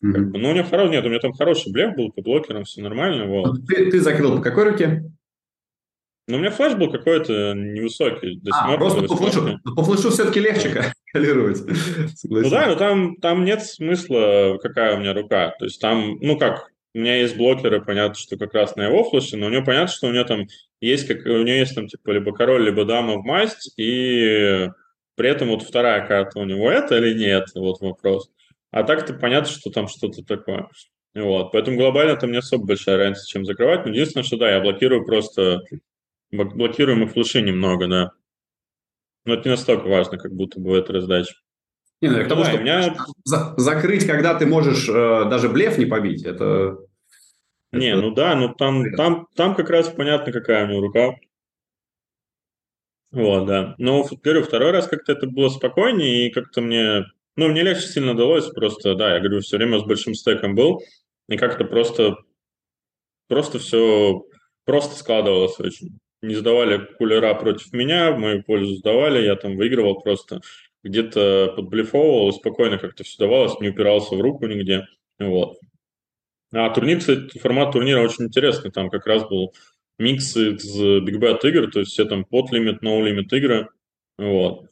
Mm-hmm. 0.03 0.11
Как 0.11 0.31
бы, 0.31 0.37
ну, 0.39 0.49
у 0.49 0.53
него 0.53 0.67
хороший, 0.67 0.91
нет, 0.91 1.05
у 1.05 1.09
меня 1.09 1.19
там 1.19 1.33
хороший 1.33 1.71
блеф 1.71 1.95
был 1.95 2.11
по 2.11 2.21
блокерам, 2.21 2.65
все 2.65 2.81
нормально, 2.81 3.25
вот. 3.25 3.65
Ты, 3.67 3.89
ты 3.89 3.99
закрыл 3.99 4.37
по 4.37 4.41
какой 4.41 4.71
руке? 4.71 5.03
Но 6.27 6.35
у 6.35 6.39
меня 6.39 6.51
флеш 6.51 6.75
был 6.75 6.91
какой-то 6.91 7.53
невысокий. 7.53 8.37
До 8.41 8.51
а, 8.53 8.75
просто 8.75 9.03
по 9.03 9.15
флешу, 9.15 9.59
по 9.63 9.81
флешу 9.81 10.09
все-таки 10.09 10.41
легче 10.41 10.93
калировать. 11.13 11.61
Ну 12.25 12.49
да, 12.49 12.67
но 12.67 12.75
там, 12.75 13.15
там 13.15 13.45
нет 13.45 13.63
смысла, 13.63 14.59
какая 14.61 14.97
у 14.97 14.99
меня 14.99 15.13
рука. 15.13 15.53
То 15.57 15.65
есть 15.65 15.79
там, 15.79 16.17
ну 16.19 16.37
как, 16.37 16.69
у 16.97 16.99
меня 16.99 17.17
есть 17.17 17.37
блокеры, 17.37 17.79
понятно, 17.79 18.15
что 18.15 18.37
как 18.37 18.55
раз 18.55 18.75
на 18.75 18.85
его 18.87 19.03
флеше, 19.03 19.37
но 19.37 19.45
у 19.45 19.49
него 19.49 19.63
понятно, 19.63 19.93
что 19.93 20.07
у 20.07 20.11
него 20.11 20.23
там 20.23 20.47
есть, 20.81 21.07
как, 21.07 21.25
у 21.27 21.43
него 21.43 21.57
есть 21.57 21.75
там 21.75 21.87
типа 21.87 22.09
либо 22.09 22.33
король, 22.33 22.65
либо 22.65 22.85
дама 22.85 23.17
в 23.17 23.23
масть, 23.23 23.71
и 23.77 24.67
при 25.15 25.29
этом 25.29 25.49
вот 25.49 25.61
вторая 25.61 26.07
карта 26.07 26.39
у 26.39 26.43
него 26.43 26.71
это 26.71 26.97
или 26.97 27.13
нет, 27.13 27.49
вот 27.53 27.81
вопрос. 27.81 28.31
А 28.71 28.83
так-то 28.83 29.13
понятно, 29.13 29.51
что 29.51 29.69
там 29.69 29.87
что-то 29.87 30.23
такое. 30.23 30.69
Вот, 31.13 31.51
поэтому 31.51 31.77
глобально 31.77 32.15
там 32.15 32.31
не 32.31 32.39
особо 32.39 32.65
большая 32.65 32.97
разница, 32.97 33.27
чем 33.27 33.45
закрывать. 33.45 33.85
Но 33.85 33.91
единственное, 33.91 34.23
что 34.23 34.37
да, 34.37 34.51
я 34.51 34.59
блокирую 34.59 35.05
просто 35.05 35.61
блокируемых 36.31 37.11
флешей 37.11 37.43
немного, 37.43 37.87
да. 37.87 38.11
Но 39.25 39.35
это 39.35 39.49
не 39.49 39.55
настолько 39.55 39.87
важно, 39.87 40.17
как 40.17 40.33
будто 40.33 40.59
бы 40.59 40.75
эта 40.75 40.93
раздача. 40.93 41.35
Не, 42.01 42.09
ну, 42.09 42.23
к 42.23 42.27
тому, 42.27 42.43
да, 42.43 42.49
что 42.49 42.59
меня... 42.59 42.95
за- 43.23 43.53
закрыть, 43.57 44.05
когда 44.05 44.35
ты 44.35 44.45
можешь 44.45 44.87
э, 44.87 45.29
даже 45.29 45.49
блеф 45.49 45.77
не 45.77 45.85
побить, 45.85 46.23
это... 46.23 46.77
Не, 47.71 47.89
это... 47.89 48.01
ну 48.01 48.11
да, 48.11 48.35
ну 48.35 48.53
там, 48.53 48.93
там, 48.95 49.27
там 49.35 49.55
как 49.55 49.69
раз 49.69 49.89
понятно, 49.89 50.31
какая 50.31 50.65
у 50.65 50.69
него 50.69 50.81
рука. 50.81 51.15
Вот, 53.11 53.45
да. 53.45 53.75
Но, 53.77 54.03
говорю, 54.23 54.43
второй 54.43 54.71
раз 54.71 54.87
как-то 54.87 55.13
это 55.13 55.27
было 55.27 55.49
спокойнее, 55.49 56.27
и 56.27 56.31
как-то 56.31 56.61
мне... 56.61 57.05
Ну, 57.35 57.49
мне 57.49 57.61
легче 57.61 57.87
сильно 57.87 58.15
далось, 58.15 58.47
просто, 58.47 58.95
да, 58.95 59.13
я 59.13 59.19
говорю, 59.19 59.41
все 59.41 59.57
время 59.57 59.79
с 59.79 59.83
большим 59.83 60.15
стеком 60.15 60.55
был, 60.55 60.81
и 61.29 61.37
как-то 61.37 61.65
просто, 61.65 62.17
просто 63.27 63.59
все 63.59 64.25
просто 64.67 64.97
складывалось 64.97 65.59
очень. 65.59 65.97
не 66.21 66.35
сдавали 66.35 66.85
кулера 66.97 67.33
против 67.35 67.71
меня, 67.73 68.11
в 68.11 68.19
мою 68.19 68.43
пользу 68.43 68.75
сдавали, 68.75 69.23
я 69.23 69.35
там 69.35 69.55
выигрывал 69.55 70.01
просто, 70.01 70.41
где-то 70.83 71.53
подблефовывал, 71.55 72.29
и 72.29 72.33
спокойно 72.33 72.77
как-то 72.77 73.03
все 73.03 73.17
давалось, 73.17 73.59
не 73.59 73.69
упирался 73.69 74.15
в 74.15 74.21
руку 74.21 74.45
нигде, 74.45 74.85
вот. 75.19 75.57
А 76.53 76.69
турнир, 76.69 76.99
кстати, 76.99 77.37
формат 77.39 77.73
турнира 77.73 78.01
очень 78.01 78.25
интересный, 78.25 78.71
там 78.71 78.89
как 78.89 79.05
раз 79.05 79.23
был 79.27 79.53
микс 79.99 80.35
из 80.35 80.79
Big 80.79 81.19
Bet 81.19 81.39
игр, 81.43 81.71
то 81.71 81.79
есть 81.79 81.91
все 81.91 82.05
там 82.05 82.23
под 82.23 82.51
лимит, 82.51 82.81
no 82.83 83.03
лимит 83.03 83.31
игры, 83.33 83.69
вот. 84.17 84.67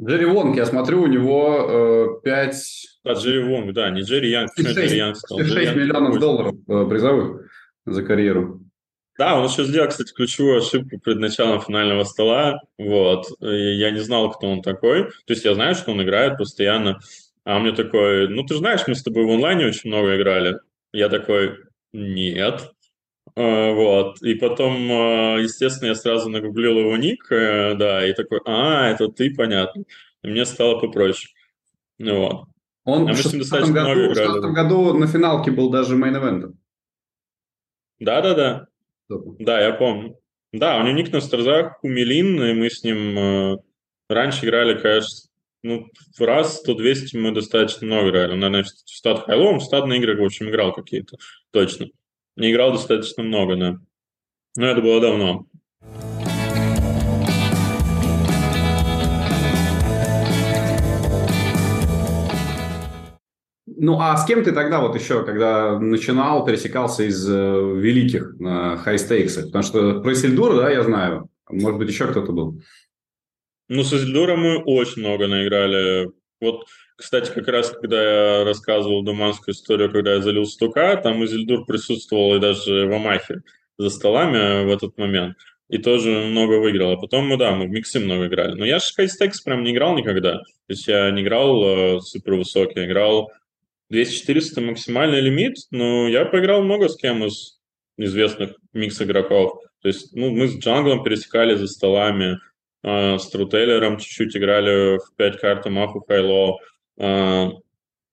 Джерри 0.00 0.24
Вонг, 0.26 0.56
я 0.56 0.66
смотрю, 0.66 1.02
у 1.02 1.06
него 1.06 2.18
э, 2.18 2.24
5... 2.24 2.86
А, 3.04 3.12
Джерри 3.12 3.44
Вонг, 3.44 3.72
да, 3.74 3.90
не 3.90 4.02
Джерри 4.02 4.30
Янг, 4.30 4.50
6, 4.56 4.68
Джерри 4.68 4.96
Янг 4.96 5.16
стал. 5.16 5.38
6 5.38 5.50
Джерри 5.50 5.80
миллионов 5.80 6.10
Янг 6.10 6.20
долларов 6.20 6.54
э, 6.66 6.86
призовых 6.88 7.48
за 7.86 8.02
карьеру. 8.02 8.60
Да, 9.16 9.38
он 9.38 9.46
еще 9.46 9.62
сделал, 9.64 9.88
кстати, 9.88 10.12
ключевую 10.12 10.58
ошибку 10.58 10.98
перед 10.98 11.18
началом 11.18 11.60
финального 11.60 12.02
стола. 12.02 12.60
Вот. 12.78 13.26
И 13.40 13.76
я 13.76 13.92
не 13.92 14.00
знал, 14.00 14.32
кто 14.32 14.48
он 14.50 14.60
такой. 14.60 15.04
То 15.04 15.32
есть 15.34 15.44
я 15.44 15.54
знаю, 15.54 15.76
что 15.76 15.92
он 15.92 16.02
играет 16.02 16.36
постоянно. 16.36 16.98
А 17.44 17.56
он 17.56 17.62
мне 17.62 17.72
такой, 17.72 18.28
ну 18.28 18.44
ты 18.44 18.56
знаешь, 18.56 18.86
мы 18.86 18.94
с 18.94 19.02
тобой 19.02 19.24
в 19.24 19.30
онлайне 19.30 19.66
очень 19.66 19.90
много 19.90 20.16
играли. 20.16 20.58
Я 20.92 21.08
такой, 21.08 21.58
нет. 21.92 22.72
А, 23.36 23.72
вот. 23.72 24.22
И 24.22 24.34
потом, 24.34 24.90
а, 24.90 25.36
естественно, 25.38 25.88
я 25.88 25.94
сразу 25.94 26.30
нагуглил 26.30 26.78
его 26.78 26.96
ник, 26.96 27.30
э, 27.30 27.74
да, 27.74 28.06
и 28.06 28.12
такой, 28.14 28.40
а, 28.46 28.88
это 28.88 29.08
ты, 29.08 29.34
понятно. 29.34 29.84
И 30.22 30.28
мне 30.28 30.46
стало 30.46 30.80
попроще. 30.80 31.32
Ну 31.98 32.20
вот. 32.20 32.46
Он 32.84 33.08
а 33.08 33.12
в 33.12 33.14
2016 33.14 33.72
году, 33.72 34.48
в 34.48 34.52
году 34.52 34.94
на 34.94 35.06
финалке 35.06 35.50
был 35.50 35.70
даже 35.70 35.96
мейн-эвентом. 35.96 36.54
Да-да-да. 37.98 38.66
Да, 39.08 39.60
я 39.60 39.72
помню. 39.72 40.18
Да, 40.52 40.78
у 40.78 40.82
него 40.82 40.92
ник 40.92 41.12
на 41.12 41.20
старзах 41.20 41.82
Умилин, 41.82 42.42
и 42.42 42.52
мы 42.52 42.70
с 42.70 42.84
ним 42.84 43.18
э, 43.18 43.56
раньше 44.08 44.46
играли, 44.46 44.78
конечно, 44.78 45.28
ну, 45.64 45.88
раз 46.18 46.62
100-200 46.66 47.18
мы 47.18 47.32
достаточно 47.32 47.86
много 47.86 48.10
играли. 48.10 48.34
Наверное, 48.34 48.64
в 48.64 48.68
стат 48.68 49.24
хайлом, 49.24 49.58
в 49.58 49.64
статные 49.64 49.98
игры, 49.98 50.20
в 50.20 50.22
общем, 50.22 50.50
играл 50.50 50.74
какие-то, 50.74 51.16
точно. 51.52 51.86
Не 52.36 52.52
играл 52.52 52.72
достаточно 52.72 53.22
много, 53.22 53.56
да. 53.56 53.78
Но 54.56 54.66
это 54.66 54.82
было 54.82 55.00
давно. 55.00 55.46
Ну, 63.66 63.98
а 64.00 64.16
с 64.18 64.26
кем 64.26 64.44
ты 64.44 64.52
тогда 64.52 64.80
вот 64.80 64.94
еще, 64.94 65.24
когда 65.24 65.78
начинал, 65.78 66.44
пересекался 66.44 67.04
из 67.04 67.26
э, 67.28 67.32
великих 67.32 68.38
на 68.38 68.76
хай-стейксах? 68.76 69.46
Потому 69.46 69.64
что 69.64 70.00
про 70.00 70.14
Сильдур, 70.14 70.56
да, 70.56 70.70
я 70.70 70.82
знаю. 70.82 71.28
Может 71.50 71.78
быть, 71.78 71.88
еще 71.88 72.06
кто-то 72.06 72.32
был. 72.32 72.60
Ну, 73.68 73.82
с 73.82 73.92
Изельдуром 73.92 74.40
мы 74.40 74.58
очень 74.58 75.00
много 75.00 75.26
наиграли. 75.26 76.10
Вот, 76.40 76.66
кстати, 76.96 77.30
как 77.30 77.48
раз, 77.48 77.70
когда 77.70 78.02
я 78.02 78.44
рассказывал 78.44 79.02
думанскую 79.02 79.54
историю, 79.54 79.90
когда 79.90 80.14
я 80.14 80.20
залил 80.20 80.44
стука, 80.46 80.96
там 80.96 81.24
Изельдур 81.24 81.64
присутствовал 81.64 82.36
и 82.36 82.40
даже 82.40 82.86
в 82.86 82.92
Амахе 82.92 83.42
за 83.78 83.90
столами 83.90 84.64
в 84.64 84.70
этот 84.70 84.96
момент. 84.98 85.36
И 85.68 85.78
тоже 85.78 86.10
много 86.10 86.60
выиграл. 86.60 86.92
А 86.92 86.96
потом 86.96 87.26
мы, 87.26 87.38
да, 87.38 87.52
мы 87.52 87.66
в 87.66 87.70
миксы 87.70 87.98
много 87.98 88.26
играли. 88.26 88.54
Но 88.54 88.66
я 88.66 88.78
же 88.78 88.92
Хайстекс 88.94 89.40
прям 89.40 89.64
не 89.64 89.72
играл 89.72 89.96
никогда. 89.96 90.38
То 90.38 90.44
есть 90.68 90.86
я 90.86 91.10
не 91.10 91.22
играл 91.22 91.96
э, 91.96 92.00
супер 92.00 92.34
высокий, 92.34 92.84
играл 92.84 93.32
200-400 93.92 94.60
максимальный 94.60 95.20
лимит, 95.20 95.56
но 95.70 96.06
я 96.08 96.26
поиграл 96.26 96.62
много 96.62 96.88
с 96.88 96.96
кем 96.96 97.24
из 97.24 97.58
известных 97.96 98.56
микс-игроков. 98.72 99.60
То 99.80 99.88
есть 99.88 100.14
ну, 100.14 100.30
мы 100.30 100.48
с 100.48 100.58
Джанглом 100.58 101.02
пересекали 101.02 101.54
за 101.54 101.66
столами, 101.66 102.38
с 102.84 103.30
Трутейлером 103.30 103.98
чуть-чуть 103.98 104.36
играли 104.36 104.98
в 104.98 105.14
5 105.16 105.40
карт 105.40 105.66
Маху 105.66 106.04
Хайло. 106.06 106.58
Э, 106.98 107.48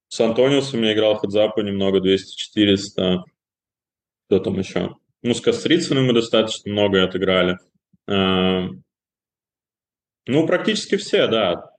с 0.07 0.19
Антониусом 0.19 0.81
я 0.83 0.93
играл 0.93 1.15
хедзапу 1.15 1.61
немного, 1.61 1.99
200-400. 1.99 3.19
Кто 4.27 4.39
там 4.39 4.57
еще? 4.59 4.95
Ну, 5.23 5.33
с 5.33 5.41
Кострицыным 5.41 6.05
мы 6.05 6.13
достаточно 6.13 6.71
много 6.71 7.03
отыграли. 7.03 7.57
Э, 8.07 8.69
ну, 10.27 10.47
практически 10.47 10.95
все, 10.95 11.27
да. 11.27 11.71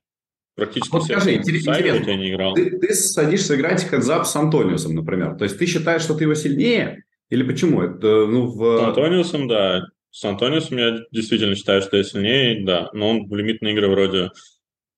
Практически 0.54 0.92
вот 0.92 1.04
все. 1.04 1.14
Скажи, 1.14 1.36
интересно, 1.36 1.72
я 1.72 2.16
не 2.16 2.30
играл. 2.30 2.54
Ты, 2.54 2.78
ты 2.78 2.94
садишься 2.94 3.56
играть 3.56 3.84
хедзап 3.84 4.26
с 4.26 4.36
Антониусом, 4.36 4.94
например. 4.94 5.36
То 5.36 5.44
есть 5.44 5.58
ты 5.58 5.66
считаешь, 5.66 6.02
что 6.02 6.14
ты 6.14 6.24
его 6.24 6.34
сильнее? 6.34 7.04
Или 7.30 7.42
почему? 7.42 7.80
Это, 7.80 8.26
ну, 8.26 8.46
в... 8.46 8.78
С 8.78 8.82
Антониусом, 8.82 9.48
да. 9.48 9.86
С 10.12 10.24
Антониусом 10.26 10.76
я 10.76 10.98
действительно 11.10 11.56
считаю, 11.56 11.80
что 11.80 11.96
я 11.96 12.04
сильнее, 12.04 12.64
да, 12.64 12.90
но 12.92 13.08
он 13.08 13.28
в 13.28 13.34
лимитные 13.34 13.72
игры 13.72 13.88
вроде, 13.88 14.30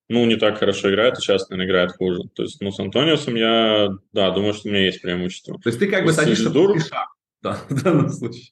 ну, 0.08 0.26
не 0.26 0.34
так 0.34 0.58
хорошо 0.58 0.90
играет, 0.90 1.16
и 1.16 1.20
сейчас, 1.20 1.48
наверное, 1.48 1.70
играет 1.70 1.92
хуже. 1.92 2.22
То 2.34 2.42
есть, 2.42 2.60
ну, 2.60 2.72
с 2.72 2.80
Антониусом 2.80 3.36
я, 3.36 3.90
да, 4.12 4.32
думаю, 4.32 4.54
что 4.54 4.68
у 4.68 4.72
меня 4.72 4.84
есть 4.84 5.00
преимущество. 5.00 5.56
То 5.62 5.68
есть 5.68 5.78
ты 5.78 5.86
как 5.86 6.04
бы 6.04 6.12
садишься 6.12 6.50
Дур... 6.50 6.76
да, 7.42 7.60
в 7.68 7.82
данном 7.82 8.08
случае. 8.08 8.50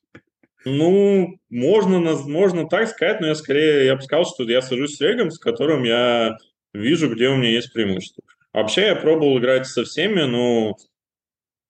Ну, 0.64 1.36
можно, 1.50 1.98
можно 1.98 2.68
так 2.68 2.88
сказать, 2.88 3.20
но 3.20 3.26
я 3.26 3.34
скорее, 3.34 3.84
я 3.86 3.96
бы 3.96 4.02
сказал, 4.02 4.24
что 4.24 4.44
я 4.44 4.62
сажусь 4.62 4.96
с 4.96 5.00
Регом, 5.00 5.32
с 5.32 5.40
которым 5.40 5.82
я 5.82 6.36
вижу, 6.72 7.12
где 7.12 7.28
у 7.28 7.36
меня 7.36 7.50
есть 7.50 7.72
преимущество. 7.72 8.22
Вообще 8.52 8.82
я 8.82 8.94
пробовал 8.94 9.38
играть 9.40 9.66
со 9.66 9.82
всеми, 9.82 10.22
ну, 10.22 10.76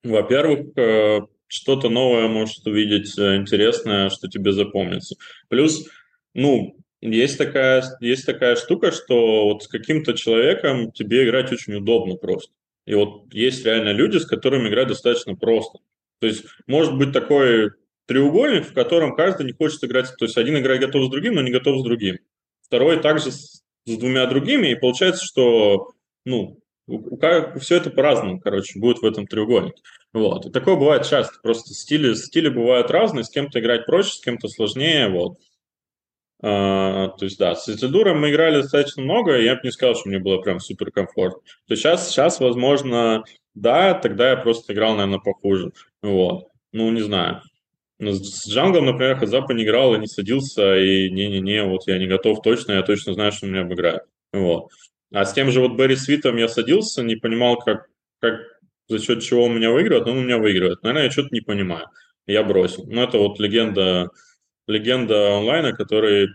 во-первых, 0.04 0.76
э, 0.76 1.20
что-то 1.52 1.90
новое 1.90 2.28
может 2.28 2.66
увидеть, 2.66 3.18
э, 3.18 3.36
интересное, 3.36 4.08
что 4.08 4.26
тебе 4.26 4.52
запомнится. 4.52 5.16
Плюс, 5.48 5.86
ну, 6.32 6.76
есть 7.02 7.36
такая, 7.36 7.84
есть 8.00 8.24
такая 8.24 8.56
штука, 8.56 8.90
что 8.90 9.44
вот 9.44 9.64
с 9.64 9.68
каким-то 9.68 10.14
человеком 10.14 10.92
тебе 10.92 11.24
играть 11.24 11.52
очень 11.52 11.74
удобно 11.74 12.14
просто. 12.14 12.52
И 12.86 12.94
вот 12.94 13.32
есть 13.34 13.66
реально 13.66 13.90
люди, 13.90 14.16
с 14.16 14.24
которыми 14.24 14.68
играть 14.68 14.88
достаточно 14.88 15.34
просто. 15.34 15.80
То 16.20 16.26
есть 16.26 16.44
может 16.66 16.96
быть 16.96 17.12
такой 17.12 17.72
треугольник, 18.06 18.68
в 18.68 18.72
котором 18.72 19.14
каждый 19.14 19.44
не 19.44 19.52
хочет 19.52 19.84
играть. 19.84 20.06
То 20.18 20.24
есть 20.24 20.38
один 20.38 20.56
играет 20.56 20.80
готов 20.80 21.06
с 21.06 21.10
другим, 21.10 21.34
но 21.34 21.42
не 21.42 21.50
готов 21.50 21.80
с 21.80 21.84
другим. 21.84 22.18
Второй 22.62 22.98
также 23.02 23.30
с, 23.30 23.62
с 23.84 23.96
двумя 23.98 24.26
другими, 24.26 24.68
и 24.68 24.74
получается, 24.74 25.22
что 25.22 25.92
ну, 26.24 26.58
все 27.60 27.76
это 27.76 27.90
по-разному, 27.90 28.40
короче, 28.40 28.78
будет 28.78 28.98
в 28.98 29.04
этом 29.04 29.26
треугольнике. 29.26 29.82
Вот. 30.12 30.46
И 30.46 30.50
такое 30.50 30.76
бывает 30.76 31.06
часто. 31.06 31.34
Просто 31.42 31.74
стили, 31.74 32.14
стили 32.14 32.48
бывают 32.48 32.90
разные, 32.90 33.24
с 33.24 33.30
кем-то 33.30 33.60
играть 33.60 33.86
проще, 33.86 34.12
с 34.12 34.20
кем-то 34.20 34.48
сложнее. 34.48 35.08
Вот. 35.08 35.38
А, 36.42 37.08
то 37.08 37.24
есть, 37.24 37.38
да, 37.38 37.54
с 37.54 37.68
Исидуром 37.68 38.20
мы 38.20 38.30
играли 38.30 38.60
достаточно 38.60 39.02
много, 39.02 39.38
и 39.38 39.44
я 39.44 39.54
бы 39.54 39.60
не 39.62 39.70
сказал, 39.70 39.94
что 39.94 40.08
мне 40.08 40.18
было 40.18 40.38
прям 40.38 40.58
супер 40.58 40.90
комфортно. 40.90 41.40
То 41.66 41.74
есть 41.74 41.82
сейчас, 41.82 42.08
сейчас, 42.08 42.40
возможно, 42.40 43.22
да, 43.54 43.94
тогда 43.94 44.30
я 44.30 44.36
просто 44.36 44.72
играл, 44.72 44.96
наверное, 44.96 45.20
похуже. 45.20 45.72
Вот. 46.02 46.48
Ну, 46.72 46.90
не 46.90 47.02
знаю. 47.02 47.42
Но 48.00 48.12
с 48.12 48.48
Джанглом, 48.48 48.86
например, 48.86 49.16
Хазапа 49.16 49.52
не 49.52 49.62
играл 49.62 49.94
и 49.94 49.98
не 49.98 50.08
садился, 50.08 50.76
и 50.76 51.08
не-не-не, 51.10 51.64
вот 51.64 51.86
я 51.86 51.98
не 51.98 52.08
готов 52.08 52.42
точно, 52.42 52.72
я 52.72 52.82
точно 52.82 53.14
знаю, 53.14 53.30
что 53.30 53.46
меня 53.46 53.60
обыграют. 53.60 54.02
Вот. 54.32 54.70
А 55.12 55.24
с 55.24 55.32
тем 55.32 55.52
же 55.52 55.60
вот 55.60 55.76
Берри 55.76 55.94
Свитом 55.94 56.36
я 56.36 56.48
садился, 56.48 57.04
не 57.04 57.14
понимал, 57.14 57.58
как, 57.58 57.86
как 58.18 58.40
за 58.92 59.04
счет 59.04 59.22
чего 59.22 59.44
он 59.44 59.56
меня 59.56 59.70
выигрывает, 59.70 60.06
но 60.06 60.12
он 60.12 60.18
у 60.18 60.22
меня 60.22 60.38
выигрывает. 60.38 60.82
Наверное, 60.82 61.04
я 61.04 61.10
что-то 61.10 61.28
не 61.32 61.40
понимаю. 61.40 61.86
Я 62.26 62.44
бросил. 62.44 62.86
Но 62.86 63.02
это 63.02 63.18
вот 63.18 63.40
легенда, 63.40 64.10
легенда 64.66 65.38
онлайна, 65.38 65.72
который 65.72 66.28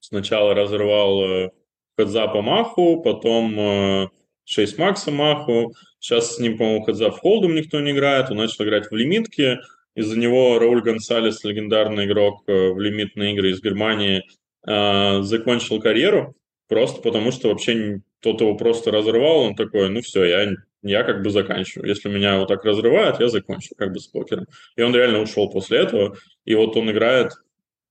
сначала 0.00 0.54
разорвал 0.54 1.24
э, 1.24 1.50
Хадзапа 1.96 2.42
Маху, 2.42 3.02
потом 3.02 3.58
э, 3.58 4.08
6 4.44 4.78
Макса 4.78 5.10
Маху. 5.10 5.74
Сейчас 5.98 6.36
с 6.36 6.38
ним, 6.38 6.58
по-моему, 6.58 6.84
Хадзап 6.84 7.16
в 7.16 7.20
холдом 7.20 7.54
никто 7.54 7.80
не 7.80 7.92
играет. 7.92 8.30
Он 8.30 8.36
начал 8.36 8.64
играть 8.64 8.90
в 8.90 8.94
лимитке. 8.94 9.60
Из-за 9.94 10.18
него 10.18 10.58
Рауль 10.58 10.82
Гонсалес, 10.82 11.42
легендарный 11.44 12.06
игрок 12.06 12.44
э, 12.46 12.70
в 12.70 12.78
лимитные 12.80 13.34
игры 13.34 13.50
из 13.50 13.62
Германии, 13.62 14.22
э, 14.66 15.22
закончил 15.22 15.80
карьеру. 15.80 16.34
Просто 16.68 17.02
потому, 17.02 17.32
что 17.32 17.48
вообще 17.48 18.00
тот 18.20 18.40
его 18.40 18.56
просто 18.56 18.90
разрывал, 18.90 19.40
он 19.40 19.54
такой, 19.54 19.90
ну 19.90 20.00
все, 20.00 20.24
я, 20.24 20.54
я 20.82 21.04
как 21.04 21.22
бы 21.22 21.30
заканчиваю. 21.30 21.88
Если 21.88 22.08
меня 22.08 22.38
вот 22.38 22.48
так 22.48 22.64
разрывают, 22.64 23.20
я 23.20 23.28
закончу 23.28 23.74
как 23.76 23.92
бы 23.92 24.00
с 24.00 24.06
покером. 24.06 24.46
И 24.76 24.82
он 24.82 24.94
реально 24.94 25.20
ушел 25.20 25.50
после 25.50 25.78
этого. 25.78 26.16
И 26.44 26.54
вот 26.54 26.76
он 26.76 26.90
играет, 26.90 27.32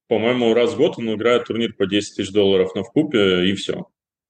по-моему, 0.07 0.53
раз 0.53 0.73
в 0.73 0.77
год 0.77 0.97
он 0.97 1.13
играет 1.13 1.45
турнир 1.45 1.73
по 1.73 1.87
10 1.87 2.15
тысяч 2.15 2.31
долларов 2.31 2.75
на 2.75 2.83
вкупе, 2.83 3.45
и 3.49 3.53
все. 3.55 3.87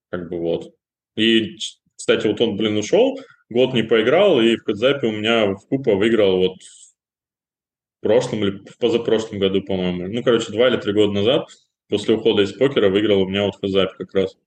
Как 0.09 0.29
бы 0.29 0.39
вот. 0.39 0.75
И, 1.15 1.57
кстати, 1.95 2.27
вот 2.27 2.39
он, 2.39 2.55
блин, 2.55 2.77
ушел, 2.77 3.19
год 3.49 3.73
не 3.73 3.83
поиграл, 3.83 4.39
и 4.39 4.55
в 4.55 4.63
Кадзапе 4.63 5.07
у 5.07 5.11
меня 5.11 5.47
в 5.47 5.67
купа 5.67 5.95
выиграл 5.95 6.37
вот 6.37 6.57
в 6.61 8.01
прошлом 8.01 8.43
или 8.43 8.63
в 8.65 8.77
позапрошлом 8.77 9.39
году, 9.39 9.61
по-моему. 9.63 10.07
Ну, 10.07 10.23
короче, 10.23 10.51
два 10.51 10.67
или 10.67 10.77
три 10.77 10.93
года 10.93 11.13
назад 11.13 11.47
после 11.89 12.15
ухода 12.15 12.43
из 12.43 12.53
покера 12.53 12.89
выиграл 12.89 13.21
у 13.21 13.27
меня 13.27 13.43
вот 13.43 13.59
Хазапь 13.59 13.97
как 13.97 14.13
раз. 14.13 14.37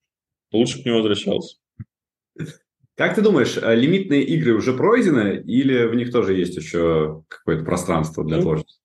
Лучше 0.52 0.82
к 0.82 0.86
не 0.86 0.92
возвращался. 0.92 1.56
Как 2.96 3.14
ты 3.14 3.22
думаешь, 3.22 3.56
э, 3.56 3.74
лимитные 3.74 4.22
игры 4.22 4.54
уже 4.54 4.72
пройдены 4.72 5.42
или 5.46 5.84
в 5.84 5.94
них 5.94 6.12
тоже 6.12 6.34
есть 6.34 6.56
еще 6.56 7.24
какое-то 7.28 7.64
пространство 7.64 8.24
для 8.24 8.36
ну, 8.36 8.42
творчества? 8.42 8.84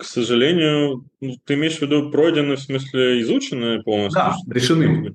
к 0.00 0.04
сожалению, 0.04 1.04
ну, 1.20 1.36
ты 1.44 1.54
имеешь 1.54 1.76
в 1.76 1.82
виду 1.82 2.10
пройденные, 2.10 2.56
в 2.56 2.60
смысле 2.60 3.20
изученные 3.20 3.82
полностью? 3.82 4.18
Да, 4.18 4.34
решены. 4.48 5.14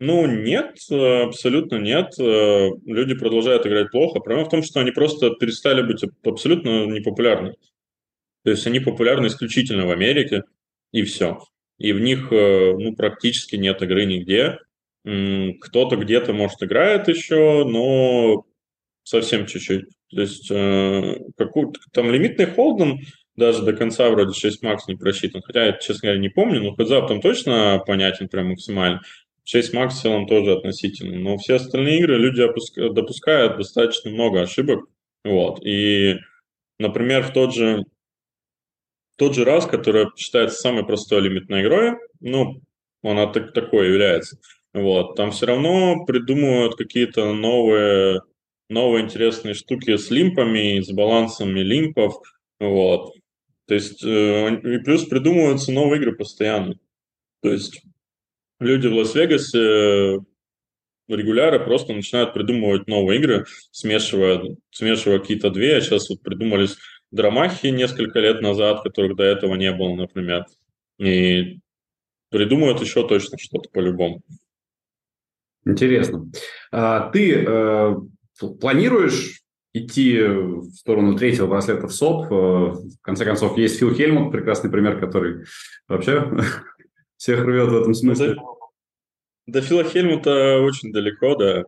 Ну, 0.00 0.26
нет, 0.26 0.76
абсолютно 0.90 1.76
нет. 1.76 2.12
Люди 2.18 3.14
продолжают 3.14 3.64
играть 3.66 3.92
плохо. 3.92 4.18
Проблема 4.18 4.48
в 4.48 4.50
том, 4.50 4.64
что 4.64 4.80
они 4.80 4.90
просто 4.90 5.30
перестали 5.30 5.82
быть 5.82 6.04
абсолютно 6.24 6.86
непопулярны. 6.86 7.54
То 8.42 8.50
есть 8.50 8.66
они 8.66 8.80
популярны 8.80 9.28
исключительно 9.28 9.86
в 9.86 9.92
Америке, 9.92 10.42
и 10.90 11.04
все. 11.04 11.38
И 11.78 11.92
в 11.92 12.00
них 12.00 12.32
ну, 12.32 12.96
практически 12.96 13.54
нет 13.54 13.80
игры 13.80 14.06
нигде. 14.06 14.58
Кто-то 15.04 15.96
где-то, 15.96 16.32
может, 16.32 16.62
играет 16.62 17.08
еще, 17.08 17.64
но 17.64 18.44
совсем 19.02 19.46
чуть-чуть. 19.46 19.84
То 20.10 20.20
есть 20.20 20.50
э, 20.50 21.16
какой 21.36 21.72
там 21.92 22.10
лимитный 22.10 22.46
холден 22.46 23.00
даже 23.36 23.62
до 23.62 23.72
конца 23.72 24.08
вроде 24.10 24.32
6 24.32 24.62
макс 24.62 24.86
не 24.86 24.94
просчитан. 24.94 25.42
Хотя 25.42 25.66
я, 25.66 25.72
честно 25.72 26.06
говоря, 26.06 26.20
не 26.20 26.28
помню, 26.28 26.62
но 26.62 26.74
хедзап 26.74 27.08
там 27.08 27.20
точно 27.20 27.82
понятен 27.86 28.28
прям 28.28 28.48
максимально. 28.48 29.02
6 29.44 29.74
макс 29.74 29.96
в 29.96 30.02
целом 30.02 30.26
тоже 30.26 30.52
относительно. 30.52 31.18
Но 31.18 31.36
все 31.36 31.56
остальные 31.56 31.98
игры 31.98 32.16
люди 32.18 32.46
допускают 32.90 33.58
достаточно 33.58 34.10
много 34.10 34.40
ошибок. 34.40 34.86
Вот. 35.24 35.64
И, 35.66 36.16
например, 36.78 37.24
в 37.24 37.32
тот 37.32 37.54
же, 37.54 37.84
тот 39.16 39.34
же 39.34 39.44
раз, 39.44 39.66
который 39.66 40.06
считается 40.16 40.60
самой 40.60 40.86
простой 40.86 41.22
лимитной 41.22 41.62
игрой, 41.62 41.96
ну, 42.20 42.62
она 43.02 43.26
так, 43.26 43.52
такой 43.52 43.88
является. 43.88 44.38
Вот. 44.74 45.14
Там 45.16 45.30
все 45.30 45.46
равно 45.46 46.04
придумывают 46.04 46.76
какие-то 46.76 47.32
новые 47.32 48.20
новые 48.68 49.04
интересные 49.04 49.54
штуки 49.54 49.96
с 49.96 50.10
лимпами, 50.10 50.80
с 50.80 50.90
балансами 50.90 51.60
лимпов, 51.60 52.16
вот. 52.60 53.14
То 53.66 53.74
есть, 53.74 54.04
э, 54.04 54.60
и 54.62 54.78
плюс 54.78 55.04
придумываются 55.06 55.72
новые 55.72 56.00
игры 56.00 56.14
постоянно. 56.16 56.74
То 57.42 57.52
есть, 57.52 57.82
люди 58.60 58.86
в 58.86 58.94
Лас-Вегасе 58.94 59.58
э, 59.58 60.18
регулярно 61.08 61.64
просто 61.64 61.92
начинают 61.92 62.34
придумывать 62.34 62.86
новые 62.88 63.20
игры, 63.20 63.46
смешивая, 63.70 64.56
смешивая 64.70 65.18
какие-то 65.18 65.50
две. 65.50 65.76
А 65.76 65.80
сейчас 65.80 66.08
вот 66.10 66.22
придумались 66.22 66.76
драмахи 67.10 67.68
несколько 67.68 68.20
лет 68.20 68.40
назад, 68.42 68.82
которых 68.82 69.16
до 69.16 69.24
этого 69.24 69.54
не 69.54 69.72
было, 69.72 69.94
например. 69.94 70.46
И 70.98 71.58
придумают 72.30 72.80
еще 72.80 73.06
точно 73.06 73.38
что-то 73.38 73.68
по-любому. 73.70 74.22
Интересно. 75.64 76.30
А, 76.70 77.10
ты 77.10 77.44
э, 77.46 77.94
Планируешь 78.60 79.42
идти 79.72 80.20
в 80.20 80.70
сторону 80.70 81.16
третьего 81.16 81.46
браслета 81.46 81.86
в 81.86 81.92
СОП? 81.92 82.24
Э, 82.24 82.34
в 82.34 83.00
конце 83.00 83.24
концов, 83.24 83.56
есть 83.56 83.78
Фил 83.78 83.94
Хельмут, 83.94 84.32
прекрасный 84.32 84.70
пример, 84.70 84.98
который 84.98 85.44
вообще 85.88 86.30
всех 87.16 87.44
рвет 87.44 87.68
в 87.68 87.76
этом 87.76 87.94
смысле. 87.94 88.36
До 89.46 89.60
Фила 89.60 89.84
Хельмута 89.84 90.60
очень 90.60 90.92
далеко, 90.92 91.36
да. 91.36 91.64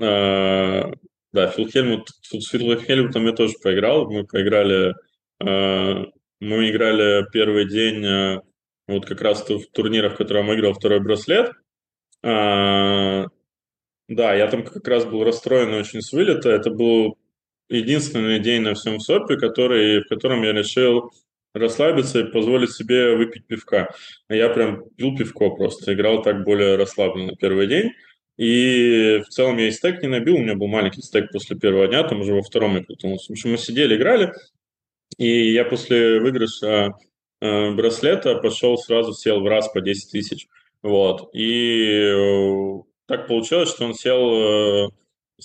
А, 0.00 0.92
да, 1.32 1.48
Фил 1.48 1.68
Хельмут, 1.68 2.08
с 2.22 2.48
Филом 2.48 2.80
Хельмутом 2.80 3.26
я 3.26 3.32
тоже 3.32 3.54
поиграл. 3.62 4.10
Мы 4.10 4.24
поиграли, 4.24 4.94
а, 5.42 6.04
мы 6.40 6.70
играли 6.70 7.26
первый 7.30 7.68
день 7.68 8.04
а, 8.06 8.42
вот 8.88 9.04
как 9.04 9.20
раз 9.20 9.46
в 9.48 9.66
турнирах, 9.72 10.14
в 10.14 10.16
котором 10.16 10.54
играл 10.54 10.72
второй 10.72 11.00
браслет. 11.00 11.52
А, 12.22 13.26
да, 14.08 14.34
я 14.34 14.46
там 14.48 14.64
как 14.64 14.86
раз 14.88 15.04
был 15.04 15.24
расстроен 15.24 15.74
очень 15.74 16.00
с 16.00 16.12
вылета. 16.12 16.50
Это 16.50 16.70
был 16.70 17.18
единственный 17.68 18.38
день 18.38 18.62
на 18.62 18.74
всем 18.74 19.00
СОПе, 19.00 19.36
который, 19.36 20.02
в 20.02 20.08
котором 20.08 20.42
я 20.42 20.52
решил 20.52 21.10
расслабиться 21.54 22.20
и 22.20 22.30
позволить 22.30 22.72
себе 22.72 23.16
выпить 23.16 23.46
пивка. 23.46 23.88
Я 24.28 24.48
прям 24.50 24.88
пил 24.90 25.16
пивко 25.16 25.50
просто, 25.50 25.94
играл 25.94 26.22
так 26.22 26.44
более 26.44 26.76
расслабленно 26.76 27.34
первый 27.34 27.66
день. 27.66 27.92
И 28.36 29.22
в 29.26 29.28
целом 29.30 29.56
я 29.56 29.68
и 29.68 29.70
стек 29.70 30.02
не 30.02 30.08
набил, 30.08 30.36
у 30.36 30.40
меня 30.40 30.54
был 30.54 30.66
маленький 30.66 31.00
стек 31.00 31.32
после 31.32 31.56
первого 31.56 31.88
дня, 31.88 32.02
там 32.02 32.20
уже 32.20 32.34
во 32.34 32.42
втором 32.42 32.76
я 32.76 32.84
крутанулся. 32.84 33.28
В 33.28 33.30
общем, 33.30 33.52
мы 33.52 33.56
сидели, 33.56 33.96
играли, 33.96 34.34
и 35.16 35.52
я 35.52 35.64
после 35.64 36.20
выигрыша 36.20 36.92
э, 37.40 37.70
браслета 37.70 38.34
пошел 38.36 38.76
сразу, 38.76 39.14
сел 39.14 39.40
в 39.40 39.46
раз 39.46 39.68
по 39.68 39.80
10 39.80 40.10
тысяч. 40.10 40.48
Вот. 40.82 41.30
И 41.34 42.02
э, 42.02 42.82
так 43.06 43.26
получилось, 43.26 43.70
что 43.70 43.84
он 43.84 43.94
сел, 43.94 44.86
э, 44.86 44.88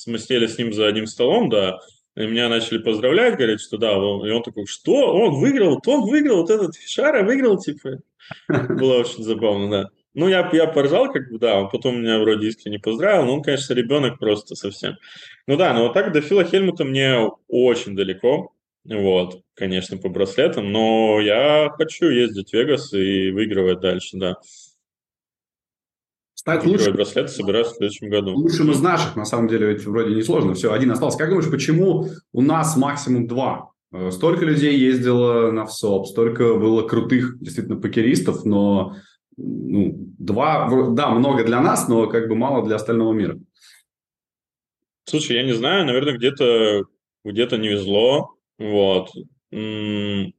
мы 0.08 0.20
сели 0.20 0.48
с 0.48 0.58
ним 0.58 0.74
за 0.74 0.88
одним 0.88 1.08
столом, 1.08 1.50
да, 1.50 1.80
и 2.16 2.26
меня 2.26 2.50
начали 2.50 2.80
поздравлять, 2.80 3.38
говорят, 3.38 3.62
что 3.62 3.78
да, 3.78 3.94
и 3.94 4.32
он 4.32 4.44
такой, 4.44 4.66
что, 4.66 4.94
он 4.94 5.40
выиграл, 5.40 5.76
вот 5.76 5.88
он 5.88 6.10
выиграл, 6.10 6.42
вот 6.42 6.50
этот 6.50 6.76
Фишара 6.76 7.24
выиграл, 7.24 7.58
типа. 7.58 8.00
Было 8.48 9.00
очень 9.00 9.24
забавно, 9.24 9.70
да. 9.70 9.90
Ну, 10.14 10.28
я, 10.28 10.50
я 10.52 10.68
поржал, 10.68 11.12
как 11.12 11.32
бы, 11.32 11.40
да, 11.40 11.58
он 11.58 11.70
потом 11.70 12.02
меня 12.02 12.20
вроде 12.20 12.48
искренне 12.48 12.80
поздравил, 12.80 13.26
но 13.26 13.36
он, 13.36 13.44
конечно, 13.44 13.74
ребенок 13.74 14.20
просто 14.20 14.56
совсем. 14.56 14.98
Ну 15.48 15.56
да, 15.56 15.74
но 15.74 15.84
вот 15.84 15.94
так 15.94 16.12
до 16.12 16.22
Фила 16.22 16.44
Хельмута 16.44 16.84
мне 16.84 17.30
очень 17.48 17.96
далеко, 17.96 18.52
вот, 18.84 19.42
конечно, 19.54 19.98
по 19.98 20.10
браслетам, 20.10 20.72
но 20.72 21.22
я 21.22 21.70
хочу 21.78 22.10
ездить 22.10 22.50
в 22.50 22.54
Вегас 22.54 22.92
и 22.94 23.32
выигрывать 23.32 23.80
дальше, 23.80 24.18
да. 24.18 24.36
Стать 26.42 26.66
лучшим, 26.66 26.96
браслет 26.96 27.30
собираюсь 27.30 27.68
в 27.68 27.76
следующем 27.76 28.10
году. 28.10 28.34
Лучшим 28.34 28.72
из 28.72 28.82
наших, 28.82 29.16
на 29.16 29.26
самом 29.26 29.48
деле, 29.48 29.68
ведь 29.68 29.86
вроде 29.86 30.16
несложно. 30.16 30.56
Все, 30.56 30.74
один 30.74 30.90
остался. 30.90 31.20
Как 31.20 31.30
думаешь, 31.30 31.52
почему 31.52 32.08
у 32.34 32.42
нас 32.42 32.76
максимум 32.76 33.28
два? 33.28 33.70
Э, 33.92 34.10
столько 34.10 34.44
людей 34.44 34.76
ездило 34.76 35.52
на 35.52 35.68
ВСОП, 35.68 36.08
столько 36.08 36.56
было 36.56 36.82
крутых, 36.88 37.38
действительно, 37.40 37.80
покеристов, 37.80 38.44
но 38.44 38.96
ну, 39.38 39.94
два, 40.18 40.68
да, 40.94 41.12
много 41.12 41.44
для 41.44 41.62
нас, 41.62 41.88
но 41.88 42.08
как 42.08 42.28
бы 42.28 42.34
мало 42.34 42.66
для 42.66 42.78
остального 42.78 43.14
мира. 43.14 43.38
Слушай, 45.04 45.36
я 45.36 45.44
не 45.44 45.54
знаю, 45.54 45.86
наверное, 45.86 46.18
где-то 46.18 46.86
где-то 47.24 47.58
не 47.58 47.68
везло, 47.68 48.34
вот. 48.58 49.12
Но 49.52 50.32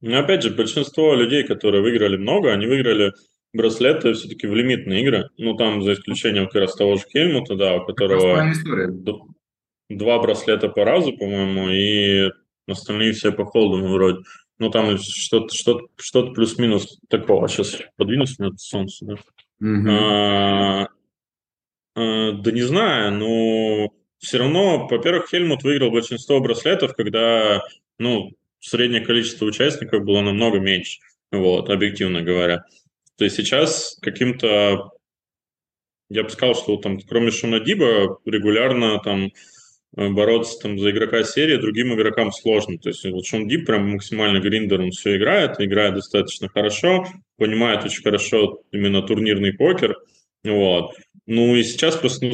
опять 0.00 0.42
же, 0.42 0.48
большинство 0.48 1.14
людей, 1.14 1.44
которые 1.44 1.82
выиграли 1.82 2.16
много, 2.16 2.52
они 2.54 2.64
выиграли 2.64 3.12
браслеты 3.54 4.12
все-таки 4.12 4.46
в 4.46 4.54
лимитные 4.54 5.02
игры. 5.02 5.30
Ну, 5.38 5.54
там, 5.54 5.82
за 5.82 5.94
исключением 5.94 6.46
как 6.46 6.62
раз 6.62 6.74
того 6.74 6.96
же 6.96 7.04
Хельмута, 7.10 7.54
да, 7.54 7.76
у 7.76 7.86
которого 7.86 8.52
два 9.88 10.18
браслета 10.18 10.68
по 10.68 10.84
разу, 10.84 11.16
по-моему, 11.16 11.70
и 11.70 12.30
остальные 12.66 13.12
все 13.12 13.32
по 13.32 13.44
холдам 13.44 13.90
вроде. 13.92 14.18
Ну, 14.58 14.70
там 14.70 14.98
что-то 14.98 15.54
что 15.54 15.80
что 15.96 16.32
плюс-минус 16.32 16.98
такого. 17.08 17.48
Сейчас 17.48 17.80
подвинусь 17.96 18.38
на 18.38 18.56
солнце, 18.56 19.04
да? 19.04 19.14
Угу. 19.60 19.88
А, 19.88 20.88
а, 21.94 22.32
да 22.32 22.50
не 22.52 22.62
знаю, 22.62 23.12
но 23.12 23.92
все 24.18 24.38
равно, 24.38 24.86
во-первых, 24.88 25.28
Хельмут 25.28 25.62
выиграл 25.62 25.90
большинство 25.90 26.40
браслетов, 26.40 26.94
когда, 26.94 27.62
ну, 27.98 28.30
среднее 28.60 29.04
количество 29.04 29.44
участников 29.44 30.04
было 30.04 30.22
намного 30.22 30.58
меньше, 30.58 31.00
вот, 31.30 31.68
объективно 31.68 32.22
говоря. 32.22 32.64
То 33.16 33.24
есть 33.24 33.36
сейчас 33.36 33.96
каким-то, 34.00 34.90
я 36.08 36.22
бы 36.24 36.30
сказал, 36.30 36.54
что 36.54 36.76
там, 36.78 36.98
кроме 37.00 37.30
Шона 37.30 37.60
Диба, 37.60 38.18
регулярно 38.24 38.98
там 38.98 39.30
э, 39.96 40.08
бороться 40.08 40.58
там 40.60 40.78
за 40.78 40.90
игрока 40.90 41.22
серии 41.22 41.56
другим 41.56 41.94
игрокам 41.94 42.32
сложно. 42.32 42.78
То 42.78 42.88
есть 42.88 43.04
вот 43.04 43.24
Шон 43.24 43.46
Диб 43.46 43.66
прям 43.66 43.90
максимально 43.90 44.40
гриндер, 44.40 44.80
он 44.80 44.90
все 44.90 45.16
играет, 45.16 45.60
играет 45.60 45.94
достаточно 45.94 46.48
хорошо, 46.48 47.06
понимает 47.36 47.84
очень 47.84 48.02
хорошо 48.02 48.62
именно 48.72 49.02
турнирный 49.02 49.52
покер. 49.52 49.96
Вот. 50.42 50.94
Ну 51.26 51.54
и 51.54 51.62
сейчас 51.62 51.96
просто 51.96 52.26
ну, 52.26 52.32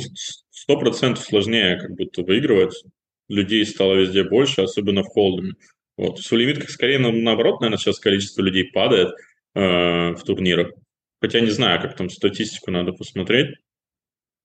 сто 0.50 0.78
процентов 0.78 1.24
сложнее 1.24 1.78
как 1.78 1.94
будто 1.94 2.22
выигрывать. 2.22 2.82
Людей 3.28 3.64
стало 3.64 3.94
везде 3.94 4.24
больше, 4.24 4.62
особенно 4.62 5.02
в 5.02 5.08
холдами. 5.08 5.54
Вот. 5.96 6.18
В 6.18 6.32
лимитках 6.32 6.70
скорее 6.70 6.98
наоборот, 6.98 7.60
наверное, 7.60 7.78
сейчас 7.78 8.00
количество 8.00 8.40
людей 8.40 8.64
падает– 8.64 9.10
э, 9.54 10.14
в 10.14 10.22
турнирах. 10.24 10.72
Хотя 11.20 11.40
не 11.40 11.50
знаю, 11.50 11.80
как 11.80 11.96
там 11.96 12.08
статистику 12.08 12.70
надо 12.70 12.92
посмотреть. 12.92 13.56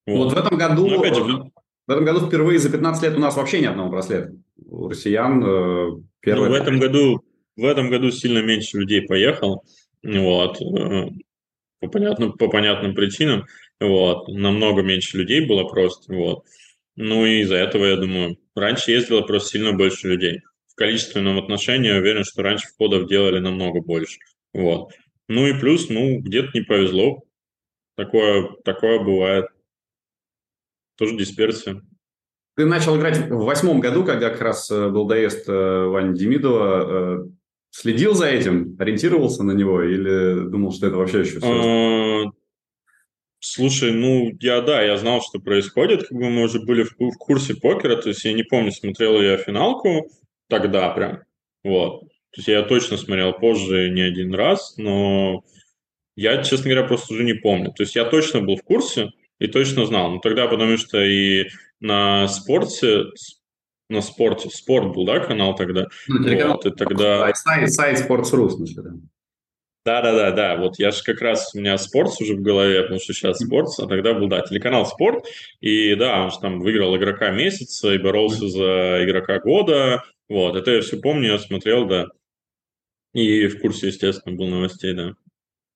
Вот, 0.05 0.25
вот 0.25 0.33
в 0.33 0.37
этом 0.37 0.57
году... 0.57 0.87
Но, 0.87 0.99
опять 0.99 1.15
же, 1.15 1.23
в 1.23 1.91
этом 1.91 2.05
году 2.05 2.27
впервые 2.27 2.59
за 2.59 2.69
15 2.69 3.03
лет 3.03 3.15
у 3.15 3.19
нас 3.19 3.35
вообще 3.35 3.61
ни 3.61 3.65
одного 3.65 3.89
браслета. 3.89 4.33
У 4.57 4.89
россиян 4.89 5.43
э, 5.43 6.01
первый... 6.21 6.49
Ну, 6.49 6.55
в 6.55 6.57
этом 6.57 6.79
году 6.79 7.23
в 7.55 7.65
этом 7.65 7.89
году 7.89 8.11
сильно 8.11 8.39
меньше 8.39 8.77
людей 8.77 9.01
поехал, 9.01 9.63
вот, 10.03 10.61
э, 10.61 11.09
по 11.79 11.87
понятным, 11.87 12.33
по 12.33 12.49
понятным 12.49 12.95
причинам, 12.95 13.45
вот, 13.79 14.27
намного 14.27 14.81
меньше 14.81 15.17
людей 15.17 15.45
было 15.45 15.63
просто, 15.63 16.13
вот. 16.13 16.43
Ну 16.97 17.25
и 17.25 17.41
из-за 17.41 17.55
этого, 17.55 17.85
я 17.85 17.97
думаю, 17.97 18.37
раньше 18.55 18.91
ездило 18.91 19.21
просто 19.21 19.49
сильно 19.49 19.73
больше 19.73 20.07
людей. 20.07 20.41
В 20.67 20.75
количественном 20.75 21.37
отношении 21.37 21.89
я 21.89 21.97
уверен, 21.97 22.23
что 22.23 22.41
раньше 22.41 22.67
входов 22.67 23.07
делали 23.07 23.39
намного 23.39 23.81
больше. 23.81 24.19
Вот. 24.55 24.93
Ну 25.27 25.47
и 25.47 25.59
плюс, 25.59 25.89
ну, 25.89 26.19
где-то 26.21 26.51
не 26.53 26.61
повезло. 26.61 27.23
Такое, 27.97 28.49
такое 28.63 28.99
бывает. 28.99 29.47
Тоже 30.97 31.17
дисперсия. 31.17 31.81
Ты 32.55 32.65
начал 32.65 32.97
играть 32.97 33.17
в 33.29 33.43
восьмом 33.43 33.81
году, 33.81 34.05
когда 34.05 34.29
как 34.29 34.39
раз 34.39 34.71
э, 34.71 34.89
был 34.89 35.07
доезд 35.07 35.49
э, 35.49 35.85
Вани 35.87 36.17
Демидова. 36.17 37.19
Э, 37.19 37.27
следил 37.69 38.13
за 38.13 38.27
этим, 38.27 38.77
ориентировался 38.79 39.43
на 39.43 39.51
него 39.51 39.83
или 39.83 40.47
думал, 40.49 40.71
что 40.71 40.87
это 40.87 40.95
вообще 40.95 41.21
еще 41.21 41.39
все? 41.39 42.23
А, 42.25 42.31
слушай, 43.39 43.91
ну, 43.91 44.31
я, 44.39 44.61
да, 44.61 44.81
я 44.81 44.95
знал, 44.95 45.21
что 45.21 45.39
происходит, 45.39 46.07
как 46.07 46.17
бы 46.17 46.29
мы 46.29 46.43
уже 46.43 46.61
были 46.61 46.83
в, 46.83 46.93
в 46.97 47.17
курсе 47.17 47.55
покера, 47.55 47.97
то 47.97 48.07
есть 48.07 48.23
я 48.23 48.31
не 48.31 48.43
помню, 48.43 48.71
смотрел 48.71 49.21
я 49.21 49.35
финалку 49.35 50.09
тогда 50.47 50.89
прям, 50.91 51.23
вот. 51.65 52.03
То 52.35 52.39
есть 52.39 52.47
я 52.49 52.63
точно 52.63 52.97
смотрел 52.97 53.31
позже 53.31 53.89
не 53.89 54.01
один 54.01 54.35
раз, 54.35 54.75
но 54.77 55.41
я, 56.17 56.43
честно 56.43 56.69
говоря, 56.69 56.85
просто 56.85 57.13
уже 57.13 57.23
не 57.23 57.33
помню. 57.33 57.71
То 57.71 57.83
есть 57.83 57.95
я 57.95 58.03
точно 58.03 58.41
был 58.41 58.57
в 58.57 58.63
курсе 58.63 59.11
и 59.39 59.47
точно 59.47 59.85
знал. 59.85 60.11
Но 60.11 60.19
тогда, 60.19 60.47
потому 60.47 60.75
что 60.75 61.01
и 61.01 61.45
на 61.79 62.27
спорте, 62.27 63.05
на 63.89 64.01
спорте, 64.01 64.49
спорт 64.49 64.93
был, 64.93 65.05
да, 65.05 65.21
канал 65.21 65.55
тогда? 65.55 65.87
Ну, 66.09 66.25
телеканал. 66.25 66.57
Вот, 66.57 66.65
и 66.65 66.71
тогда... 66.71 67.33
Сайт, 67.33 67.71
сайт 67.71 67.99
Sports.ru, 67.99 68.47
в 68.47 68.51
смысле, 68.51 68.83
да. 68.83 68.89
Да, 69.85 70.01
да, 70.01 70.13
да, 70.13 70.31
да. 70.31 70.57
Вот 70.57 70.77
я 70.77 70.91
же 70.91 71.01
как 71.03 71.21
раз 71.21 71.55
у 71.55 71.59
меня 71.59 71.77
спорт 71.77 72.11
уже 72.19 72.33
в 72.33 72.41
голове, 72.41 72.81
потому 72.81 72.99
что 72.99 73.13
сейчас 73.13 73.37
спорт, 73.37 73.69
а 73.79 73.87
тогда 73.87 74.13
был, 74.13 74.27
да, 74.27 74.41
телеканал 74.41 74.85
спорт. 74.85 75.25
И 75.61 75.95
да, 75.95 76.23
он 76.23 76.31
же 76.31 76.39
там 76.41 76.59
выиграл 76.59 76.97
игрока 76.97 77.29
месяца 77.29 77.93
и 77.93 77.97
боролся 77.97 78.49
за 78.49 79.05
игрока 79.05 79.39
года. 79.39 80.03
Вот, 80.27 80.57
это 80.57 80.71
я 80.71 80.81
все 80.81 80.97
помню, 80.97 81.33
я 81.33 81.39
смотрел, 81.39 81.85
да. 81.85 82.07
И 83.15 83.47
в 83.47 83.61
курсе, 83.61 83.87
естественно, 83.87 84.35
был 84.35 84.47
новостей, 84.47 84.93
да. 84.93 85.13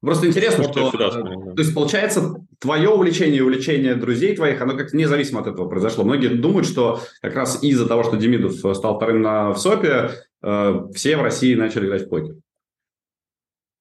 Просто 0.02 0.28
интересно, 0.28 0.66
Спорт 0.66 0.78
что... 0.78 0.90
Всегда 0.90 1.12
смотрел, 1.12 1.44
да. 1.46 1.54
То 1.54 1.62
есть, 1.62 1.74
получается, 1.74 2.36
твое 2.60 2.90
увлечение 2.90 3.38
и 3.38 3.42
увлечение 3.42 3.96
друзей 3.96 4.36
твоих, 4.36 4.62
оно 4.62 4.76
как-то 4.76 4.98
независимо 4.98 5.40
от 5.40 5.48
этого 5.48 5.70
произошло. 5.70 6.04
Многие 6.04 6.28
думают, 6.28 6.68
что 6.68 7.02
как 7.22 7.36
раз 7.36 7.64
из-за 7.64 7.88
того, 7.88 8.04
что 8.04 8.18
Демидов 8.18 8.56
стал 8.56 8.98
вторым 8.98 9.22
на, 9.22 9.52
в 9.52 9.58
СОПе, 9.58 10.12
э, 10.42 10.74
все 10.94 11.16
в 11.16 11.22
России 11.22 11.56
начали 11.56 11.86
играть 11.86 12.08
в 12.08 12.10
покер. 12.10 12.36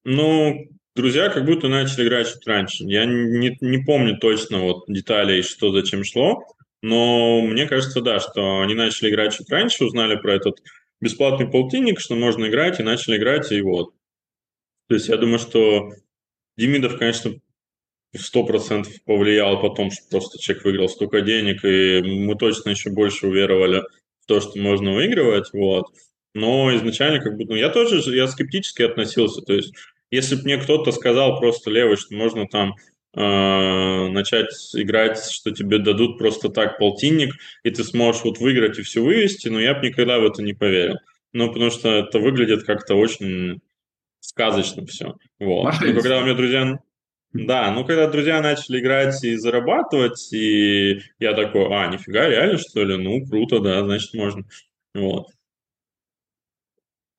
Ну, 0.05 0.69
друзья 0.95 1.29
как 1.29 1.45
будто 1.45 1.67
начали 1.67 2.07
играть 2.07 2.29
чуть 2.29 2.47
раньше. 2.47 2.85
Я 2.85 3.07
не, 3.07 3.59
не 3.61 3.79
помню 3.79 4.19
точно 4.19 4.61
вот 4.61 4.85
деталей, 4.87 5.43
что 5.43 5.73
зачем 5.73 6.05
шло, 6.05 6.45
но 6.81 7.41
мне 7.43 7.67
кажется, 7.67 8.03
да, 8.03 8.21
что 8.21 8.61
они 8.61 8.75
начали 8.75 9.11
играть 9.11 9.37
чуть 9.37 9.51
раньше, 9.51 9.85
узнали 9.85 10.15
про 10.15 10.35
этот 10.35 10.61
бесплатный 11.01 11.49
полтинник, 11.49 12.01
что 12.01 12.15
можно 12.15 12.47
играть, 12.47 12.81
и 12.81 12.83
начали 12.83 13.17
играть, 13.17 13.53
и 13.53 13.61
вот. 13.61 13.95
То 14.89 14.95
есть 14.95 15.09
я 15.09 15.17
думаю, 15.17 15.39
что 15.39 15.91
Демидов, 16.57 16.99
конечно, 16.99 17.35
сто 18.17 18.45
процентов 18.45 18.93
повлиял 19.05 19.61
потом, 19.61 19.91
что 19.91 20.03
просто 20.11 20.39
человек 20.39 20.65
выиграл 20.65 20.89
столько 20.89 21.21
денег, 21.21 21.65
и 21.65 22.03
мы 22.03 22.35
точно 22.37 22.71
еще 22.71 22.91
больше 22.91 23.27
уверовали 23.27 23.83
в 24.21 24.27
то, 24.27 24.41
что 24.41 24.59
можно 24.59 24.93
выигрывать, 24.93 25.53
вот. 25.53 25.87
Но 26.35 26.75
изначально 26.77 27.21
как 27.21 27.37
бы, 27.37 27.45
ну, 27.45 27.55
я 27.55 27.69
тоже, 27.69 27.99
я 28.15 28.27
скептически 28.27 28.83
относился, 28.83 29.43
то 29.43 29.53
есть 29.55 29.75
если 30.11 30.37
бы 30.37 30.43
мне 30.45 30.59
кто-то 30.59 30.91
сказал 30.93 31.39
просто 31.39 31.71
левый, 31.71 31.97
что 31.97 32.15
можно 32.15 32.47
там 32.47 32.75
э, 33.19 34.09
начать 34.09 34.53
играть, 34.75 35.19
что 35.31 35.51
тебе 35.51 35.79
дадут 35.79 36.19
просто 36.19 36.49
так 36.49 36.79
полтинник, 36.79 37.35
и 37.65 37.71
ты 37.71 37.83
сможешь 37.83 38.23
вот 38.23 38.39
выиграть 38.39 38.79
и 38.79 38.83
все 38.83 39.03
вывести, 39.03 39.49
но 39.49 39.61
я 39.61 39.75
бы 39.75 39.89
никогда 39.89 40.19
в 40.19 40.25
это 40.25 40.43
не 40.43 40.55
поверил. 40.55 40.97
Ну, 41.33 41.49
потому 41.53 41.71
что 41.71 41.89
это 41.89 42.19
выглядит 42.19 42.65
как-то 42.65 42.95
очень 42.95 43.61
сказочно 44.21 44.87
все. 44.87 45.17
Вот. 45.39 45.75
Но 45.81 46.01
когда 46.01 46.19
у 46.19 46.25
меня 46.25 46.35
друзья... 46.35 46.79
Да, 47.35 47.71
ну 47.73 47.85
когда 47.85 48.09
друзья 48.09 48.41
начали 48.41 48.81
играть 48.81 49.23
и 49.23 49.37
зарабатывать, 49.37 50.33
и 50.33 51.03
я 51.19 51.35
такой, 51.35 51.67
а, 51.67 51.89
нифига, 51.89 52.27
реально, 52.27 52.57
что 52.57 52.83
ли? 52.83 52.97
Ну, 52.97 53.27
круто, 53.27 53.61
да, 53.61 53.85
значит, 53.85 54.15
можно. 54.15 54.45
Вот. 54.95 55.27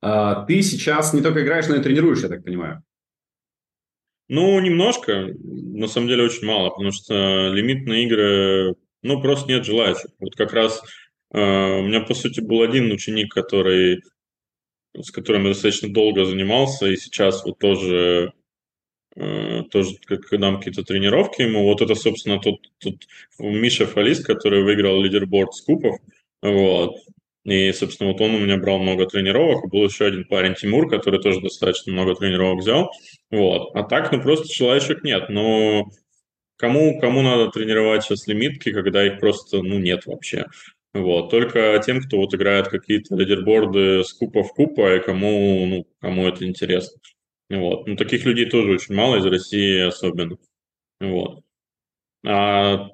А, 0.02 0.44
ты 0.46 0.62
сейчас 0.62 1.12
не 1.12 1.22
только 1.22 1.42
играешь, 1.42 1.68
но 1.68 1.76
и 1.76 1.82
тренируешь, 1.82 2.22
я 2.22 2.28
так 2.28 2.42
понимаю. 2.42 2.82
Ну, 4.32 4.60
немножко, 4.60 5.34
на 5.42 5.88
самом 5.88 6.06
деле 6.06 6.22
очень 6.22 6.46
мало, 6.46 6.70
потому 6.70 6.92
что 6.92 7.48
лимитные 7.52 8.04
игры, 8.04 8.76
ну, 9.02 9.20
просто 9.20 9.48
нет 9.48 9.64
желающих. 9.64 10.08
Вот 10.20 10.36
как 10.36 10.52
раз 10.52 10.80
э, 11.34 11.36
у 11.40 11.82
меня, 11.82 11.98
по 11.98 12.14
сути, 12.14 12.38
был 12.38 12.62
один 12.62 12.92
ученик, 12.92 13.34
который, 13.34 14.02
с 14.96 15.10
которым 15.10 15.46
я 15.46 15.48
достаточно 15.48 15.92
долго 15.92 16.24
занимался, 16.24 16.86
и 16.86 16.96
сейчас 16.96 17.44
вот 17.44 17.58
тоже, 17.58 18.32
э, 19.16 19.64
тоже 19.64 19.96
как 20.06 20.20
дам 20.38 20.58
какие-то 20.58 20.84
тренировки 20.84 21.42
ему. 21.42 21.64
Вот 21.64 21.82
это, 21.82 21.96
собственно, 21.96 22.38
тот, 22.38 22.60
тот 22.78 22.94
Миша 23.40 23.84
Фалис, 23.84 24.24
который 24.24 24.62
выиграл 24.62 25.02
лидерборд 25.02 25.54
с 25.54 25.60
купов. 25.60 25.96
Вот. 26.40 26.94
И, 27.44 27.72
собственно, 27.72 28.12
вот 28.12 28.20
он 28.20 28.34
у 28.34 28.38
меня 28.38 28.58
брал 28.58 28.78
много 28.78 29.06
тренировок. 29.06 29.70
Был 29.70 29.84
еще 29.84 30.06
один 30.06 30.24
парень, 30.24 30.54
Тимур, 30.54 30.88
который 30.88 31.20
тоже 31.20 31.40
достаточно 31.40 31.92
много 31.92 32.14
тренировок 32.14 32.60
взял. 32.60 32.90
Вот. 33.30 33.74
А 33.74 33.82
так, 33.82 34.12
ну, 34.12 34.20
просто 34.20 34.52
желающих 34.52 35.02
нет. 35.02 35.30
Но 35.30 35.86
кому, 36.56 37.00
кому 37.00 37.22
надо 37.22 37.50
тренировать 37.50 38.04
сейчас 38.04 38.26
лимитки, 38.26 38.72
когда 38.72 39.06
их 39.06 39.18
просто, 39.20 39.62
ну, 39.62 39.78
нет 39.78 40.04
вообще. 40.06 40.46
Вот. 40.92 41.30
Только 41.30 41.80
тем, 41.84 42.00
кто 42.02 42.18
вот 42.18 42.34
играет 42.34 42.68
какие-то 42.68 43.16
лидерборды 43.16 44.04
с 44.04 44.12
купа 44.12 44.42
в 44.42 44.52
купа, 44.52 44.96
и 44.96 45.00
кому, 45.00 45.66
ну, 45.66 45.86
кому 46.00 46.26
это 46.26 46.44
интересно. 46.44 47.00
Вот. 47.48 47.86
Ну, 47.86 47.96
таких 47.96 48.24
людей 48.26 48.46
тоже 48.46 48.72
очень 48.72 48.94
мало, 48.94 49.16
из 49.16 49.24
России 49.24 49.80
особенно. 49.80 50.36
Вот. 51.00 51.42
А 52.26 52.90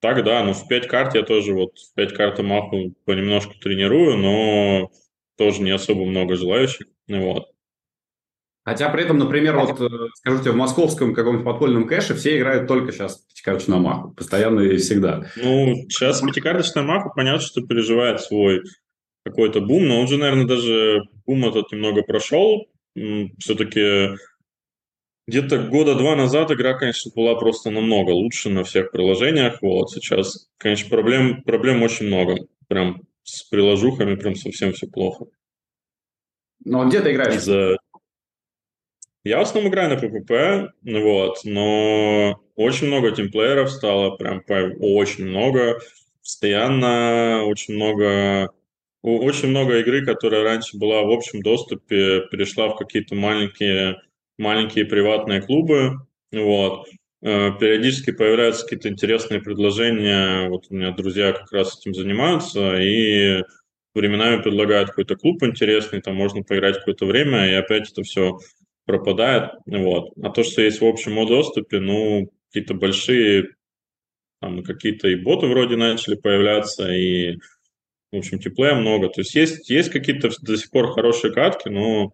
так, 0.00 0.24
да, 0.24 0.44
но 0.44 0.52
в 0.52 0.68
5 0.68 0.86
карт 0.86 1.14
я 1.14 1.22
тоже 1.22 1.54
вот 1.54 1.78
в 1.78 1.94
5 1.94 2.14
карт 2.14 2.38
маху 2.40 2.94
понемножку 3.04 3.54
тренирую, 3.58 4.16
но 4.16 4.90
тоже 5.36 5.62
не 5.62 5.70
особо 5.70 6.04
много 6.04 6.36
желающих. 6.36 6.86
Вот. 7.08 7.46
Хотя 8.64 8.90
при 8.90 9.02
этом, 9.02 9.16
например, 9.16 9.56
вот 9.56 9.80
э, 9.80 9.88
скажу 10.16 10.42
тебе, 10.42 10.52
в 10.52 10.56
московском 10.56 11.14
каком-нибудь 11.14 11.46
подпольном 11.46 11.86
кэше 11.86 12.14
все 12.14 12.36
играют 12.36 12.68
только 12.68 12.92
сейчас 12.92 13.16
пятикарточную 13.16 13.80
маху, 13.80 14.12
постоянно 14.12 14.60
и 14.60 14.76
всегда. 14.76 15.24
Ну, 15.36 15.74
сейчас 15.88 16.20
пятикарточная 16.20 16.82
маха, 16.82 17.08
понятно, 17.08 17.40
что 17.40 17.62
переживает 17.62 18.20
свой 18.20 18.62
какой-то 19.24 19.62
бум, 19.62 19.88
но 19.88 20.00
он 20.00 20.06
же, 20.06 20.18
наверное, 20.18 20.46
даже 20.46 21.00
бум 21.24 21.46
этот 21.46 21.72
немного 21.72 22.02
прошел. 22.02 22.66
Все-таки 23.38 24.10
где-то 25.28 25.58
года 25.64 25.94
два 25.94 26.16
назад 26.16 26.50
игра, 26.50 26.72
конечно, 26.72 27.12
была 27.14 27.34
просто 27.34 27.68
намного 27.68 28.12
лучше 28.12 28.48
на 28.48 28.64
всех 28.64 28.90
приложениях. 28.90 29.60
Вот 29.60 29.90
сейчас, 29.90 30.48
конечно, 30.56 30.88
проблем, 30.88 31.42
проблем 31.42 31.82
очень 31.82 32.06
много. 32.06 32.46
Прям 32.66 33.02
с 33.24 33.42
приложухами 33.42 34.14
прям 34.14 34.34
совсем 34.34 34.72
все 34.72 34.86
плохо. 34.86 35.26
Ну, 36.64 36.80
а 36.80 36.86
где 36.86 37.02
ты 37.02 37.12
играешь? 37.12 37.36
Из-за... 37.36 37.76
Я 39.22 39.40
в 39.40 39.42
основном 39.42 39.70
играю 39.70 39.90
на 39.90 40.02
PPP, 40.02 40.68
вот, 40.98 41.40
но 41.44 42.40
очень 42.56 42.86
много 42.86 43.10
тимплееров 43.10 43.70
стало, 43.70 44.16
прям 44.16 44.42
очень 44.48 45.26
много. 45.26 45.78
Постоянно 46.22 47.44
очень 47.44 47.74
много 47.74 48.50
очень 49.02 49.48
много 49.48 49.78
игры, 49.78 50.04
которая 50.04 50.42
раньше 50.42 50.76
была 50.76 51.02
в 51.02 51.10
общем 51.10 51.42
доступе, 51.42 52.22
перешла 52.30 52.68
в 52.68 52.76
какие-то 52.76 53.14
маленькие 53.14 54.00
маленькие 54.38 54.84
приватные 54.84 55.42
клубы, 55.42 55.98
вот. 56.32 56.86
Э, 57.20 57.50
периодически 57.58 58.12
появляются 58.12 58.62
какие-то 58.62 58.88
интересные 58.88 59.40
предложения. 59.40 60.48
Вот 60.48 60.66
у 60.70 60.74
меня 60.74 60.92
друзья 60.92 61.32
как 61.32 61.50
раз 61.52 61.76
этим 61.78 61.94
занимаются, 61.94 62.80
и 62.80 63.42
временами 63.94 64.40
предлагают 64.40 64.90
какой-то 64.90 65.16
клуб 65.16 65.42
интересный, 65.42 66.00
там 66.00 66.14
можно 66.14 66.42
поиграть 66.42 66.78
какое-то 66.78 67.06
время, 67.06 67.50
и 67.50 67.54
опять 67.54 67.90
это 67.90 68.02
все 68.02 68.38
пропадает. 68.86 69.50
Вот. 69.66 70.12
А 70.22 70.30
то, 70.30 70.42
что 70.44 70.62
есть 70.62 70.80
в 70.80 70.86
общем 70.86 71.14
доступе, 71.26 71.80
ну, 71.80 72.30
какие-то 72.46 72.74
большие, 72.74 73.48
там 74.40 74.62
какие-то 74.62 75.08
и 75.08 75.16
боты 75.16 75.46
вроде 75.46 75.76
начали 75.76 76.14
появляться, 76.14 76.90
и, 76.92 77.36
в 78.12 78.16
общем, 78.16 78.38
теплее 78.38 78.74
много. 78.74 79.08
То 79.08 79.22
есть 79.22 79.34
есть, 79.34 79.68
есть 79.68 79.90
какие-то 79.90 80.30
до 80.42 80.56
сих 80.56 80.70
пор 80.70 80.92
хорошие 80.92 81.32
катки, 81.32 81.68
но 81.68 82.12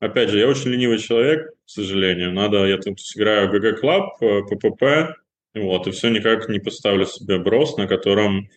Опять 0.00 0.30
же, 0.30 0.38
я 0.38 0.48
очень 0.48 0.70
ленивый 0.70 0.98
человек, 0.98 1.50
к 1.50 1.70
сожалению. 1.70 2.32
Надо, 2.32 2.64
я 2.66 2.78
тут 2.78 2.98
играю 3.16 3.50
GG 3.50 3.80
Club, 3.80 4.18
PPP, 4.18 5.16
вот, 5.54 5.86
и 5.86 5.90
все 5.90 6.10
никак 6.10 6.48
не 6.48 6.60
поставлю 6.60 7.06
себе 7.06 7.38
Bros, 7.38 7.76
на 7.76 7.86
котором 7.86 8.48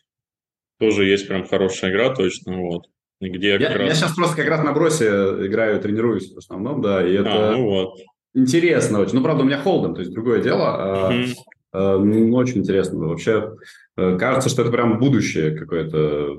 тоже 0.79 1.05
есть 1.05 1.27
прям 1.27 1.47
хорошая 1.47 1.91
игра, 1.91 2.13
точно, 2.13 2.59
вот. 2.61 2.87
Где 3.19 3.49
я, 3.49 3.57
я, 3.57 3.77
раз... 3.77 3.87
я 3.87 3.93
сейчас 3.93 4.15
просто 4.15 4.35
как 4.35 4.47
раз 4.47 4.63
на 4.63 4.73
Bros 4.73 5.05
играю, 5.05 5.79
тренируюсь 5.79 6.33
в 6.33 6.37
основном, 6.39 6.81
да, 6.81 7.07
и 7.07 7.13
это 7.13 7.51
а, 7.51 7.55
ну 7.55 7.65
вот. 7.65 7.99
интересно 8.33 8.99
очень. 8.99 9.13
Ну, 9.13 9.23
правда, 9.23 9.43
у 9.43 9.45
меня 9.45 9.61
холден, 9.61 9.93
то 9.93 10.01
есть 10.01 10.11
другое 10.11 10.41
дело. 10.41 11.11
Mm-hmm. 11.11 11.33
А, 11.71 11.93
а, 11.93 11.97
ну, 11.99 12.35
очень 12.35 12.57
интересно. 12.57 12.97
Вообще, 12.97 13.53
э, 13.95 14.17
кажется, 14.17 14.49
что 14.49 14.63
это 14.63 14.71
прям 14.71 14.97
будущее 14.97 15.55
какое-то 15.55 16.37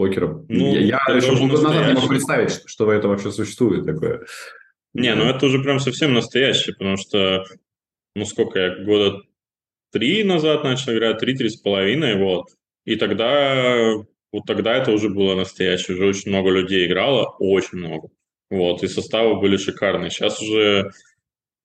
покера. 0.00 0.42
Ну, 0.48 0.74
я 0.76 0.98
я 1.06 1.14
еще 1.14 1.36
год 1.36 1.62
назад 1.62 1.88
не 1.88 1.92
мог 1.92 2.08
представить, 2.08 2.50
что, 2.50 2.68
что 2.68 2.90
это 2.90 3.06
вообще 3.06 3.30
существует 3.30 3.84
такое. 3.84 4.24
Не, 4.94 5.14
ну 5.14 5.24
это 5.24 5.44
уже 5.44 5.62
прям 5.62 5.78
совсем 5.78 6.14
настоящее, 6.14 6.74
потому 6.74 6.96
что, 6.96 7.44
ну 8.16 8.24
сколько 8.24 8.58
я, 8.58 8.82
года 8.82 9.18
три 9.92 10.24
назад 10.24 10.64
начал 10.64 10.94
играть, 10.94 11.18
три-три 11.18 11.50
с 11.50 11.56
половиной, 11.56 12.16
вот. 12.16 12.46
И 12.86 12.96
тогда, 12.96 13.92
вот 14.32 14.46
тогда 14.46 14.74
это 14.74 14.90
уже 14.90 15.10
было 15.10 15.34
настоящее, 15.34 15.98
уже 15.98 16.06
очень 16.06 16.30
много 16.30 16.48
людей 16.48 16.86
играло, 16.86 17.36
очень 17.38 17.76
много. 17.76 18.08
Вот, 18.48 18.82
и 18.82 18.88
составы 18.88 19.38
были 19.38 19.58
шикарные. 19.58 20.08
Сейчас 20.08 20.40
уже 20.40 20.92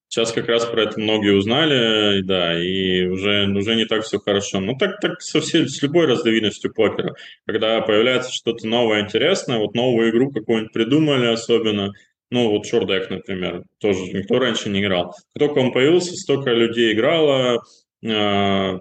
Сейчас 0.08 0.32
как 0.32 0.48
раз 0.48 0.66
про 0.66 0.84
это 0.84 1.00
многие 1.00 1.36
узнали, 1.36 2.22
да, 2.22 2.58
и 2.58 3.06
уже, 3.06 3.48
уже 3.48 3.76
не 3.76 3.86
так 3.86 4.04
все 4.04 4.20
хорошо. 4.20 4.60
Ну, 4.60 4.76
так, 4.78 5.00
так 5.00 5.22
со 5.22 5.42
всей, 5.42 5.68
с 5.68 5.82
любой 5.82 6.06
разновидностью 6.06 6.74
покера. 6.74 7.16
Когда 7.46 7.82
появляется 7.82 8.32
что-то 8.32 8.68
новое, 8.68 9.02
интересное, 9.02 9.58
вот 9.58 9.74
новую 9.74 10.12
игру 10.12 10.32
какую-нибудь 10.32 10.72
придумали 10.74 11.26
особенно, 11.26 11.92
ну, 12.30 12.50
вот 12.50 12.66
Шордек, 12.66 13.10
например, 13.10 13.64
тоже 13.80 14.00
никто 14.14 14.40
раньше 14.40 14.70
не 14.70 14.82
играл. 14.82 15.12
Как 15.34 15.48
только 15.48 15.60
он 15.60 15.74
появился, 15.74 16.16
столько 16.16 16.52
людей 16.52 16.94
играло, 16.94 17.62
э, 18.04 18.80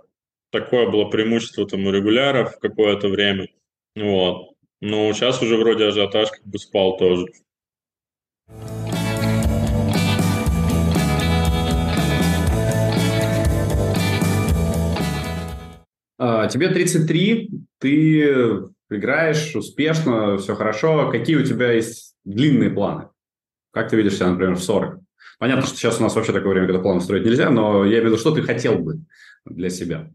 такое 0.51 0.91
было 0.91 1.07
преимущество 1.07 1.67
там 1.67 1.87
у 1.87 1.91
регуляров 1.91 2.59
какое-то 2.61 3.09
время. 3.09 3.49
Вот. 3.97 4.55
Но 4.81 5.13
сейчас 5.13 5.43
уже 5.43 5.57
вроде 5.57 5.87
ажиотаж 5.87 6.31
как 6.31 6.45
бы 6.47 6.59
спал 6.59 6.97
тоже. 6.97 7.27
Тебе 16.51 16.69
33, 16.69 17.51
ты 17.79 18.63
играешь 18.91 19.55
успешно, 19.55 20.37
все 20.39 20.55
хорошо. 20.55 21.11
Какие 21.11 21.37
у 21.37 21.45
тебя 21.45 21.73
есть 21.73 22.15
длинные 22.25 22.71
планы? 22.71 23.09
Как 23.73 23.91
ты 23.91 23.97
видишь 23.97 24.15
себя, 24.15 24.29
например, 24.29 24.55
в 24.55 24.63
40? 24.63 24.99
Понятно, 25.39 25.67
что 25.67 25.77
сейчас 25.77 25.99
у 25.99 26.03
нас 26.03 26.15
вообще 26.15 26.33
такое 26.33 26.53
время, 26.53 26.67
когда 26.67 26.83
планы 26.83 27.01
строить 27.01 27.25
нельзя, 27.25 27.51
но 27.51 27.85
я 27.85 27.99
имею 27.99 28.03
в 28.03 28.07
виду, 28.07 28.17
что 28.19 28.31
ты 28.31 28.43
хотел 28.43 28.79
бы 28.79 29.01
для 29.45 29.69
себя? 29.71 30.11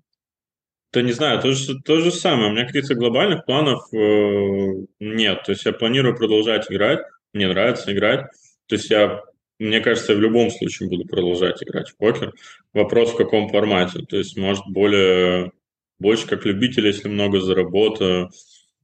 Да 0.92 1.02
не 1.02 1.12
знаю, 1.12 1.40
то 1.40 1.52
же, 1.52 1.80
то 1.82 2.00
же 2.00 2.12
самое. 2.12 2.50
У 2.50 2.54
меня 2.54 2.66
каких-то 2.66 2.96
глобальных 2.96 3.46
планов 3.46 3.84
э, 3.94 4.86
нет. 5.00 5.44
То 5.44 5.52
есть 5.52 5.66
я 5.66 5.72
планирую 5.72 6.16
продолжать 6.16 6.72
играть. 6.72 7.02
Мне 7.34 7.48
нравится 7.48 7.94
играть. 7.94 8.26
То 8.68 8.76
есть 8.76 8.90
я, 8.90 9.22
мне 9.60 9.82
кажется, 9.82 10.14
я 10.14 10.18
в 10.18 10.22
любом 10.22 10.50
случае 10.50 10.90
буду 10.90 11.06
продолжать 11.06 11.62
играть 11.62 11.90
в 11.90 11.98
покер. 11.98 12.34
Вопрос 12.74 13.12
в 13.12 13.18
каком 13.18 13.50
формате. 13.50 14.00
То 14.10 14.18
есть, 14.18 14.36
может, 14.36 14.64
более 14.68 15.52
больше 16.00 16.28
как 16.28 16.46
любитель, 16.46 16.88
если 16.88 17.08
много 17.08 17.40
заработаю. 17.40 18.30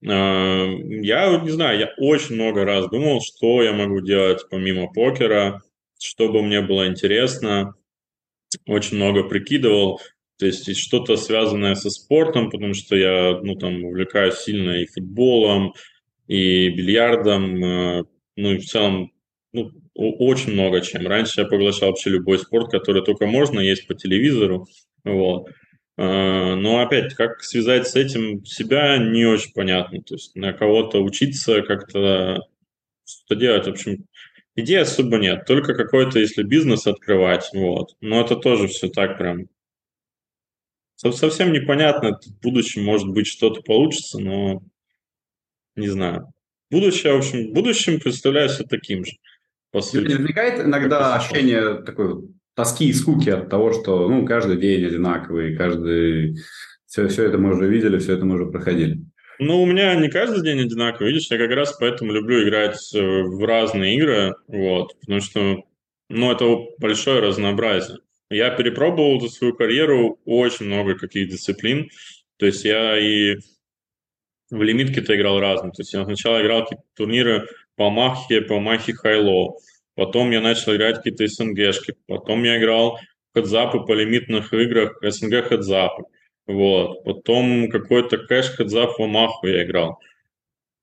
Я 0.01 1.41
не 1.43 1.49
знаю, 1.49 1.80
я 1.80 1.93
очень 1.97 2.36
много 2.36 2.63
раз 2.66 2.89
думал, 2.89 3.22
что 3.22 3.63
я 3.63 3.74
могу 3.74 4.01
делать 4.01 4.41
помимо 4.49 4.91
покера, 4.91 5.61
чтобы 5.99 6.43
мне 6.43 6.61
было 6.61 6.88
интересно. 6.88 7.74
Очень 8.68 8.97
много 8.97 9.24
прикидывал. 9.24 9.99
То 10.38 10.45
есть 10.45 10.78
что-то 10.78 11.16
связанное 11.16 11.76
со 11.76 11.89
спортом, 11.89 12.49
потому 12.49 12.74
что 12.74 12.95
я 12.95 13.39
ну, 13.41 13.55
там, 13.55 13.86
увлекаюсь 13.86 14.36
сильно 14.36 14.72
и 14.72 14.86
футболом, 14.86 15.74
и 16.28 16.70
бильярдом, 16.70 17.63
а, 17.63 18.03
ну 18.36 18.51
и 18.51 18.57
в 18.57 18.66
целом 18.66 19.11
ну, 19.53 19.72
очень 19.93 20.53
много 20.53 20.82
чем. 20.82 21.07
Раньше 21.07 21.41
я 21.41 21.47
поглощал 21.47 21.89
вообще 21.89 22.09
любой 22.09 22.39
спорт, 22.39 22.70
который 22.70 23.03
только 23.03 23.26
можно, 23.26 23.59
есть 23.61 23.88
по 23.88 23.95
телевизору. 23.95 24.68
Вот. 25.05 25.47
А, 25.97 26.55
но 26.55 26.79
опять, 26.79 27.13
как 27.15 27.41
связать 27.41 27.87
с 27.87 27.95
этим 27.95 28.43
себя, 28.45 28.97
не 28.97 29.25
очень 29.25 29.53
понятно. 29.53 30.01
То 30.01 30.15
есть 30.15 30.35
на 30.35 30.53
кого-то 30.53 31.01
учиться, 31.01 31.61
как-то 31.61 32.41
что 33.05 33.35
делать. 33.35 33.65
В 33.65 33.71
общем, 33.71 34.05
идей 34.55 34.81
особо 34.81 35.17
нет. 35.17 35.45
Только 35.45 35.73
какой-то, 35.73 36.19
если 36.19 36.43
бизнес 36.43 36.87
открывать, 36.87 37.49
вот. 37.53 37.95
Но 38.01 38.21
это 38.21 38.35
тоже 38.35 38.67
все 38.67 38.89
так 38.89 39.17
прям 39.17 39.47
совсем 40.95 41.51
непонятно. 41.51 42.19
В 42.19 42.41
будущем, 42.41 42.83
может 42.83 43.09
быть, 43.09 43.27
что-то 43.27 43.61
получится, 43.61 44.19
но 44.19 44.61
не 45.75 45.87
знаю. 45.87 46.31
Будущее, 46.71 47.13
в 47.13 47.17
общем, 47.17 47.49
в 47.49 47.53
будущем 47.53 47.99
представляю 47.99 48.49
себе 48.49 48.65
таким 48.67 49.05
же. 49.05 49.13
По 49.71 49.81
сути. 49.81 50.07
Не 50.07 50.15
возникает 50.15 50.65
иногда 50.65 51.15
ощущение 51.15 51.83
такой 51.83 52.29
тоски 52.55 52.89
и 52.89 52.93
скуки 52.93 53.29
от 53.29 53.49
того, 53.49 53.73
что 53.73 54.07
ну, 54.09 54.25
каждый 54.25 54.57
день 54.57 54.85
одинаковый, 54.85 55.55
каждый... 55.55 56.37
Все, 56.87 57.07
все 57.07 57.25
это 57.25 57.37
мы 57.37 57.53
уже 57.53 57.67
видели, 57.67 57.99
все 57.99 58.13
это 58.13 58.25
мы 58.25 58.35
уже 58.35 58.45
проходили. 58.45 58.99
Ну, 59.37 59.61
у 59.61 59.65
меня 59.65 59.95
не 59.95 60.09
каждый 60.09 60.43
день 60.43 60.61
одинаковый, 60.61 61.11
видишь, 61.11 61.29
я 61.29 61.37
как 61.37 61.51
раз 61.51 61.75
поэтому 61.77 62.13
люблю 62.13 62.41
играть 62.43 62.77
э, 62.95 62.99
в 62.99 63.45
разные 63.45 63.95
игры, 63.95 64.35
вот, 64.47 64.97
потому 65.01 65.19
что, 65.19 65.63
ну, 66.09 66.31
это 66.31 66.57
большое 66.79 67.19
разнообразие. 67.19 67.97
Я 68.29 68.49
перепробовал 68.51 69.19
за 69.19 69.27
свою 69.27 69.53
карьеру 69.53 70.19
очень 70.23 70.67
много 70.67 70.95
каких 70.95 71.29
дисциплин, 71.29 71.89
то 72.37 72.45
есть 72.45 72.63
я 72.63 72.97
и 72.97 73.35
в 74.49 74.61
лимитке-то 74.61 75.15
играл 75.17 75.41
разные, 75.41 75.73
то 75.73 75.81
есть 75.81 75.93
я 75.93 76.05
сначала 76.05 76.41
играл 76.41 76.61
какие-то 76.63 76.83
турниры 76.95 77.47
по 77.75 77.89
Махе, 77.89 78.41
по 78.41 78.61
Махе 78.61 78.93
Хайло, 78.93 79.55
Потом 79.95 80.31
я 80.31 80.41
начал 80.41 80.75
играть 80.75 80.97
какие-то 80.97 81.25
СНГшки. 81.27 81.95
Потом 82.07 82.43
я 82.43 82.57
играл 82.57 82.99
хедзапы 83.33 83.79
по 83.79 83.93
лимитных 83.93 84.53
играх, 84.53 84.97
СНГ 85.01 85.47
хедзапы. 85.47 86.03
Вот. 86.47 87.03
Потом 87.03 87.69
какой-то 87.69 88.17
кэш 88.17 88.51
хедзап 88.51 88.97
в 88.97 89.01
Омаху 89.01 89.47
я 89.47 89.63
играл. 89.63 89.99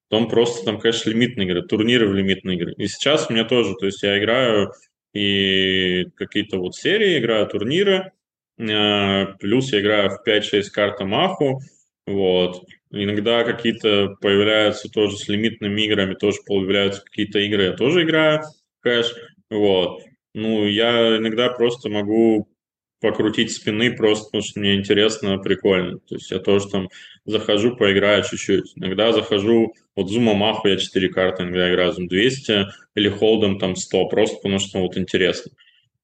Потом 0.09 0.29
просто 0.29 0.65
там 0.65 0.79
кэш 0.79 1.07
лимитные 1.07 1.47
игры, 1.47 1.63
турниры 1.63 2.09
в 2.09 2.15
лимитные 2.15 2.57
игры. 2.57 2.75
И 2.77 2.87
сейчас 2.87 3.29
у 3.29 3.33
меня 3.33 3.45
тоже, 3.45 3.75
то 3.75 3.87
есть 3.87 4.03
я 4.03 4.19
играю 4.19 4.73
и 5.15 6.07
какие-то 6.17 6.59
вот 6.59 6.75
серии, 6.75 7.19
играю 7.19 7.47
турниры, 7.47 8.13
э, 8.59 9.27
плюс 9.41 9.73
я 9.73 9.81
играю 9.81 10.11
в 10.11 10.23
5-6 10.23 10.71
карт 10.71 11.01
Омаху, 11.01 11.61
вот. 12.07 12.65
Иногда 12.91 13.45
какие-то 13.45 14.17
появляются 14.21 14.91
тоже 14.91 15.17
с 15.17 15.29
лимитными 15.29 15.81
играми, 15.83 16.15
тоже 16.15 16.39
появляются 16.47 17.03
какие-то 17.03 17.39
игры, 17.39 17.65
я 17.65 17.73
тоже 17.73 18.03
играю 18.03 18.43
кэш, 18.83 19.13
вот. 19.51 20.03
Ну, 20.35 20.67
я 20.67 21.19
иногда 21.19 21.51
просто 21.51 21.89
могу 21.89 22.49
покрутить 23.03 23.53
спины 23.53 23.95
просто 23.95 24.27
потому 24.27 24.43
что 24.43 24.61
мне 24.61 24.77
интересно, 24.77 25.39
прикольно. 25.39 25.99
То 25.99 26.15
есть 26.15 26.31
я 26.31 26.39
тоже 26.39 26.69
там 26.69 26.89
захожу, 27.27 27.77
поиграю 27.77 28.23
чуть-чуть. 28.23 28.73
Иногда 28.77 29.13
захожу, 29.13 29.75
вот 29.97 30.09
Зума 30.09 30.35
Маху 30.35 30.69
я 30.69 30.77
4 30.77 31.09
карты 31.11 31.43
иногда 31.43 31.71
играю, 31.71 31.93
Зум 31.93 32.07
200 32.07 32.67
или 32.95 33.09
Холдом 33.09 33.59
там 33.59 33.77
100, 33.77 34.07
просто 34.07 34.37
потому 34.37 34.59
что 34.61 34.79
вот 34.79 34.97
интересно. 34.97 35.51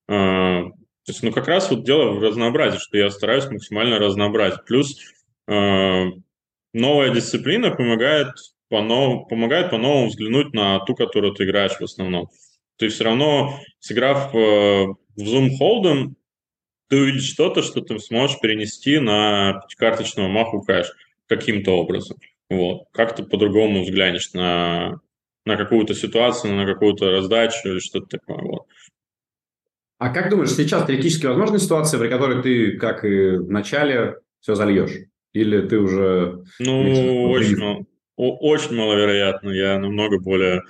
А, 0.08 0.64
то 0.64 1.12
есть, 1.12 1.22
ну, 1.22 1.32
как 1.32 1.48
раз 1.48 1.70
вот 1.70 1.84
дело 1.84 2.10
в 2.10 2.20
разнообразии, 2.20 2.78
что 2.78 2.98
я 2.98 3.10
стараюсь 3.10 3.46
максимально 3.46 3.98
разнообразить. 3.98 4.64
Плюс 4.66 4.98
а, 5.46 6.06
новая 6.74 7.14
дисциплина 7.14 7.70
помогает 7.70 8.28
по-новому, 8.68 9.26
помогает 9.26 9.70
по-новому 9.70 10.08
взглянуть 10.08 10.52
на 10.52 10.80
ту, 10.80 10.94
которую 10.94 11.32
ты 11.32 11.44
играешь 11.44 11.76
в 11.78 11.82
основном 11.82 12.28
ты 12.78 12.88
все 12.88 13.04
равно, 13.04 13.60
сыграв 13.80 14.34
э, 14.34 14.38
в 14.38 15.18
Zoom 15.18 15.48
Hold'em, 15.60 16.14
ты 16.88 16.96
увидишь 16.96 17.28
что-то, 17.28 17.62
что 17.62 17.80
ты 17.80 17.98
сможешь 17.98 18.40
перенести 18.40 18.98
на 18.98 19.60
пятикарточного 19.62 20.28
маху 20.28 20.62
кэш 20.62 20.90
каким-то 21.26 21.72
образом. 21.72 22.18
Вот. 22.48 22.84
Как 22.92 23.14
ты 23.14 23.24
по-другому 23.24 23.82
взглянешь 23.82 24.32
на, 24.32 25.00
на 25.44 25.56
какую-то 25.56 25.94
ситуацию, 25.94 26.54
на 26.54 26.64
какую-то 26.64 27.10
раздачу 27.10 27.68
или 27.68 27.78
что-то 27.80 28.18
такое. 28.18 28.42
Вот. 28.42 28.66
А 29.98 30.10
как 30.10 30.30
думаешь, 30.30 30.52
сейчас 30.52 30.86
теоретически 30.86 31.26
возможна 31.26 31.58
ситуация, 31.58 31.98
при 31.98 32.08
которой 32.08 32.40
ты, 32.40 32.78
как 32.78 33.04
и 33.04 33.32
в 33.32 33.50
начале, 33.50 34.16
все 34.40 34.54
зальешь? 34.54 34.92
Или 35.32 35.66
ты 35.66 35.78
уже... 35.78 36.44
Ну, 36.60 37.30
очень, 37.30 37.86
очень 38.16 38.76
маловероятно. 38.76 39.50
Я 39.50 39.78
намного 39.78 40.20
более 40.20 40.62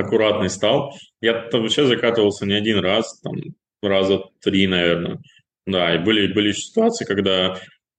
аккуратный 0.00 0.50
стал. 0.50 0.94
Я 1.20 1.34
там 1.34 1.62
вообще 1.62 1.86
закатывался 1.86 2.46
не 2.46 2.54
один 2.54 2.78
раз, 2.78 3.20
там 3.20 3.34
раза 3.82 4.22
три, 4.40 4.66
наверное. 4.66 5.20
Да, 5.66 5.94
и 5.94 5.98
были, 5.98 6.32
были 6.32 6.52
ситуации, 6.52 7.04
когда 7.04 7.58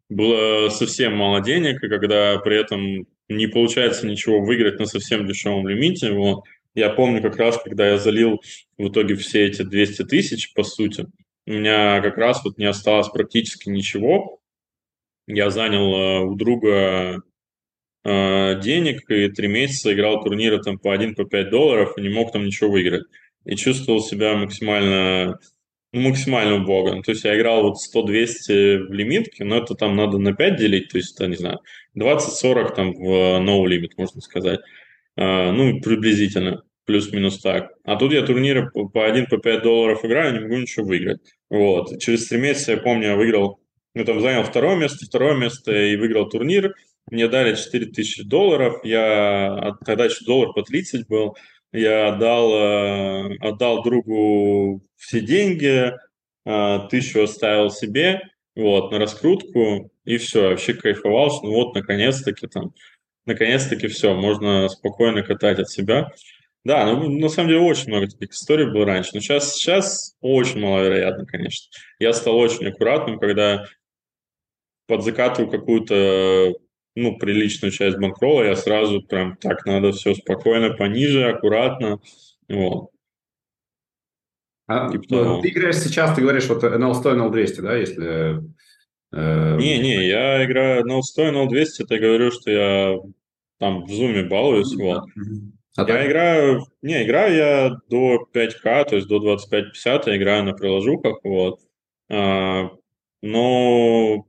было 0.10 0.70
совсем 0.70 1.16
мало 1.16 1.42
денег, 1.42 1.84
и 1.84 1.90
когда 1.90 2.38
при 2.40 2.58
этом 2.58 3.08
не 3.30 3.48
получается 3.48 4.08
ничего 4.08 4.42
выиграть 4.42 4.80
на 4.80 4.86
совсем 4.86 5.28
дешевом 5.28 5.68
лимите. 5.68 6.12
Вот. 6.12 6.44
Я 6.76 6.90
помню 6.92 7.22
как 7.22 7.38
раз, 7.38 7.62
когда 7.62 7.90
я 7.90 7.98
залил 7.98 8.42
в 8.78 8.88
итоге 8.88 9.16
все 9.16 9.48
эти 9.48 9.64
200 9.64 10.04
тысяч, 10.06 10.54
по 10.54 10.64
сути, 10.64 11.08
у 11.46 11.52
меня 11.52 12.02
как 12.02 12.18
раз 12.18 12.44
вот 12.44 12.58
не 12.58 12.66
осталось 12.66 13.10
практически 13.10 13.70
ничего. 13.70 14.40
Я 15.28 15.50
занял 15.50 15.94
э, 15.94 16.20
у 16.26 16.36
друга 16.36 17.22
э, 18.08 18.60
денег 18.62 19.10
и 19.10 19.30
три 19.30 19.48
месяца 19.48 19.94
играл 19.94 20.24
турниры 20.24 20.62
там 20.62 20.80
по 20.80 20.94
1 20.94 21.16
по 21.16 21.26
5 21.26 21.50
долларов 21.50 21.98
и 21.98 22.02
не 22.02 22.10
мог 22.10 22.32
там 22.32 22.46
ничего 22.46 22.72
выиграть. 22.72 23.04
И 23.46 23.56
чувствовал 23.56 24.02
себя 24.02 24.36
максимально 24.36 25.40
ну, 25.94 26.02
максимально 26.02 26.56
убого. 26.56 27.02
То 27.02 27.12
есть 27.12 27.24
я 27.24 27.38
играл 27.38 27.64
вот 27.64 27.78
100-200 27.78 28.88
в 28.88 28.94
лимитке, 28.94 29.44
но 29.44 29.58
это 29.58 29.74
там 29.74 29.96
надо 29.96 30.18
на 30.18 30.34
5 30.34 30.56
делить, 30.58 30.90
то 30.90 30.98
есть 30.98 31.16
это, 31.16 31.28
не 31.28 31.38
знаю, 31.38 31.60
20-40 31.98 32.76
там 32.76 32.94
в 32.94 33.40
no 33.40 33.64
limit, 33.66 33.92
можно 33.98 34.22
сказать. 34.22 34.60
Uh, 35.20 35.52
ну, 35.52 35.82
приблизительно, 35.82 36.64
плюс-минус 36.86 37.42
так. 37.42 37.72
А 37.84 37.96
тут 37.96 38.14
я 38.14 38.22
турниры 38.22 38.70
по 38.70 39.06
1 39.06 39.26
по 39.28 39.38
5 39.38 39.64
долларов 39.64 40.06
играю, 40.06 40.34
не 40.34 40.40
могу 40.42 40.58
ничего 40.58 40.86
выиграть. 40.86 41.22
Вот. 41.50 42.00
Через 42.00 42.28
3 42.28 42.40
месяца, 42.40 42.74
я 42.74 42.78
помню, 42.78 43.08
я 43.08 43.16
выиграл, 43.16 43.60
ну, 43.96 44.06
там 44.06 44.22
занял 44.22 44.44
второе 44.44 44.76
место, 44.76 45.06
второе 45.06 45.36
место 45.36 45.72
и 45.72 45.96
выиграл 45.96 46.30
турнир. 46.30 46.76
Мне 47.10 47.28
дали 47.28 47.56
4000 47.56 48.24
долларов, 48.24 48.84
я 48.84 49.78
тогда 49.86 50.06
еще 50.06 50.26
доллар 50.26 50.54
по 50.54 50.62
30 50.62 51.08
был, 51.08 51.38
я 51.72 52.10
отдал, 52.10 52.54
э, 52.54 53.38
отдал 53.40 53.84
другу 53.84 54.82
все 54.98 55.22
деньги, 55.22 55.94
э, 56.46 56.80
тысячу 56.90 57.24
оставил 57.24 57.70
себе, 57.70 58.22
вот, 58.56 58.92
на 58.92 59.00
раскрутку, 59.00 59.92
и 60.04 60.18
все, 60.18 60.50
вообще 60.50 60.74
кайфовал, 60.74 61.32
что 61.32 61.46
ну 61.46 61.54
вот, 61.54 61.76
наконец-таки 61.76 62.48
там, 62.48 62.74
наконец-таки 63.26 63.88
все, 63.88 64.14
можно 64.14 64.68
спокойно 64.68 65.24
катать 65.24 65.60
от 65.60 65.70
себя. 65.70 66.12
Да, 66.66 66.86
ну, 66.86 67.10
на 67.10 67.30
самом 67.30 67.50
деле 67.50 67.62
очень 67.62 67.88
много 67.88 68.08
таких 68.08 68.32
историй 68.32 68.66
было 68.66 68.86
раньше, 68.86 69.12
но 69.14 69.22
сейчас, 69.22 69.54
сейчас 69.54 70.16
очень 70.20 70.60
маловероятно, 70.60 71.26
конечно. 71.26 71.72
Я 72.00 72.12
стал 72.12 72.38
очень 72.38 72.68
аккуратным, 72.68 73.20
когда 73.20 73.66
подзакатываю 74.88 75.50
какую-то 75.50 76.56
ну, 76.98 77.16
приличную 77.16 77.72
часть 77.72 78.00
банкрола, 78.00 78.42
я 78.42 78.56
сразу 78.56 79.04
прям 79.04 79.38
так, 79.38 79.68
надо 79.68 79.92
все 79.92 80.16
спокойно, 80.16 80.74
пониже, 80.74 81.30
аккуратно, 81.30 82.00
вот. 82.50 82.90
А, 84.66 84.92
типа 84.92 85.06
ну, 85.10 85.42
ты 85.42 85.50
играешь 85.50 85.78
сейчас, 85.78 86.16
ты 86.16 86.22
говоришь, 86.22 86.48
вот 86.48 86.64
NL100 86.64 87.14
и 87.14 87.20
NL200, 87.20 87.62
да, 87.62 87.76
если... 87.76 88.42
Э... 89.14 89.58
Не, 89.58 89.78
не, 89.78 90.08
я 90.08 90.44
играю 90.44 90.86
NL100 90.86 91.18
и 91.18 91.32
NL200, 91.32 91.84
это 91.84 91.94
я 91.94 92.02
говорю, 92.02 92.32
что 92.32 92.50
я 92.50 92.98
там 93.60 93.86
в 93.86 93.92
зуме 93.92 94.24
балуюсь, 94.24 94.76
mm-hmm. 94.76 94.84
вот. 94.84 95.04
А 95.78 95.82
я 95.82 95.86
так? 95.86 96.08
играю, 96.08 96.66
не, 96.82 97.04
играю 97.04 97.36
я 97.36 97.78
до 97.90 98.28
5К, 98.34 98.86
то 98.90 98.96
есть 98.96 99.08
до 99.08 99.36
25-50, 99.36 100.04
я 100.08 100.18
играю 100.18 100.46
на 100.46 100.54
приложухах, 100.54 101.20
вот. 101.24 101.60
А, 102.10 102.72
но 103.22 104.26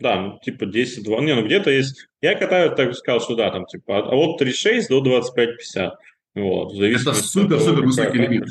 да, 0.00 0.20
ну, 0.20 0.38
типа 0.42 0.66
10, 0.66 1.04
2, 1.04 1.20
не, 1.20 1.34
ну 1.34 1.44
где-то 1.44 1.70
есть, 1.70 2.08
я 2.20 2.34
катаю, 2.34 2.74
так 2.74 2.94
сказал, 2.94 3.20
что 3.20 3.36
да, 3.36 3.50
там 3.50 3.66
типа 3.66 3.98
от, 3.98 4.06
от 4.06 4.42
3,6 4.42 4.88
до 4.88 5.18
25,50. 5.18 5.90
Вот, 6.34 6.74
Это 6.74 7.12
супер-супер 7.12 7.84
высокий 7.84 8.18
лимит. 8.18 8.48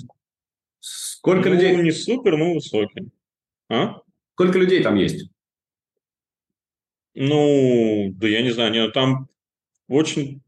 Сколько 0.79 1.49
ну, 1.49 1.55
людей? 1.55 1.75
не 1.75 1.91
супер, 1.91 2.37
но 2.37 2.53
высокий. 2.53 3.09
А? 3.69 4.01
Сколько 4.33 4.59
людей 4.59 4.83
там 4.83 4.95
есть? 4.95 5.29
Ну, 7.15 8.11
да 8.15 8.27
я 8.27 8.41
не 8.41 8.51
знаю, 8.51 8.71
не, 8.71 8.89
там 8.91 9.27
очень 9.87 10.41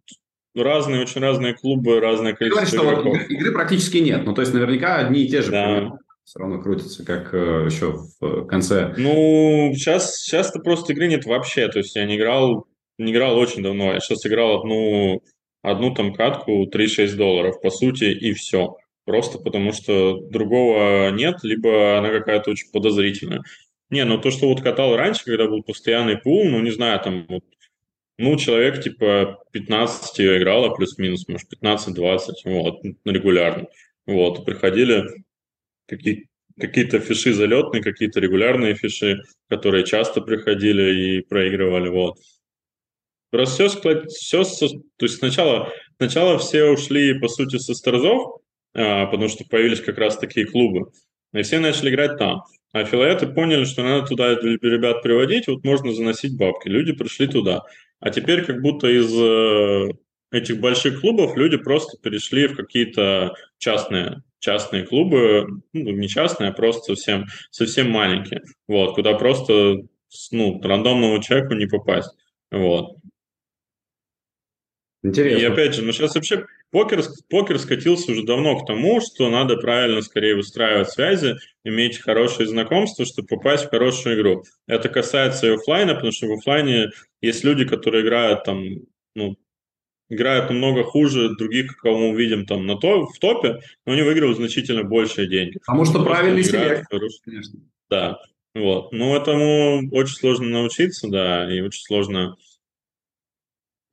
разные, 0.56 1.02
очень 1.02 1.22
разные 1.22 1.54
клубы, 1.54 2.00
разное 2.00 2.34
количество 2.34 2.66
Ты 2.66 2.78
говоришь, 2.78 3.02
игроков. 3.02 3.22
что 3.22 3.34
игры 3.34 3.52
практически 3.52 3.98
нет, 3.98 4.24
ну 4.26 4.34
то 4.34 4.42
есть 4.42 4.54
наверняка 4.54 4.98
одни 4.98 5.24
и 5.24 5.30
те 5.30 5.42
же. 5.42 5.52
Да 5.52 5.98
все 6.32 6.40
равно 6.40 6.62
крутится, 6.62 7.04
как 7.04 7.34
э, 7.34 7.66
еще 7.70 8.06
в 8.22 8.46
конце. 8.46 8.94
Ну, 8.96 9.74
сейчас, 9.76 10.16
сейчас-то 10.16 10.60
просто 10.60 10.94
игры 10.94 11.08
нет 11.08 11.26
вообще. 11.26 11.68
То 11.68 11.80
есть 11.80 11.94
я 11.98 12.06
не 12.06 12.16
играл, 12.16 12.68
не 12.98 13.12
играл 13.12 13.38
очень 13.38 13.62
давно. 13.62 13.92
Я 13.92 14.00
сейчас 14.00 14.26
играл 14.26 14.62
одну, 14.62 15.22
одну 15.62 15.94
там 15.94 16.14
катку 16.14 16.70
3-6 16.70 17.18
долларов, 17.18 17.60
по 17.62 17.70
сути, 17.70 18.06
и 18.06 18.32
все. 18.32 18.78
Просто 19.04 19.40
потому 19.40 19.74
что 19.74 20.22
другого 20.30 21.12
нет, 21.12 21.40
либо 21.44 21.98
она 21.98 22.12
какая-то 22.12 22.52
очень 22.52 22.72
подозрительная. 22.72 23.42
Не, 23.90 24.06
ну 24.06 24.18
то, 24.18 24.32
что 24.32 24.48
вот 24.48 24.62
катал 24.62 24.96
раньше, 24.96 25.26
когда 25.26 25.48
был 25.48 25.64
постоянный 25.64 26.18
пул, 26.18 26.46
ну 26.46 26.62
не 26.62 26.72
знаю, 26.72 27.02
там 27.02 27.26
вот, 27.28 27.44
ну, 28.18 28.38
человек 28.38 28.82
типа 28.82 29.44
15 29.52 30.18
ее 30.20 30.38
играло, 30.38 30.74
плюс-минус, 30.74 31.28
может, 31.28 31.50
15-20, 31.62 32.20
вот, 32.46 32.84
регулярно. 33.04 33.68
Вот, 34.06 34.46
приходили 34.46 35.04
какие, 35.92 36.28
какие-то 36.60 37.00
фиши 37.00 37.34
залетные, 37.34 37.84
какие-то 37.84 38.20
регулярные 38.20 38.76
фиши, 38.76 39.22
которые 39.50 39.86
часто 39.86 40.22
приходили 40.22 41.18
и 41.18 41.22
проигрывали. 41.22 41.90
Вот. 41.90 42.18
Просто 43.30 43.68
все, 43.68 44.44
все, 44.44 44.68
то 44.98 45.06
есть 45.06 45.18
сначала, 45.18 45.72
сначала 45.98 46.38
все 46.38 46.66
ушли, 46.66 47.20
по 47.20 47.28
сути, 47.28 47.58
со 47.58 47.74
старзов, 47.74 48.42
а, 48.74 49.06
потому 49.06 49.30
что 49.30 49.46
появились 49.46 49.82
как 49.82 49.98
раз 49.98 50.18
такие 50.18 50.46
клубы, 50.46 50.92
и 51.34 51.42
все 51.42 51.60
начали 51.60 51.90
играть 51.90 52.18
там. 52.18 52.42
А 52.74 52.86
филоэты 52.86 53.28
поняли, 53.28 53.66
что 53.66 53.84
надо 53.84 54.08
туда 54.08 54.34
ребят 54.34 55.02
приводить, 55.04 55.48
вот 55.48 55.64
можно 55.66 55.94
заносить 55.94 56.38
бабки. 56.38 56.70
Люди 56.70 56.94
пришли 56.94 57.28
туда. 57.28 57.64
А 58.00 58.10
теперь 58.10 58.46
как 58.46 58.62
будто 58.62 58.88
из 58.88 59.14
э, 59.14 59.94
этих 60.32 60.60
больших 60.60 61.02
клубов 61.02 61.36
люди 61.36 61.58
просто 61.58 61.98
перешли 62.02 62.48
в 62.48 62.56
какие-то 62.56 63.34
частные 63.58 64.24
частные 64.42 64.86
клубы, 64.86 65.48
ну, 65.72 65.92
не 65.92 66.10
частные, 66.10 66.50
а 66.50 66.54
просто 66.54 66.96
совсем, 66.96 67.26
совсем 67.52 67.90
маленькие, 67.90 68.42
вот, 68.68 68.96
куда 68.96 69.14
просто 69.14 69.78
ну, 70.32 70.62
рандомному 70.62 71.22
человеку 71.22 71.54
не 71.54 71.68
попасть. 71.68 72.12
Вот. 72.52 72.98
Интересно. 75.04 75.42
И 75.42 75.46
опять 75.46 75.74
же, 75.74 75.82
ну 75.82 75.92
сейчас 75.94 76.14
вообще 76.14 76.46
покер, 76.70 77.02
покер 77.30 77.58
скатился 77.58 78.12
уже 78.12 78.24
давно 78.24 78.60
к 78.60 78.68
тому, 78.68 79.02
что 79.02 79.30
надо 79.30 79.58
правильно 79.58 80.02
скорее 80.02 80.36
выстраивать 80.36 80.92
связи, 80.92 81.38
иметь 81.64 82.00
хорошие 82.00 82.48
знакомства, 82.48 83.06
чтобы 83.06 83.28
попасть 83.28 83.66
в 83.66 83.70
хорошую 83.70 84.16
игру. 84.16 84.44
Это 84.68 84.90
касается 84.90 85.48
и 85.48 85.56
офлайна, 85.56 85.96
потому 85.96 86.12
что 86.12 86.28
в 86.28 86.34
офлайне 86.34 86.90
есть 87.22 87.44
люди, 87.44 87.66
которые 87.66 88.04
играют 88.04 88.44
там 88.44 88.64
ну, 89.16 89.38
играют 90.12 90.50
намного 90.50 90.84
хуже 90.84 91.36
других, 91.38 91.78
кого 91.78 91.98
мы 91.98 92.10
увидим 92.10 92.46
там 92.46 92.66
на 92.66 92.78
то, 92.78 93.06
в 93.06 93.18
топе, 93.18 93.62
но 93.86 93.94
они 93.94 94.02
выигрывают 94.02 94.38
значительно 94.38 94.84
большие 94.84 95.28
деньги. 95.28 95.58
Потому 95.66 95.86
что 95.86 96.04
правильный 96.04 96.44
селект, 96.44 96.88
конечно. 97.24 97.60
Да, 97.90 98.20
вот. 98.54 98.92
Но 98.92 99.16
этому 99.16 99.90
очень 99.92 100.16
сложно 100.16 100.50
научиться, 100.50 101.08
да, 101.10 101.52
и 101.52 101.62
очень 101.62 101.82
сложно... 101.82 102.36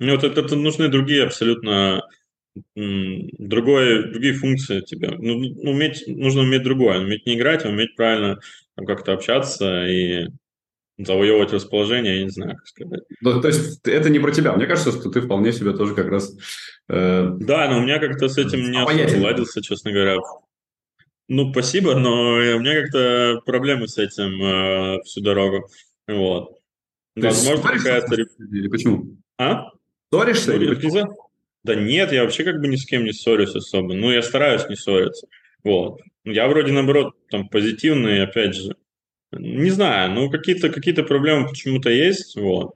Ну, 0.01 0.12
вот 0.12 0.25
это, 0.25 0.41
это 0.41 0.57
нужны 0.57 0.89
другие 0.89 1.25
абсолютно 1.25 2.03
другое, 2.75 4.11
другие 4.11 4.35
функции 4.35 4.81
тебе. 4.81 5.11
Ну, 5.11 5.39
ну, 5.39 5.71
уметь, 5.71 6.03
нужно 6.09 6.43
уметь 6.43 6.64
другое, 6.64 6.99
уметь 6.99 7.27
не 7.27 7.37
играть, 7.37 7.64
а 7.64 7.69
уметь 7.69 7.95
правильно 7.95 8.41
как-то 8.77 9.12
общаться 9.12 9.87
и 9.87 10.27
завоевывать 10.99 11.53
расположение, 11.53 12.18
я 12.18 12.24
не 12.24 12.30
знаю, 12.30 12.57
как 12.57 12.66
сказать. 12.66 13.01
Ну, 13.20 13.40
то 13.40 13.49
есть 13.49 13.86
это 13.86 14.11
не 14.11 14.18
про 14.18 14.32
тебя. 14.32 14.53
Мне 14.53 14.66
кажется, 14.66 14.92
что 14.92 15.11
ты 15.11 15.20
вполне 15.20 15.53
себе 15.53 15.72
тоже 15.72 15.94
как 15.94 16.09
раз... 16.09 16.36
Э... 16.88 17.28
Да, 17.38 17.70
но 17.70 17.78
у 17.78 17.82
меня 17.82 17.99
как-то 17.99 18.28
с 18.28 18.36
этим 18.36 18.70
не 18.70 18.78
особо 18.78 19.24
ладился, 19.24 19.62
честно 19.62 19.92
говоря. 19.92 20.16
Ну, 21.28 21.53
спасибо, 21.53 21.94
но 21.94 22.34
у 22.34 22.59
меня 22.59 22.82
как-то 22.82 23.40
проблемы 23.44 23.86
с 23.86 23.99
этим 23.99 24.42
э, 24.42 25.03
всю 25.05 25.20
дорогу. 25.20 25.68
Вот. 26.07 26.57
То 27.14 27.26
Возможно, 27.26 27.70
какая-то... 27.70 28.14
Или 28.14 28.68
почему? 28.68 29.16
А? 29.38 29.66
Ссоришься? 30.12 30.53
Ну, 30.53 30.57
или 30.57 30.74
почему? 30.74 31.30
Да 31.64 31.74
нет, 31.74 32.12
я 32.12 32.22
вообще 32.22 32.44
как 32.44 32.61
бы 32.61 32.68
ни 32.68 32.76
с 32.76 32.86
кем 32.86 33.05
не 33.05 33.12
ссорюсь 33.12 33.55
особо. 33.55 33.94
Ну, 33.94 34.11
я 34.11 34.22
стараюсь 34.22 34.68
не 34.68 34.76
ссориться. 34.76 35.26
Вот. 35.64 36.01
Я 36.24 36.49
вроде, 36.49 36.72
наоборот, 36.72 37.14
там 37.30 37.49
позитивный, 37.49 38.22
опять 38.22 38.55
же. 38.55 38.74
Не 39.33 39.70
знаю, 39.70 40.11
ну 40.12 40.31
какие-то 40.31 40.70
какие 40.70 40.95
проблемы 40.95 41.49
почему-то 41.49 41.91
есть, 41.91 42.35
вот. 42.37 42.74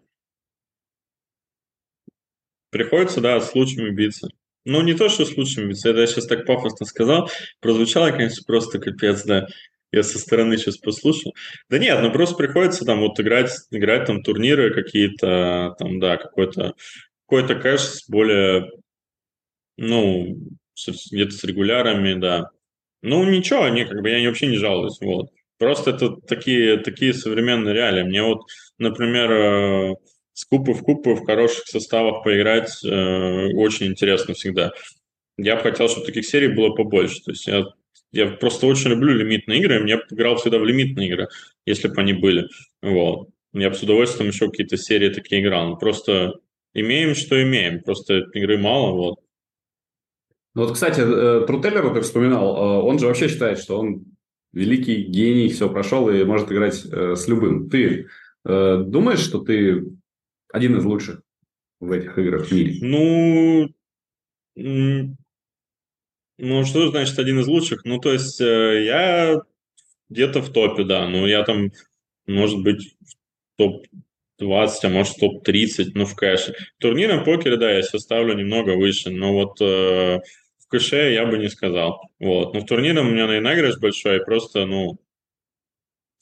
Приходится, 2.70 3.20
да, 3.20 3.40
с 3.40 3.54
лучшими 3.54 3.90
биться. 3.90 4.28
Ну, 4.64 4.80
не 4.82 4.94
то, 4.94 5.08
что 5.08 5.24
с 5.26 5.36
лучшими 5.36 5.68
биться, 5.68 5.90
это 5.90 6.00
я 6.00 6.06
сейчас 6.06 6.26
так 6.26 6.46
пафосно 6.46 6.86
сказал. 6.86 7.28
Прозвучало, 7.60 8.10
конечно, 8.10 8.42
просто 8.46 8.78
капец, 8.78 9.24
да. 9.24 9.46
Я 9.92 10.02
со 10.02 10.18
стороны 10.18 10.56
сейчас 10.56 10.78
послушал. 10.78 11.34
Да 11.68 11.78
нет, 11.78 12.00
ну 12.00 12.10
просто 12.12 12.34
приходится 12.36 12.84
там 12.86 13.00
вот 13.00 13.20
играть, 13.20 13.50
играть 13.70 14.06
там 14.06 14.22
турниры 14.22 14.72
какие-то, 14.72 15.74
там, 15.78 16.00
да, 16.00 16.16
какой-то 16.16 16.74
какой-то 17.28 17.56
кэш 17.56 17.80
с 17.80 18.08
более, 18.08 18.70
ну, 19.78 20.36
где-то 21.12 21.32
с 21.32 21.44
регулярами, 21.44 22.14
да. 22.20 22.50
Ну, 23.02 23.24
ничего, 23.30 23.64
они 23.64 23.84
как 23.84 24.02
бы 24.02 24.10
я 24.10 24.28
вообще 24.28 24.46
не 24.48 24.58
жалуюсь, 24.58 24.98
вот. 25.00 25.30
Просто 25.62 25.90
это 25.92 26.16
такие, 26.26 26.78
такие 26.78 27.14
современные 27.14 27.72
реалии. 27.72 28.02
Мне 28.02 28.24
вот, 28.24 28.40
например, 28.78 29.30
э, 29.30 29.94
с 30.32 30.44
купы 30.44 30.72
в 30.72 30.82
купы 30.82 31.14
в 31.14 31.24
хороших 31.24 31.68
составах 31.68 32.24
поиграть 32.24 32.84
э, 32.84 33.52
очень 33.54 33.86
интересно 33.86 34.34
всегда. 34.34 34.72
Я 35.38 35.54
бы 35.54 35.62
хотел, 35.62 35.88
чтобы 35.88 36.06
таких 36.06 36.26
серий 36.26 36.48
было 36.48 36.74
побольше. 36.74 37.22
То 37.22 37.30
есть 37.30 37.46
я, 37.46 37.64
я 38.10 38.26
просто 38.26 38.66
очень 38.66 38.90
люблю 38.90 39.14
лимитные 39.14 39.60
игры, 39.60 39.76
и 39.76 39.82
мне 39.84 40.00
играл 40.10 40.34
всегда 40.34 40.58
в 40.58 40.64
лимитные 40.64 41.06
игры, 41.06 41.28
если 41.64 41.86
бы 41.86 41.94
они 42.00 42.14
были. 42.14 42.48
Вот. 42.82 43.28
Я 43.52 43.70
бы 43.70 43.76
с 43.76 43.84
удовольствием 43.84 44.32
еще 44.32 44.50
какие-то 44.50 44.76
серии 44.76 45.10
такие 45.10 45.42
играл. 45.42 45.68
Но 45.68 45.76
просто 45.76 46.40
имеем, 46.74 47.14
что 47.14 47.40
имеем. 47.40 47.84
Просто 47.84 48.24
игры 48.34 48.58
мало, 48.58 48.96
вот. 48.96 49.20
Ну 50.56 50.64
вот, 50.64 50.72
кстати, 50.72 51.02
э, 51.02 51.46
Трутеллер, 51.46 51.94
ты 51.94 52.00
вспоминал, 52.00 52.84
он 52.84 52.98
же 52.98 53.06
вообще 53.06 53.28
считает, 53.28 53.60
что 53.60 53.78
он 53.78 54.11
великий 54.52 55.02
гений, 55.04 55.48
все 55.48 55.68
прошел 55.68 56.08
и 56.10 56.24
может 56.24 56.52
играть 56.52 56.84
э, 56.84 57.16
с 57.16 57.26
любым. 57.28 57.70
Ты 57.70 58.08
э, 58.44 58.76
думаешь, 58.86 59.20
что 59.20 59.40
ты 59.40 59.84
один 60.52 60.76
из 60.76 60.84
лучших 60.84 61.22
в 61.80 61.90
этих 61.90 62.16
играх 62.18 62.46
в 62.46 62.52
мире? 62.52 62.78
Ну, 62.80 63.68
ну 66.38 66.64
что 66.64 66.90
значит 66.90 67.18
один 67.18 67.40
из 67.40 67.46
лучших? 67.46 67.84
Ну, 67.84 67.98
то 67.98 68.12
есть 68.12 68.40
э, 68.40 68.84
я 68.84 69.40
где-то 70.10 70.42
в 70.42 70.52
топе, 70.52 70.84
да. 70.84 71.08
Ну, 71.08 71.26
я 71.26 71.42
там, 71.42 71.72
может 72.26 72.62
быть, 72.62 72.96
топ-20, 73.56 74.70
а 74.82 74.88
может, 74.90 75.16
топ-30, 75.16 75.92
ну, 75.94 76.04
в 76.04 76.14
кэше. 76.14 76.54
В 76.78 76.82
турнирном 76.82 77.24
покере, 77.24 77.56
да, 77.56 77.70
я 77.70 77.82
себя 77.82 77.98
ставлю 77.98 78.34
немного 78.34 78.76
выше, 78.76 79.10
но 79.10 79.32
вот 79.32 79.60
э, 79.60 80.20
кэше 80.72 81.12
я 81.12 81.26
бы 81.26 81.38
не 81.38 81.48
сказал. 81.48 82.00
Вот. 82.18 82.54
Но 82.54 82.60
в 82.60 82.66
турнире 82.66 83.00
у 83.00 83.04
меня 83.04 83.26
наигрыш 83.26 83.78
большой, 83.78 84.24
просто, 84.24 84.66
ну, 84.66 84.98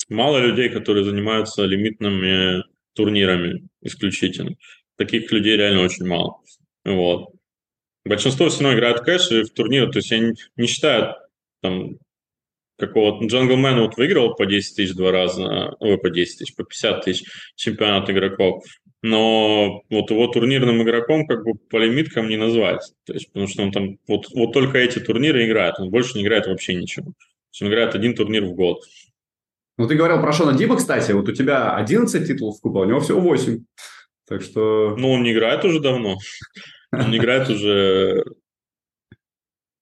мало 0.09 0.39
людей, 0.39 0.69
которые 0.69 1.05
занимаются 1.05 1.65
лимитными 1.65 2.65
турнирами 2.95 3.69
исключительно. 3.81 4.57
Таких 4.97 5.31
людей 5.33 5.57
реально 5.57 5.83
очень 5.83 6.07
мало. 6.07 6.41
Вот. 6.85 7.31
Большинство 8.05 8.49
все 8.49 8.63
равно 8.63 8.77
играет 8.77 9.01
кэш 9.01 9.31
и 9.31 9.43
в 9.43 9.51
турниры, 9.51 9.91
то 9.91 9.99
есть 9.99 10.11
я 10.11 10.19
не, 10.19 10.35
не 10.57 10.67
считаю 10.67 11.15
там 11.63 11.99
какого-то... 12.79 13.27
Джанглмен 13.27 13.81
вот 13.81 13.97
выиграл 13.97 14.35
по 14.35 14.47
10 14.47 14.77
тысяч 14.77 14.95
два 14.95 15.13
раза, 15.13 15.77
ой, 15.79 15.99
по 15.99 16.11
10 16.11 16.39
тысяч, 16.39 16.55
по 16.57 16.65
50 16.65 17.05
тысяч 17.05 17.25
чемпионат 17.55 18.09
игроков, 18.11 18.65
но 19.03 19.83
вот 19.89 20.11
его 20.11 20.27
турнирным 20.27 20.83
игроком 20.83 21.27
как 21.27 21.45
бы 21.45 21.55
по 21.55 21.79
лимиткам 21.79 22.29
не 22.29 22.37
назвать, 22.37 22.93
то 23.05 23.15
есть 23.15 23.29
потому 23.29 23.47
что 23.47 23.63
он 23.63 23.73
там 23.73 23.99
вот, 24.07 24.27
вот 24.35 24.53
только 24.53 24.79
эти 24.79 24.99
турниры 24.99 25.47
играет, 25.47 25.79
он 25.79 25.91
больше 25.91 26.19
не 26.19 26.25
играет 26.25 26.47
вообще 26.47 26.75
ничего. 26.75 27.07
То 27.07 27.53
есть 27.53 27.63
он 27.63 27.69
играет 27.69 27.95
один 27.95 28.15
турнир 28.15 28.45
в 28.45 28.53
год. 28.53 28.83
Ну, 29.79 29.89
ты 29.89 29.95
говорил 29.95 30.21
про 30.21 30.33
Шона 30.33 30.53
Диба, 30.53 30.77
кстати, 30.77 31.13
вот 31.13 31.29
у 31.29 31.33
тебя 31.33 31.75
11 31.75 32.27
титулов 32.27 32.59
в 32.59 32.61
Кубе, 32.61 32.81
а 32.81 32.83
у 32.83 32.85
него 32.85 33.01
всего 33.01 33.19
8. 33.21 33.65
Так 34.29 34.43
что... 34.43 34.95
Ну, 34.97 35.13
он 35.13 35.23
не 35.23 35.33
играет 35.33 35.65
уже 35.65 35.81
давно. 35.81 36.19
Он 36.93 37.11
не 37.11 37.17
играет 37.17 37.49
уже... 37.49 38.23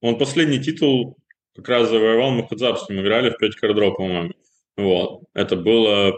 Он 0.00 0.16
последний 0.16 0.60
титул 0.60 1.16
как 1.56 1.68
раз 1.68 1.90
завоевал, 1.90 2.30
мы 2.30 2.46
Хадзап 2.46 2.78
с 2.78 2.88
ним 2.88 3.00
играли 3.00 3.30
в 3.30 3.38
5 3.38 3.56
кардро, 3.56 3.90
по-моему. 3.90 4.32
Вот. 4.76 5.24
Это 5.34 5.56
было... 5.56 6.16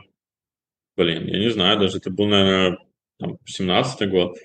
Блин, 0.98 1.26
я 1.26 1.38
не 1.38 1.51
знаю, 1.51 1.78
даже 1.78 1.96
это 1.96 2.11
был, 2.11 2.26
наверное, 2.26 2.78
там, 3.21 3.39
17-й 3.47 4.07
год. 4.07 4.37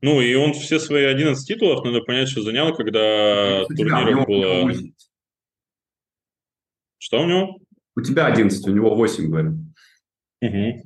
Ну, 0.00 0.20
и 0.20 0.34
он 0.34 0.52
все 0.52 0.78
свои 0.78 1.04
11 1.04 1.46
титулов, 1.46 1.84
надо 1.84 2.00
понять, 2.00 2.28
что 2.28 2.42
занял, 2.42 2.74
когда 2.74 3.64
турниров 3.66 4.26
было... 4.26 4.72
Что 6.98 7.22
у 7.22 7.26
него? 7.26 7.58
У 7.96 8.00
тебя 8.00 8.26
11, 8.26 8.66
у 8.66 8.72
него 8.72 8.94
8, 8.94 9.28
говорю. 9.28 9.58
Угу. 10.42 10.84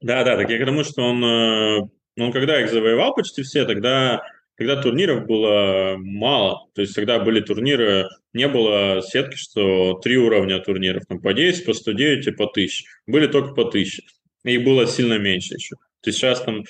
Да, 0.00 0.24
да, 0.24 0.36
так 0.36 0.50
я 0.50 0.64
думаю, 0.64 0.84
что 0.84 1.02
он, 1.02 1.24
э, 1.24 1.80
он 2.18 2.32
когда 2.32 2.60
их 2.60 2.70
завоевал 2.70 3.14
почти 3.14 3.42
все, 3.42 3.64
тогда, 3.64 4.22
когда 4.56 4.80
турниров 4.80 5.26
было 5.26 5.96
мало, 5.98 6.68
то 6.74 6.80
есть 6.80 6.94
тогда 6.94 7.18
были 7.18 7.40
турниры, 7.40 8.08
не 8.32 8.48
было 8.48 9.02
сетки, 9.02 9.36
что 9.36 9.94
три 9.94 10.16
уровня 10.16 10.60
турниров, 10.60 11.04
там 11.06 11.20
по 11.20 11.34
10, 11.34 11.66
по 11.66 11.72
109 11.72 12.26
и 12.26 12.30
по 12.32 12.44
1000. 12.44 12.84
Были 13.06 13.26
только 13.26 13.54
по 13.54 13.62
1000. 13.62 14.02
И 14.44 14.58
было 14.58 14.86
сильно 14.86 15.18
меньше 15.18 15.54
еще. 15.54 15.76
То 16.02 16.10
есть 16.10 16.18
сейчас 16.18 16.42
там 16.42 16.64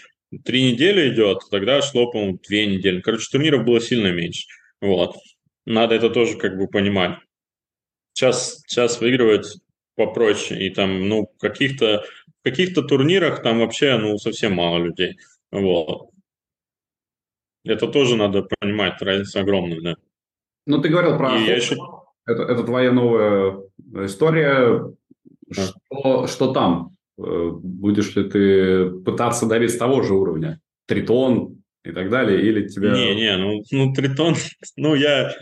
три 0.45 0.73
недели 0.73 1.13
идет, 1.13 1.41
тогда 1.51 1.83
шло, 1.83 2.11
по-моему, 2.11 2.39
две 2.47 2.67
недели. 2.67 3.01
Короче, 3.01 3.29
турниров 3.31 3.65
было 3.65 3.81
сильно 3.81 4.13
меньше. 4.13 4.47
Вот. 4.81 5.17
Надо 5.67 5.95
это 5.95 6.11
тоже 6.11 6.37
как 6.37 6.57
бы 6.57 6.69
понимать. 6.69 7.19
Сейчас, 8.13 8.63
сейчас 8.67 9.01
выигрывать 9.01 9.61
попроще. 9.97 10.67
И 10.67 10.71
там, 10.71 11.09
ну, 11.09 11.27
каких-то 11.39 12.05
в 12.43 12.45
каких-то 12.45 12.83
турнирах 12.83 13.43
там 13.43 13.61
вообще, 13.61 13.97
ну, 13.99 14.19
совсем 14.19 14.55
мало 14.55 14.79
людей. 14.79 15.17
Вот. 15.53 16.11
Это 17.65 17.87
тоже 17.87 18.17
надо 18.17 18.43
понимать, 18.43 19.01
разница 19.01 19.41
огромная, 19.41 19.81
да. 19.81 19.97
Ну, 20.67 20.81
ты 20.81 20.89
говорил 20.89 21.17
про... 21.17 21.39
И 21.39 21.45
я 21.45 21.57
еще... 21.57 21.77
это, 22.27 22.43
это 22.43 22.65
твоя 22.65 22.91
новая 22.91 23.63
история. 24.05 24.93
Да. 25.47 25.67
Что, 25.67 26.27
что 26.27 26.53
там? 26.53 26.92
Э, 27.25 27.51
будешь 27.53 28.15
ли 28.17 28.25
ты 28.25 28.91
пытаться 28.91 29.47
давить 29.47 29.73
с 29.73 29.79
того 29.79 30.03
же 30.03 30.15
уровня? 30.15 30.61
Тритон 30.87 31.63
и 31.85 31.93
так 31.93 32.11
далее? 32.11 32.43
Или 32.43 32.69
тебя... 32.69 32.93
Не-не, 32.93 33.37
ну, 33.37 33.63
ну 33.71 33.93
Тритон... 33.93 34.35
Ну, 34.77 34.95
я 34.95 35.33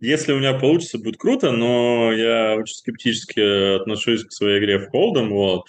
если 0.00 0.32
у 0.32 0.38
меня 0.38 0.54
получится, 0.54 0.98
будет 0.98 1.16
круто, 1.16 1.50
но 1.50 2.12
я 2.12 2.54
очень 2.56 2.76
скептически 2.76 3.76
отношусь 3.76 4.24
к 4.24 4.32
своей 4.32 4.60
игре 4.60 4.78
в 4.78 4.88
Холдом, 4.88 5.30
вот. 5.30 5.66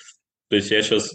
То 0.50 0.56
есть 0.56 0.72
я 0.72 0.82
сейчас 0.82 1.14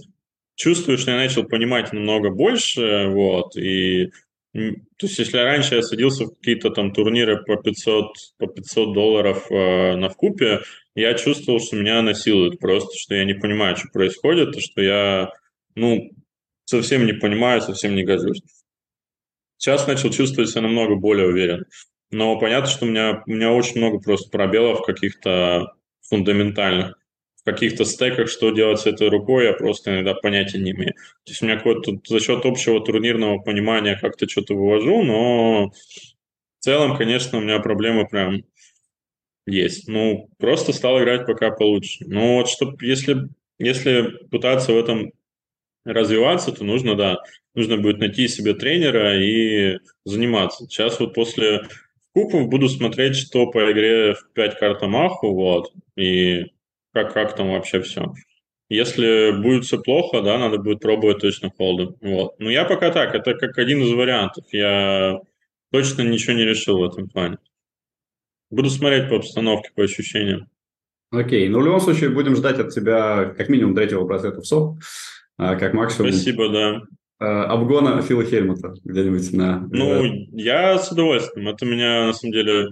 чувствую, 0.56 0.98
что 0.98 1.12
я 1.12 1.16
начал 1.16 1.44
понимать 1.44 1.92
намного 1.92 2.30
больше, 2.30 3.06
вот, 3.08 3.56
и 3.56 4.10
то 4.52 5.06
есть, 5.06 5.18
если 5.18 5.38
раньше 5.38 5.76
я 5.76 5.82
садился 5.82 6.24
в 6.24 6.34
какие-то 6.34 6.70
там 6.70 6.92
турниры 6.92 7.44
по 7.44 7.56
500, 7.56 8.06
по 8.38 8.46
500 8.48 8.92
долларов 8.92 9.46
э, 9.50 9.94
на 9.94 10.08
вкупе, 10.08 10.62
я 10.96 11.14
чувствовал, 11.14 11.60
что 11.60 11.76
меня 11.76 12.02
насилуют 12.02 12.58
просто, 12.58 12.90
что 12.96 13.14
я 13.14 13.24
не 13.24 13.34
понимаю, 13.34 13.76
что 13.76 13.88
происходит, 13.92 14.60
что 14.60 14.82
я, 14.82 15.30
ну, 15.76 16.10
совсем 16.64 17.06
не 17.06 17.12
понимаю, 17.12 17.60
совсем 17.60 17.94
не 17.94 18.02
гожусь. 18.02 18.42
Сейчас 19.56 19.86
начал 19.86 20.10
чувствовать 20.10 20.50
себя 20.50 20.62
намного 20.62 20.96
более 20.96 21.28
уверен. 21.28 21.66
Но 22.10 22.36
понятно, 22.40 22.68
что 22.68 22.86
у 22.86 22.88
меня, 22.88 23.22
у 23.26 23.30
меня 23.30 23.52
очень 23.52 23.78
много 23.78 24.00
просто 24.00 24.30
пробелов 24.30 24.82
каких-то 24.82 25.74
фундаментальных. 26.08 26.98
В 27.40 27.44
каких-то 27.44 27.84
стеках, 27.84 28.28
что 28.28 28.50
делать 28.50 28.80
с 28.80 28.86
этой 28.86 29.08
рукой, 29.08 29.46
я 29.46 29.54
просто 29.54 29.92
иногда 29.92 30.14
понятия 30.14 30.58
не 30.58 30.72
имею. 30.72 30.92
То 31.24 31.30
есть 31.30 31.42
у 31.42 31.46
меня 31.46 31.56
какой-то 31.56 31.98
за 32.06 32.20
счет 32.20 32.44
общего 32.44 32.84
турнирного 32.84 33.38
понимания 33.38 33.98
как-то 34.00 34.28
что-то 34.28 34.54
вывожу, 34.54 35.02
но 35.02 35.70
в 35.70 36.62
целом, 36.62 36.96
конечно, 36.98 37.38
у 37.38 37.40
меня 37.40 37.58
проблемы 37.60 38.06
прям 38.06 38.44
есть. 39.46 39.88
Ну, 39.88 40.28
просто 40.38 40.74
стал 40.74 41.00
играть 41.00 41.26
пока 41.26 41.50
получше. 41.50 42.04
Ну, 42.06 42.36
вот 42.36 42.48
чтобы, 42.48 42.76
если, 42.84 43.28
если 43.58 44.02
пытаться 44.30 44.72
в 44.72 44.78
этом 44.78 45.12
развиваться, 45.84 46.52
то 46.52 46.64
нужно, 46.64 46.94
да, 46.94 47.18
нужно 47.54 47.78
будет 47.78 47.98
найти 47.98 48.28
себе 48.28 48.54
тренера 48.54 49.18
и 49.18 49.78
заниматься. 50.04 50.64
Сейчас 50.64 51.00
вот 51.00 51.14
после 51.14 51.62
кубков 52.12 52.48
буду 52.48 52.68
смотреть, 52.68 53.16
что 53.16 53.46
по 53.50 53.72
игре 53.72 54.14
в 54.14 54.32
5 54.34 54.58
карт 54.58 54.82
Амаху, 54.82 55.32
вот, 55.32 55.72
и 55.96 56.46
как, 56.92 57.12
как 57.12 57.36
там 57.36 57.50
вообще 57.50 57.80
все. 57.80 58.12
Если 58.68 59.32
будет 59.42 59.64
все 59.64 59.80
плохо, 59.80 60.22
да, 60.22 60.38
надо 60.38 60.58
будет 60.58 60.80
пробовать 60.80 61.18
точно 61.18 61.50
холды. 61.50 61.94
Вот. 62.00 62.38
Но 62.38 62.50
я 62.50 62.64
пока 62.64 62.90
так, 62.90 63.14
это 63.14 63.34
как 63.34 63.58
один 63.58 63.82
из 63.82 63.92
вариантов. 63.92 64.44
Я 64.52 65.20
точно 65.72 66.02
ничего 66.02 66.34
не 66.34 66.44
решил 66.44 66.78
в 66.78 66.84
этом 66.84 67.08
плане. 67.08 67.38
Буду 68.50 68.70
смотреть 68.70 69.08
по 69.08 69.16
обстановке, 69.16 69.70
по 69.74 69.82
ощущениям. 69.82 70.48
Окей, 71.12 71.48
ну 71.48 71.60
в 71.60 71.64
любом 71.64 71.80
случае 71.80 72.10
будем 72.10 72.36
ждать 72.36 72.60
от 72.60 72.72
тебя 72.72 73.34
как 73.36 73.48
минимум 73.48 73.74
третьего 73.74 74.04
браслета 74.04 74.40
в 74.40 74.46
СОП, 74.46 74.78
а 75.36 75.56
как 75.56 75.74
максимум. 75.74 76.12
Спасибо, 76.12 76.48
да. 76.48 76.82
Э, 77.20 77.24
обгона 77.24 78.00
Фила 78.02 78.24
Хельмута 78.24 78.74
где-нибудь 78.84 79.32
на... 79.32 79.68
Ну, 79.70 80.02
я 80.32 80.78
с 80.78 80.90
удовольствием. 80.90 81.48
Это 81.48 81.66
меня, 81.66 82.06
на 82.06 82.12
самом 82.12 82.32
деле, 82.32 82.70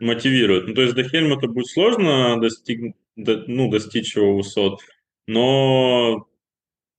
мотивирует. 0.00 0.68
Ну, 0.68 0.74
то 0.74 0.82
есть 0.82 0.94
до 0.94 1.04
Хельмута 1.04 1.48
будет 1.48 1.66
сложно 1.66 2.40
достиг... 2.40 2.94
до... 3.16 3.44
ну, 3.46 3.70
достичь 3.70 4.16
его 4.16 4.36
высот, 4.36 4.80
но 5.26 6.26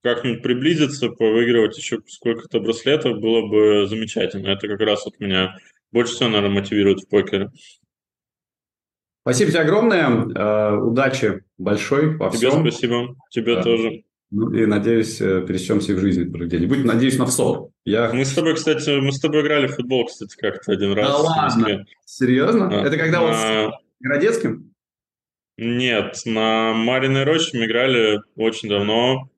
как-нибудь 0.02 0.42
приблизиться, 0.42 1.08
повыигрывать 1.10 1.78
еще 1.78 2.00
сколько-то 2.06 2.60
браслетов 2.60 3.20
было 3.20 3.46
бы 3.46 3.86
замечательно. 3.86 4.48
Это 4.48 4.68
как 4.68 4.80
раз 4.80 5.04
вот 5.04 5.20
меня 5.20 5.56
больше 5.92 6.14
всего, 6.14 6.28
наверное, 6.28 6.60
мотивирует 6.60 7.00
в 7.00 7.08
покере. 7.08 7.50
Спасибо 9.22 9.52
тебе 9.52 9.60
огромное. 9.60 10.08
Э, 10.34 10.76
удачи 10.78 11.44
большой 11.56 12.16
во 12.16 12.30
Тебе 12.30 12.50
всем. 12.50 12.62
спасибо. 12.62 13.16
Тебе 13.30 13.54
да. 13.54 13.62
тоже. 13.62 14.02
Ну 14.34 14.50
и 14.50 14.64
надеюсь, 14.64 15.20
э, 15.20 15.44
пересечемся 15.46 15.94
в 15.94 15.98
жизни 15.98 16.24
где-нибудь. 16.24 16.84
Надеюсь 16.84 17.18
на 17.18 17.26
ВСОП. 17.26 17.70
Я... 17.84 18.10
Мы 18.14 18.24
с 18.24 18.32
тобой, 18.32 18.54
кстати, 18.54 18.98
мы 18.98 19.12
с 19.12 19.20
тобой 19.20 19.42
играли 19.42 19.66
в 19.66 19.74
футбол, 19.74 20.06
кстати, 20.06 20.34
как-то 20.36 20.72
один 20.72 20.94
раз. 20.94 21.08
Да 21.08 21.18
ладно? 21.18 21.84
Серьезно? 22.06 22.68
А, 22.68 22.86
Это 22.86 22.96
когда 22.96 23.20
на... 23.20 23.26
вот 23.26 23.36
с 23.36 23.72
Городецким? 24.00 24.72
Нет, 25.58 26.16
на 26.24 26.72
Мариной 26.72 27.24
Роще 27.24 27.58
мы 27.58 27.66
играли 27.66 28.20
очень 28.34 28.70
давно, 28.70 29.28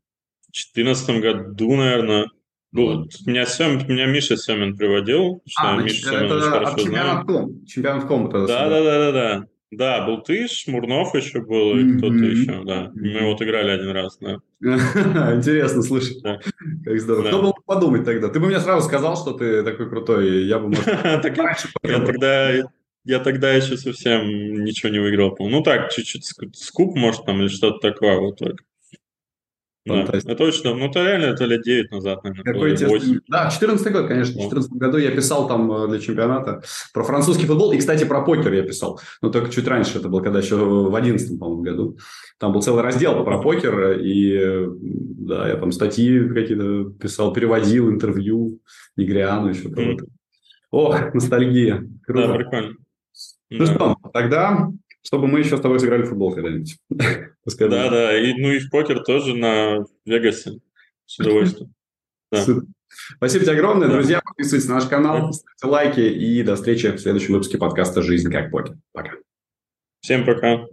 в 0.42 0.52
2014 0.52 1.20
году, 1.20 1.74
наверное. 1.74 2.30
Вот. 2.70 3.08
Меня, 3.26 3.46
Сем, 3.46 3.78
меня 3.88 4.06
Миша 4.06 4.36
Семин 4.36 4.76
приводил. 4.76 5.42
Что 5.44 5.70
а, 5.70 5.76
Миша 5.82 6.02
Семин 6.02 6.24
это 6.24 6.74
чемпионат 6.80 7.26
ком. 7.26 7.64
Чемпионат 7.66 8.04
ком. 8.06 8.30
Да, 8.30 8.46
да, 8.46 8.68
да, 8.68 8.82
да, 8.82 9.12
да. 9.12 9.44
Да, 9.70 10.06
был 10.06 10.22
ты, 10.22 10.46
Шмурнов 10.46 11.14
еще 11.14 11.40
был, 11.40 11.76
и 11.76 11.96
кто-то 11.98 12.14
еще, 12.14 12.62
да. 12.64 12.92
Мы 12.94 13.26
вот 13.26 13.42
играли 13.42 13.70
один 13.70 13.90
раз, 13.90 14.18
да. 14.18 14.38
Интересно, 14.60 15.82
слушай. 15.82 16.16
Да. 16.22 16.38
Как 16.84 17.00
здорово. 17.00 17.24
Да. 17.24 17.28
Кто 17.30 17.42
был 17.42 17.54
подумать 17.66 18.04
тогда? 18.04 18.28
Ты 18.28 18.40
бы 18.40 18.46
мне 18.46 18.60
сразу 18.60 18.86
сказал, 18.86 19.16
что 19.16 19.32
ты 19.32 19.62
такой 19.64 19.88
крутой, 19.88 20.44
я 20.44 20.58
бы, 20.58 20.68
может, 20.68 20.86
я 21.82 22.00
тогда 22.00 22.52
я 23.06 23.18
тогда 23.18 23.52
еще 23.52 23.76
совсем 23.76 24.64
ничего 24.64 24.90
не 24.90 24.98
выиграл. 24.98 25.36
Ну 25.38 25.62
так, 25.62 25.90
чуть-чуть 25.92 26.24
скуп, 26.54 26.96
может, 26.96 27.26
там, 27.26 27.40
или 27.40 27.48
что-то 27.48 27.78
такое 27.78 28.18
вот 28.18 28.38
только. 28.38 28.64
Да, 29.86 30.06
это 30.10 30.34
точно, 30.34 30.74
ну 30.74 30.86
это 30.86 31.04
реально, 31.04 31.26
это 31.26 31.44
лет 31.44 31.62
9 31.62 31.90
назад, 31.90 32.24
наверное. 32.24 32.54
Какой 32.54 32.74
8. 32.74 33.20
Да, 33.28 33.50
14 33.50 33.92
год, 33.92 34.06
конечно. 34.06 34.32
В 34.32 34.48
2014 34.48 34.72
году 34.72 34.96
я 34.96 35.10
писал 35.10 35.46
там 35.46 35.70
э, 35.70 35.88
для 35.88 35.98
чемпионата 35.98 36.62
про 36.94 37.04
французский 37.04 37.44
футбол. 37.44 37.72
И, 37.72 37.78
кстати, 37.78 38.04
про 38.04 38.22
покер 38.22 38.52
я 38.54 38.62
писал. 38.62 38.98
Но 39.20 39.28
только 39.28 39.50
чуть 39.50 39.68
раньше, 39.68 39.98
это 39.98 40.08
было 40.08 40.22
когда 40.22 40.38
еще 40.38 40.56
в 40.56 40.90
2011, 40.90 41.38
по-моему, 41.38 41.62
году. 41.62 41.98
Там 42.38 42.52
был 42.52 42.62
целый 42.62 42.82
раздел 42.82 43.22
про 43.24 43.42
покер. 43.42 43.98
И 44.00 44.68
да, 44.80 45.48
я 45.48 45.56
там 45.56 45.70
статьи 45.70 46.28
какие-то 46.28 46.90
писал, 46.98 47.34
переводил, 47.34 47.90
интервью 47.90 48.60
Негриану 48.96 49.48
еще 49.48 49.68
mm-hmm. 49.68 50.08
Ох, 50.70 51.14
ностальгия. 51.14 51.86
Круто. 52.06 52.28
Да, 52.28 52.34
прикольно. 52.34 52.74
Ну 53.50 53.58
да. 53.58 53.66
что, 53.66 53.96
тогда, 54.12 54.70
чтобы 55.04 55.28
мы 55.28 55.40
еще 55.40 55.56
с 55.56 55.60
тобой 55.60 55.78
сыграли 55.78 56.02
в 56.02 56.08
футбол 56.08 56.34
когда-нибудь. 56.34 56.78
Да, 57.58 57.90
да, 57.90 58.18
и, 58.18 58.32
ну 58.40 58.52
и 58.52 58.58
в 58.58 58.70
покер 58.70 59.04
тоже 59.04 59.36
на 59.36 59.84
Вегасе. 60.06 60.60
С 61.04 61.18
удовольствием. 61.18 61.74
Да. 62.32 62.42
Спасибо 63.16 63.44
тебе 63.44 63.52
огромное. 63.52 63.88
Да. 63.88 63.96
Друзья, 63.96 64.22
подписывайтесь 64.24 64.66
на 64.66 64.76
наш 64.76 64.86
канал, 64.86 65.30
ставьте 65.30 65.66
лайки 65.66 66.00
и 66.00 66.42
до 66.42 66.56
встречи 66.56 66.90
в 66.90 66.98
следующем 66.98 67.34
выпуске 67.34 67.58
подкаста 67.58 68.00
«Жизнь 68.00 68.32
как 68.32 68.50
покер». 68.50 68.78
Пока. 68.92 69.10
Всем 70.00 70.24
пока. 70.24 70.64